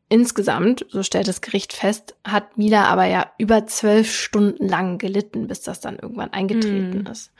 [0.08, 5.48] Insgesamt, so stellt das Gericht fest, hat Mila aber ja über zwölf Stunden lang gelitten,
[5.48, 7.08] bis das dann irgendwann eingetreten mm.
[7.08, 7.32] ist.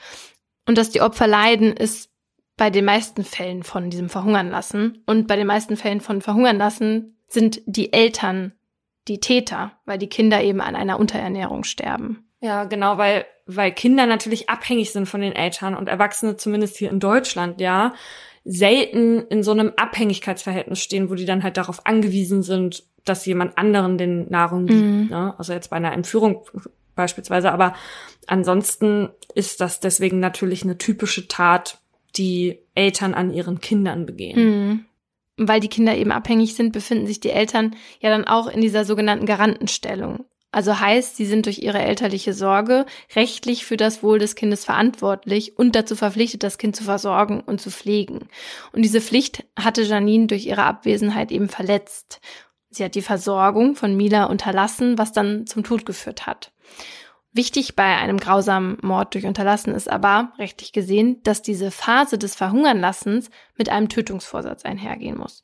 [0.68, 2.10] Und dass die Opfer leiden, ist
[2.58, 5.04] bei den meisten Fällen von diesem Verhungern lassen.
[5.06, 8.54] Und bei den meisten Fällen von Verhungern lassen sind die Eltern
[9.08, 12.28] die Täter, weil die Kinder eben an einer Unterernährung sterben.
[12.42, 16.90] Ja, genau, weil, weil Kinder natürlich abhängig sind von den Eltern und Erwachsene zumindest hier
[16.90, 17.94] in Deutschland, ja
[18.46, 23.58] selten in so einem Abhängigkeitsverhältnis stehen, wo die dann halt darauf angewiesen sind, dass jemand
[23.58, 24.82] anderen den Nahrung gibt.
[24.82, 25.08] Mhm.
[25.10, 25.34] Ne?
[25.38, 26.46] Also jetzt bei einer Entführung
[26.96, 27.52] beispielsweise.
[27.52, 27.76] Aber
[28.28, 31.80] ansonsten ist das deswegen natürlich eine typische Tat,
[32.16, 34.40] die Eltern an ihren Kindern begehen.
[34.40, 34.86] Mhm.
[35.38, 38.86] Weil die Kinder eben abhängig sind, befinden sich die Eltern ja dann auch in dieser
[38.86, 40.26] sogenannten Garantenstellung.
[40.56, 45.60] Also heißt, sie sind durch ihre elterliche Sorge rechtlich für das Wohl des Kindes verantwortlich
[45.60, 48.30] und dazu verpflichtet, das Kind zu versorgen und zu pflegen.
[48.72, 52.22] Und diese Pflicht hatte Janine durch ihre Abwesenheit eben verletzt.
[52.70, 56.54] Sie hat die Versorgung von Mila unterlassen, was dann zum Tod geführt hat.
[57.34, 62.34] Wichtig bei einem grausamen Mord durch Unterlassen ist aber, rechtlich gesehen, dass diese Phase des
[62.34, 65.44] Verhungernlassens mit einem Tötungsvorsatz einhergehen muss.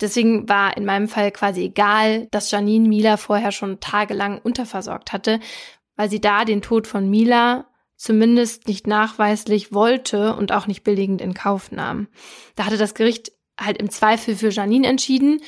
[0.00, 5.40] Deswegen war in meinem Fall quasi egal, dass Janine Mila vorher schon tagelang unterversorgt hatte,
[5.96, 7.66] weil sie da den Tod von Mila
[7.96, 12.06] zumindest nicht nachweislich wollte und auch nicht billigend in Kauf nahm.
[12.54, 15.40] Da hatte das Gericht halt im Zweifel für Janine entschieden,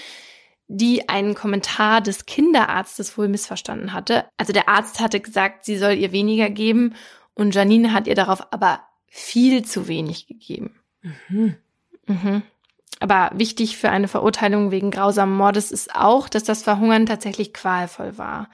[0.66, 4.26] die einen Kommentar des Kinderarztes wohl missverstanden hatte.
[4.36, 6.94] Also der Arzt hatte gesagt, sie soll ihr weniger geben
[7.34, 10.80] und Janine hat ihr darauf aber viel zu wenig gegeben.
[11.02, 11.56] Mhm.
[12.06, 12.42] Mhm.
[12.98, 18.18] Aber wichtig für eine Verurteilung wegen grausamen Mordes ist auch, dass das Verhungern tatsächlich qualvoll
[18.18, 18.48] war.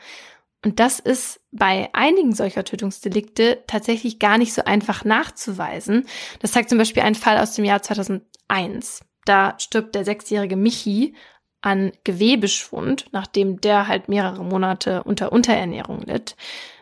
[0.65, 6.07] Und das ist bei einigen solcher Tötungsdelikte tatsächlich gar nicht so einfach nachzuweisen.
[6.41, 9.01] Das zeigt zum Beispiel ein Fall aus dem Jahr 2001.
[9.25, 11.15] Da stirbt der sechsjährige Michi
[11.61, 16.37] an Gewebeschwund, nachdem der halt mehrere Monate unter Unterernährung litt.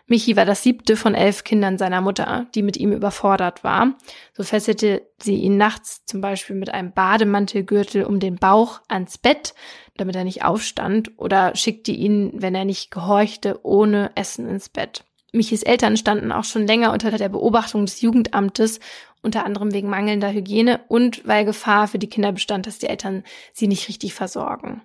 [0.06, 3.94] Michi war das siebte von elf Kindern seiner Mutter, die mit ihm überfordert war.
[4.34, 9.54] So fesselte sie ihn nachts zum Beispiel mit einem Bademantelgürtel um den Bauch ans Bett,
[9.96, 15.04] damit er nicht aufstand, oder schickte ihn, wenn er nicht gehorchte, ohne Essen ins Bett.
[15.32, 18.80] Michis Eltern standen auch schon länger unter der Beobachtung des Jugendamtes,
[19.22, 23.24] unter anderem wegen mangelnder Hygiene und weil Gefahr für die Kinder bestand, dass die Eltern
[23.52, 24.82] sie nicht richtig versorgen.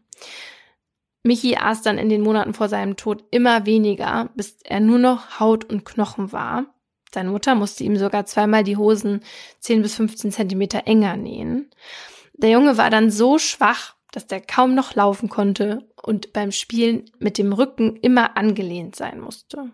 [1.23, 5.39] Michi aß dann in den Monaten vor seinem Tod immer weniger, bis er nur noch
[5.39, 6.65] Haut und Knochen war.
[7.13, 9.21] Seine Mutter musste ihm sogar zweimal die Hosen
[9.59, 11.69] 10 bis 15 Zentimeter enger nähen.
[12.33, 17.09] Der Junge war dann so schwach, dass der kaum noch laufen konnte und beim Spielen
[17.19, 19.71] mit dem Rücken immer angelehnt sein musste.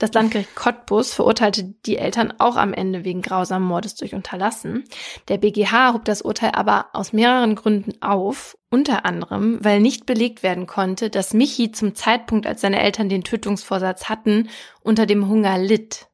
[0.00, 4.84] Das Landgericht Cottbus verurteilte die Eltern auch am Ende wegen grausamen Mordes durch Unterlassen.
[5.28, 10.42] Der BGH hob das Urteil aber aus mehreren Gründen auf, unter anderem, weil nicht belegt
[10.42, 14.48] werden konnte, dass Michi zum Zeitpunkt, als seine Eltern den Tötungsvorsatz hatten,
[14.80, 16.06] unter dem Hunger litt.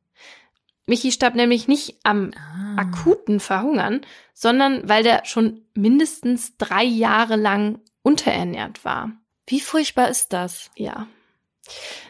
[0.86, 2.80] Michi starb nämlich nicht am ah.
[2.80, 4.00] akuten Verhungern,
[4.34, 9.12] sondern weil der schon mindestens drei Jahre lang unterernährt war.
[9.46, 10.72] Wie furchtbar ist das?
[10.74, 11.06] Ja.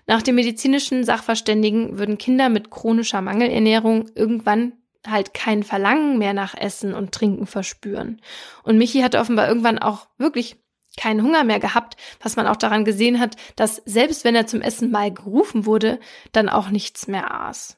[0.06, 4.72] Nach dem medizinischen Sachverständigen würden Kinder mit chronischer Mangelernährung irgendwann
[5.06, 8.20] halt kein Verlangen mehr nach Essen und Trinken verspüren.
[8.62, 10.56] Und Michi hatte offenbar irgendwann auch wirklich
[10.96, 14.62] keinen Hunger mehr gehabt, was man auch daran gesehen hat, dass selbst wenn er zum
[14.62, 16.00] Essen mal gerufen wurde,
[16.32, 17.76] dann auch nichts mehr aß.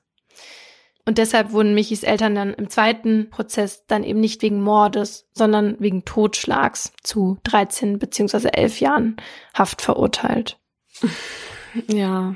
[1.05, 5.77] Und deshalb wurden Michis Eltern dann im zweiten Prozess dann eben nicht wegen Mordes, sondern
[5.79, 9.17] wegen Totschlags zu 13 beziehungsweise 11 Jahren
[9.55, 10.59] Haft verurteilt.
[11.87, 12.35] Ja.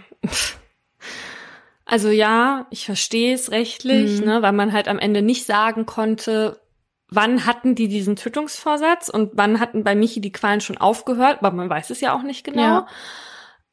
[1.85, 4.27] Also ja, ich verstehe es rechtlich, mhm.
[4.27, 6.61] ne, weil man halt am Ende nicht sagen konnte,
[7.09, 11.51] wann hatten die diesen Tötungsvorsatz und wann hatten bei Michi die Qualen schon aufgehört, aber
[11.51, 12.63] man weiß es ja auch nicht genau.
[12.63, 12.87] Ja.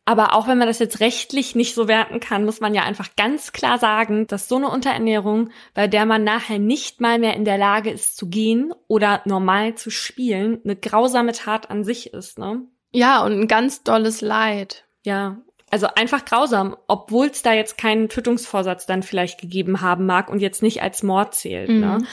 [0.06, 3.10] Aber auch wenn man das jetzt rechtlich nicht so werten kann, muss man ja einfach
[3.16, 7.46] ganz klar sagen, dass so eine Unterernährung, bei der man nachher nicht mal mehr in
[7.46, 12.40] der Lage ist zu gehen oder normal zu spielen, eine grausame Tat an sich ist,
[12.40, 12.64] ne?
[12.92, 14.86] Ja, und ein ganz dolles Leid.
[15.06, 15.38] Ja,
[15.72, 20.40] also einfach grausam, obwohl es da jetzt keinen Tötungsvorsatz dann vielleicht gegeben haben mag und
[20.40, 21.70] jetzt nicht als Mord zählt.
[21.70, 21.76] Ne?
[21.76, 21.82] Mhm.
[21.82, 22.08] Ne?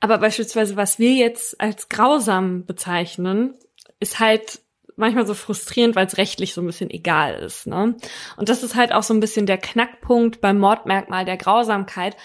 [0.00, 3.54] Aber beispielsweise, was wir jetzt als grausam bezeichnen,
[4.00, 4.60] ist halt
[4.96, 7.66] manchmal so frustrierend, weil es rechtlich so ein bisschen egal ist.
[7.66, 7.96] Ne?
[8.36, 12.16] Und das ist halt auch so ein bisschen der Knackpunkt beim Mordmerkmal der Grausamkeit,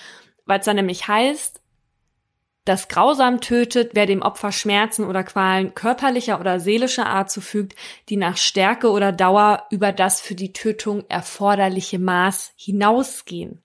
[0.46, 1.59] weil es dann nämlich heißt,
[2.70, 7.74] dass grausam tötet, wer dem Opfer Schmerzen oder Qualen körperlicher oder seelischer Art zufügt,
[8.10, 13.64] die nach Stärke oder Dauer über das für die Tötung erforderliche Maß hinausgehen.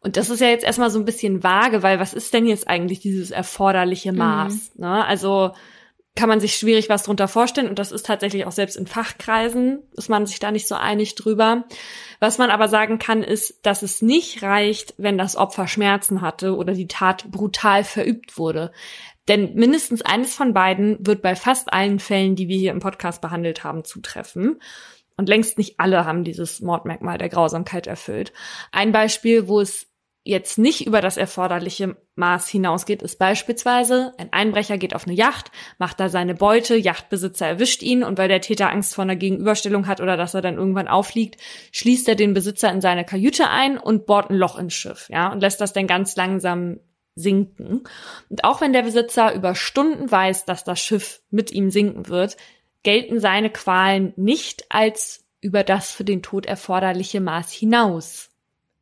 [0.00, 2.68] Und das ist ja jetzt erstmal so ein bisschen vage, weil was ist denn jetzt
[2.68, 4.72] eigentlich dieses erforderliche Maß?
[4.74, 4.84] Mhm.
[4.84, 5.06] Ne?
[5.06, 5.52] Also
[6.16, 9.82] kann man sich schwierig was drunter vorstellen und das ist tatsächlich auch selbst in Fachkreisen,
[9.96, 11.64] ist man sich da nicht so einig drüber.
[12.20, 16.56] Was man aber sagen kann, ist, dass es nicht reicht, wenn das Opfer Schmerzen hatte
[16.56, 18.70] oder die Tat brutal verübt wurde.
[19.26, 23.20] Denn mindestens eines von beiden wird bei fast allen Fällen, die wir hier im Podcast
[23.20, 24.60] behandelt haben, zutreffen.
[25.16, 28.32] Und längst nicht alle haben dieses Mordmerkmal der Grausamkeit erfüllt.
[28.72, 29.86] Ein Beispiel, wo es
[30.24, 35.50] jetzt nicht über das erforderliche Maß hinausgeht, ist beispielsweise, ein Einbrecher geht auf eine Yacht,
[35.78, 39.86] macht da seine Beute, Yachtbesitzer erwischt ihn und weil der Täter Angst vor einer Gegenüberstellung
[39.86, 41.40] hat oder dass er dann irgendwann aufliegt,
[41.72, 45.30] schließt er den Besitzer in seine Kajüte ein und bohrt ein Loch ins Schiff, ja,
[45.30, 46.80] und lässt das dann ganz langsam
[47.14, 47.82] sinken.
[48.30, 52.38] Und auch wenn der Besitzer über Stunden weiß, dass das Schiff mit ihm sinken wird,
[52.82, 58.30] gelten seine Qualen nicht als über das für den Tod erforderliche Maß hinaus.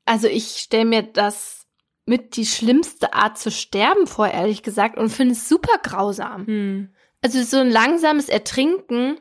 [0.04, 1.66] Also ich stelle mir das
[2.04, 6.46] mit die schlimmste Art zu sterben vor, ehrlich gesagt, und finde es super grausam.
[6.46, 6.94] Hm.
[7.20, 9.20] Also so ein langsames Ertrinken,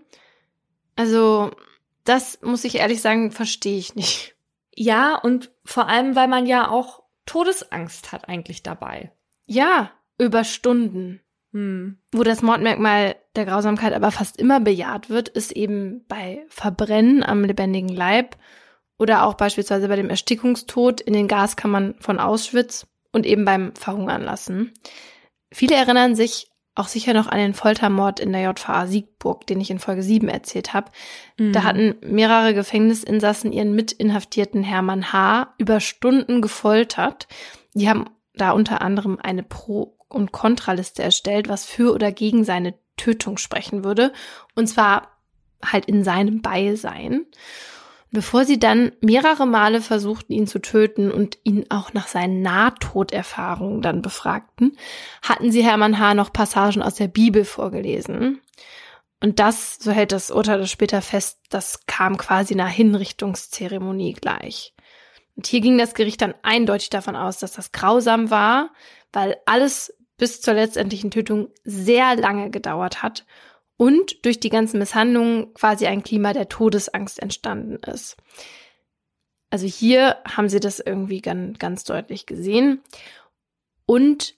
[0.95, 1.51] also
[2.03, 4.35] das muss ich ehrlich sagen, verstehe ich nicht.
[4.75, 9.11] Ja, und vor allem, weil man ja auch Todesangst hat eigentlich dabei.
[9.45, 11.21] Ja, über Stunden.
[11.51, 11.97] Hm.
[12.11, 17.43] Wo das Mordmerkmal der Grausamkeit aber fast immer bejaht wird, ist eben bei Verbrennen am
[17.43, 18.37] lebendigen Leib
[19.01, 24.21] oder auch beispielsweise bei dem Erstickungstod in den Gaskammern von Auschwitz und eben beim Verhungern
[24.21, 24.73] lassen.
[25.51, 29.71] Viele erinnern sich auch sicher noch an den Foltermord in der JVA Siegburg, den ich
[29.71, 30.91] in Folge 7 erzählt habe.
[31.39, 31.51] Mhm.
[31.51, 35.53] Da hatten mehrere Gefängnisinsassen ihren Mitinhaftierten Hermann H.
[35.57, 37.27] über Stunden gefoltert.
[37.73, 38.05] Die haben
[38.35, 43.83] da unter anderem eine Pro- und Kontraliste erstellt, was für oder gegen seine Tötung sprechen
[43.83, 44.13] würde.
[44.53, 45.17] Und zwar
[45.65, 47.25] halt in seinem Beisein
[48.11, 53.81] bevor sie dann mehrere Male versuchten, ihn zu töten und ihn auch nach seinen Nahtoderfahrungen
[53.81, 54.77] dann befragten,
[55.21, 56.13] hatten sie Hermann H.
[56.13, 58.41] noch Passagen aus der Bibel vorgelesen.
[59.21, 64.73] Und das, so hält das Urteil das später fest, das kam quasi einer Hinrichtungszeremonie gleich.
[65.35, 68.71] Und hier ging das Gericht dann eindeutig davon aus, dass das grausam war,
[69.13, 73.25] weil alles bis zur letztendlichen Tötung sehr lange gedauert hat
[73.81, 78.15] und durch die ganzen Misshandlungen quasi ein Klima der Todesangst entstanden ist.
[79.49, 82.81] Also hier haben sie das irgendwie ganz, ganz deutlich gesehen.
[83.87, 84.35] Und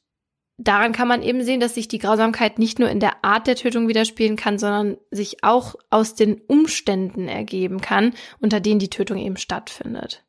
[0.56, 3.58] daran kann man eben sehen, dass sich die Grausamkeit nicht nur in der Art der
[3.58, 9.18] Tötung widerspiegeln kann, sondern sich auch aus den Umständen ergeben kann, unter denen die Tötung
[9.18, 10.24] eben stattfindet.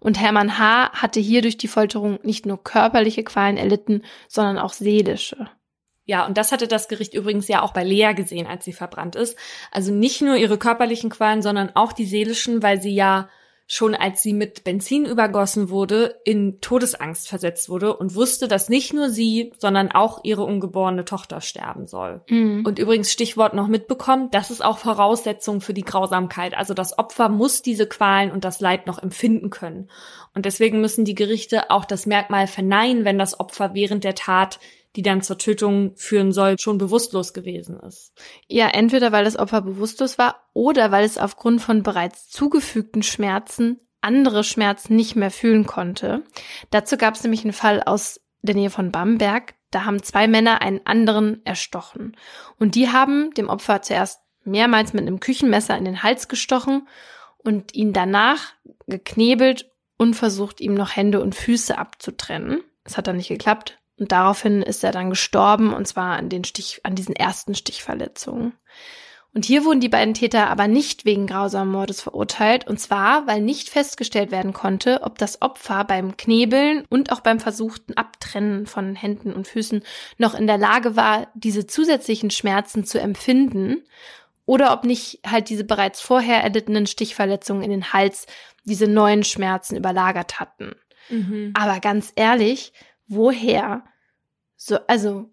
[0.00, 0.92] Und Hermann H.
[0.92, 5.48] hatte hier durch die Folterung nicht nur körperliche Qualen erlitten, sondern auch seelische.
[6.10, 9.14] Ja, und das hatte das Gericht übrigens ja auch bei Lea gesehen, als sie verbrannt
[9.14, 9.38] ist.
[9.70, 13.28] Also nicht nur ihre körperlichen Qualen, sondern auch die seelischen, weil sie ja
[13.68, 18.92] schon als sie mit Benzin übergossen wurde, in Todesangst versetzt wurde und wusste, dass nicht
[18.92, 22.22] nur sie, sondern auch ihre ungeborene Tochter sterben soll.
[22.28, 22.64] Mhm.
[22.66, 26.56] Und übrigens Stichwort noch mitbekommen, das ist auch Voraussetzung für die Grausamkeit.
[26.56, 29.88] Also das Opfer muss diese Qualen und das Leid noch empfinden können.
[30.34, 34.58] Und deswegen müssen die Gerichte auch das Merkmal verneinen, wenn das Opfer während der Tat
[34.96, 38.12] die dann zur Tötung führen soll, schon bewusstlos gewesen ist.
[38.48, 43.80] Ja, entweder weil das Opfer bewusstlos war oder weil es aufgrund von bereits zugefügten Schmerzen
[44.00, 46.22] andere Schmerzen nicht mehr fühlen konnte.
[46.70, 49.54] Dazu gab es nämlich einen Fall aus der Nähe von Bamberg.
[49.70, 52.16] Da haben zwei Männer einen anderen erstochen.
[52.58, 56.88] Und die haben dem Opfer zuerst mehrmals mit einem Küchenmesser in den Hals gestochen
[57.38, 58.54] und ihn danach
[58.86, 62.62] geknebelt und versucht, ihm noch Hände und Füße abzutrennen.
[62.84, 63.79] Es hat dann nicht geklappt.
[64.00, 68.54] Und daraufhin ist er dann gestorben, und zwar an den Stich, an diesen ersten Stichverletzungen.
[69.34, 73.42] Und hier wurden die beiden Täter aber nicht wegen grausamen Mordes verurteilt, und zwar, weil
[73.42, 78.96] nicht festgestellt werden konnte, ob das Opfer beim Knebeln und auch beim versuchten Abtrennen von
[78.96, 79.82] Händen und Füßen
[80.16, 83.84] noch in der Lage war, diese zusätzlichen Schmerzen zu empfinden,
[84.46, 88.26] oder ob nicht halt diese bereits vorher erlittenen Stichverletzungen in den Hals
[88.64, 90.74] diese neuen Schmerzen überlagert hatten.
[91.08, 91.52] Mhm.
[91.54, 92.72] Aber ganz ehrlich,
[93.10, 93.84] woher?
[94.56, 95.28] So, also,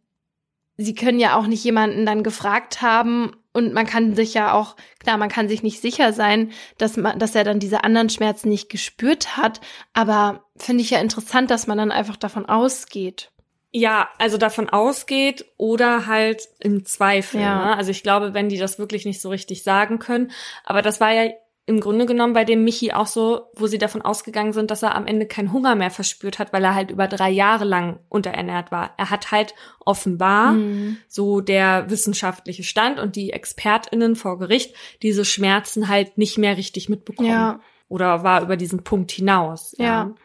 [0.76, 4.76] sie können ja auch nicht jemanden dann gefragt haben, und man kann sich ja auch,
[5.00, 8.50] klar, man kann sich nicht sicher sein, dass man, dass er dann diese anderen Schmerzen
[8.50, 9.62] nicht gespürt hat.
[9.94, 13.32] Aber finde ich ja interessant, dass man dann einfach davon ausgeht.
[13.72, 17.42] Ja, also davon ausgeht oder halt im Zweifel.
[17.42, 17.66] Ja.
[17.66, 17.78] Ne?
[17.78, 20.30] Also ich glaube, wenn die das wirklich nicht so richtig sagen können.
[20.64, 21.32] Aber das war ja
[21.68, 24.96] im Grunde genommen bei dem Michi auch so, wo sie davon ausgegangen sind, dass er
[24.96, 28.72] am Ende keinen Hunger mehr verspürt hat, weil er halt über drei Jahre lang unterernährt
[28.72, 28.94] war.
[28.98, 30.96] Er hat halt offenbar mhm.
[31.10, 36.88] so der wissenschaftliche Stand und die ExpertInnen vor Gericht diese Schmerzen halt nicht mehr richtig
[36.88, 37.30] mitbekommen.
[37.30, 37.60] Ja.
[37.90, 39.76] Oder war über diesen Punkt hinaus.
[39.78, 39.86] Ja.
[39.86, 40.16] ja.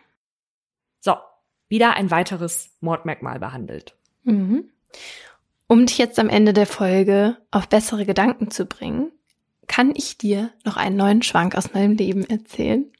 [1.00, 1.16] So,
[1.68, 3.96] wieder ein weiteres Mordmerkmal behandelt.
[4.22, 4.70] Mhm.
[5.66, 9.10] Um dich jetzt am Ende der Folge auf bessere Gedanken zu bringen,
[9.68, 12.90] kann ich dir noch einen neuen Schwank aus meinem Leben erzählen.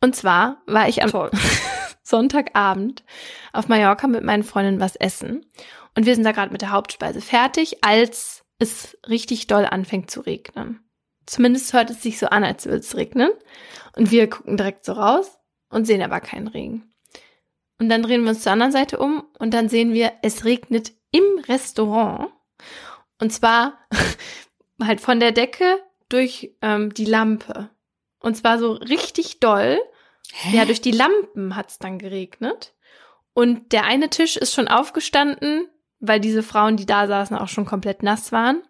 [0.00, 1.10] Und zwar war ich am.
[2.06, 3.02] Sonntagabend
[3.52, 5.46] auf Mallorca mit meinen Freundinnen was essen.
[5.96, 10.20] Und wir sind da gerade mit der Hauptspeise fertig, als es richtig doll anfängt zu
[10.20, 10.80] regnen.
[11.26, 13.30] Zumindest hört es sich so an, als würde es regnen.
[13.96, 15.38] Und wir gucken direkt so raus
[15.70, 16.92] und sehen aber keinen Regen.
[17.78, 20.92] Und dann drehen wir uns zur anderen Seite um und dann sehen wir, es regnet
[21.10, 22.30] im Restaurant.
[23.18, 23.78] Und zwar
[24.86, 25.78] halt von der Decke
[26.08, 27.70] durch ähm, die Lampe.
[28.20, 29.78] Und zwar so richtig doll.
[30.32, 30.56] Hä?
[30.56, 32.74] Ja, durch die Lampen hat's dann geregnet.
[33.34, 35.68] Und der eine Tisch ist schon aufgestanden,
[36.00, 38.62] weil diese Frauen, die da saßen, auch schon komplett nass waren.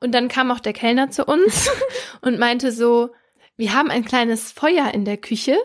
[0.00, 1.70] Und dann kam auch der Kellner zu uns
[2.20, 3.10] und meinte so,
[3.56, 5.56] wir haben ein kleines Feuer in der Küche,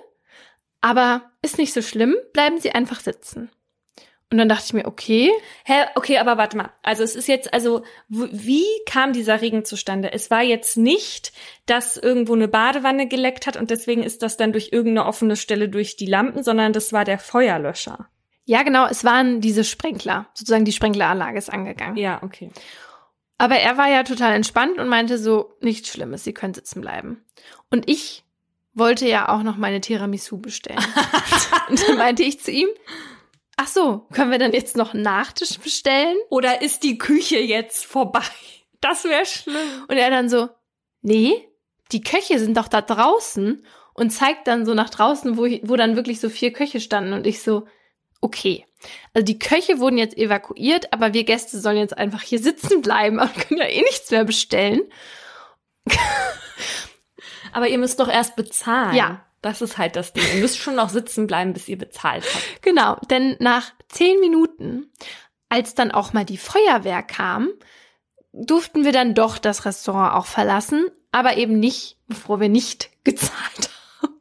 [0.82, 3.50] aber ist nicht so schlimm, bleiben Sie einfach sitzen.
[4.30, 5.32] Und dann dachte ich mir, okay.
[5.64, 6.70] Hä, okay, aber warte mal.
[6.84, 10.12] Also es ist jetzt, also wie kam dieser Regen zustande?
[10.12, 11.32] Es war jetzt nicht,
[11.66, 15.70] dass irgendwo eine Badewanne geleckt hat und deswegen ist das dann durch irgendeine offene Stelle
[15.70, 18.10] durch die Lampen, sondern das war der Feuerlöscher.
[18.44, 20.28] Ja, genau, es waren diese Sprenkler.
[20.34, 21.96] Sozusagen die Sprenkleranlage ist angegangen.
[21.96, 22.50] Ja, okay.
[23.38, 27.24] Aber er war ja total entspannt und meinte so, nichts Schlimmes, Sie können sitzen bleiben.
[27.70, 28.24] Und ich
[28.74, 30.84] wollte ja auch noch meine Tiramisu bestellen.
[31.70, 32.70] und dann meinte ich zu ihm,
[33.58, 36.16] Ach so, können wir dann jetzt noch einen Nachtisch bestellen?
[36.30, 38.22] Oder ist die Küche jetzt vorbei?
[38.82, 39.86] Das wäre schlimm.
[39.88, 40.50] Und er dann so,
[41.02, 41.34] nee,
[41.92, 43.66] die Köche sind doch da draußen
[43.96, 47.26] und zeigt dann so nach draußen, wo, wo dann wirklich so vier Köche standen und
[47.26, 47.68] ich so,
[48.22, 48.66] okay.
[49.14, 53.20] Also die Köche wurden jetzt evakuiert, aber wir Gäste sollen jetzt einfach hier sitzen bleiben
[53.20, 54.82] und können ja eh nichts mehr bestellen.
[57.52, 58.96] aber ihr müsst doch erst bezahlen.
[58.96, 60.24] Ja, das ist halt das Ding.
[60.34, 62.62] Ihr müsst schon noch sitzen bleiben, bis ihr bezahlt habt.
[62.62, 64.92] Genau, denn nach zehn Minuten,
[65.50, 67.50] als dann auch mal die Feuerwehr kam,
[68.34, 73.70] durften wir dann doch das Restaurant auch verlassen, aber eben nicht, bevor wir nicht gezahlt
[74.02, 74.14] haben.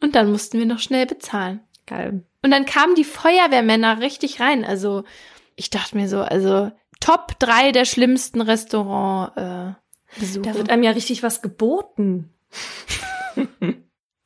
[0.00, 1.60] Und dann mussten wir noch schnell bezahlen.
[1.86, 2.24] Geil.
[2.42, 4.64] Und dann kamen die Feuerwehrmänner richtig rein.
[4.64, 5.04] Also
[5.54, 6.72] ich dachte mir so, also
[7.02, 9.36] Top drei der schlimmsten Restaurant.
[9.36, 10.42] Äh, Besuche.
[10.42, 12.32] Da wird einem ja richtig was geboten.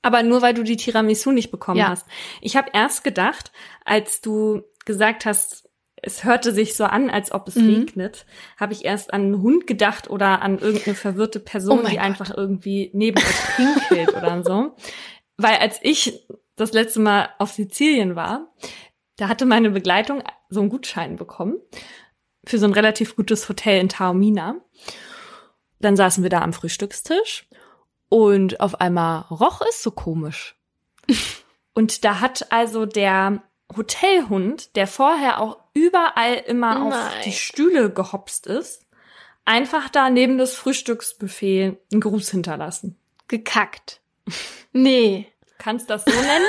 [0.02, 1.88] Aber nur weil du die Tiramisu nicht bekommen ja.
[1.88, 2.06] hast.
[2.40, 3.50] Ich habe erst gedacht,
[3.84, 5.68] als du gesagt hast,
[6.02, 7.74] es hörte sich so an, als ob es mhm.
[7.74, 8.26] regnet,
[8.56, 12.04] habe ich erst an einen Hund gedacht oder an irgendeine verwirrte Person, oh die Gott.
[12.04, 14.76] einfach irgendwie neben euch pinkelt oder so.
[15.36, 16.24] Weil als ich
[16.54, 18.54] das letzte Mal auf Sizilien war,
[19.16, 21.56] da hatte meine Begleitung so einen Gutschein bekommen
[22.46, 24.56] für so ein relativ gutes Hotel in Taormina.
[25.80, 27.48] Dann saßen wir da am Frühstückstisch
[28.08, 30.56] und auf einmal roch es so komisch.
[31.74, 33.42] Und da hat also der
[33.76, 36.92] Hotelhund, der vorher auch überall immer Nein.
[36.92, 36.96] auf
[37.26, 38.86] die Stühle gehopst ist,
[39.44, 42.96] einfach da neben das Frühstücksbuffet einen Gruß hinterlassen.
[43.28, 44.00] Gekackt.
[44.72, 45.32] Nee.
[45.56, 46.44] Kannst das so nennen?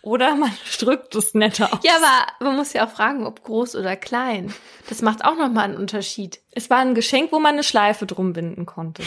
[0.00, 1.80] Oder man drückt es netter aus.
[1.82, 4.54] Ja, aber man muss ja auch fragen, ob groß oder klein.
[4.88, 6.40] Das macht auch nochmal einen Unterschied.
[6.52, 9.02] Es war ein Geschenk, wo man eine Schleife drum binden konnte.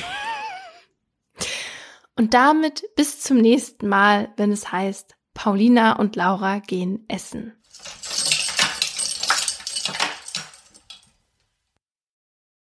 [2.24, 7.52] Und damit bis zum nächsten Mal, wenn es heißt, Paulina und Laura gehen essen.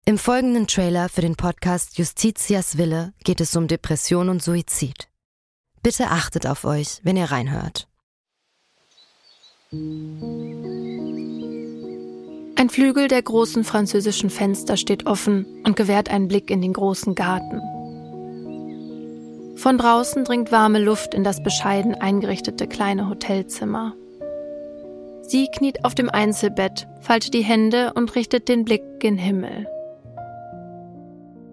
[0.06, 5.10] Im folgenden Trailer für den Podcast Justitias Wille geht es um Depression und Suizid.
[5.82, 7.86] Bitte achtet auf euch, wenn ihr reinhört.
[12.56, 17.14] Ein Flügel der großen französischen Fenster steht offen und gewährt einen Blick in den großen
[17.14, 17.60] Garten.
[19.60, 23.94] Von draußen dringt warme Luft in das bescheiden eingerichtete kleine Hotelzimmer.
[25.20, 29.66] Sie kniet auf dem Einzelbett, faltet die Hände und richtet den Blick gen Himmel.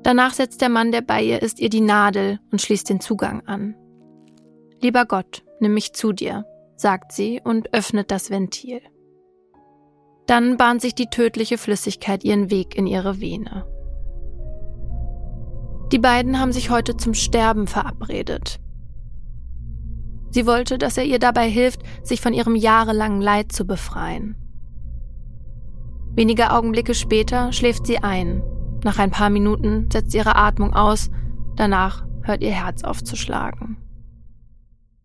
[0.03, 3.45] Danach setzt der Mann, der bei ihr ist, ihr die Nadel und schließt den Zugang
[3.45, 3.75] an.
[4.79, 6.45] Lieber Gott, nimm mich zu dir,
[6.77, 8.79] sagt sie und öffnet das Ventil.
[10.27, 13.65] Dann bahnt sich die tödliche Flüssigkeit ihren Weg in ihre Vene.
[15.91, 18.59] Die beiden haben sich heute zum Sterben verabredet.
[20.31, 24.35] Sie wollte, dass er ihr dabei hilft, sich von ihrem jahrelangen Leid zu befreien.
[26.13, 28.43] Wenige Augenblicke später schläft sie ein.
[28.83, 31.09] Nach ein paar Minuten setzt ihre Atmung aus,
[31.55, 33.77] danach hört ihr Herz aufzuschlagen.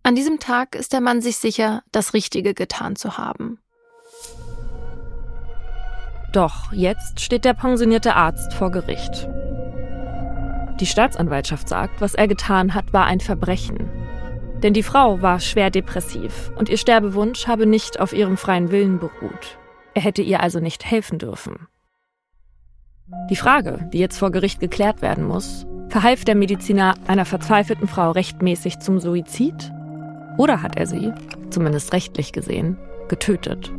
[0.03, 3.59] An diesem Tag ist der Mann sich sicher, das Richtige getan zu haben.
[6.33, 9.29] Doch jetzt steht der pensionierte Arzt vor Gericht.
[10.83, 13.89] Die Staatsanwaltschaft sagt, was er getan hat, war ein Verbrechen.
[14.65, 18.99] Denn die Frau war schwer depressiv und ihr Sterbewunsch habe nicht auf ihrem freien Willen
[18.99, 19.59] beruht.
[19.95, 21.69] Er hätte ihr also nicht helfen dürfen.
[23.31, 28.11] Die Frage, die jetzt vor Gericht geklärt werden muss, verhalf der Mediziner einer verzweifelten Frau
[28.11, 29.73] rechtmäßig zum Suizid?
[30.37, 31.13] Oder hat er sie,
[31.51, 32.77] zumindest rechtlich gesehen,
[33.07, 33.73] getötet?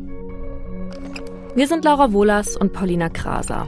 [1.53, 3.67] Wir sind Laura Wohlers und Paulina Kraser.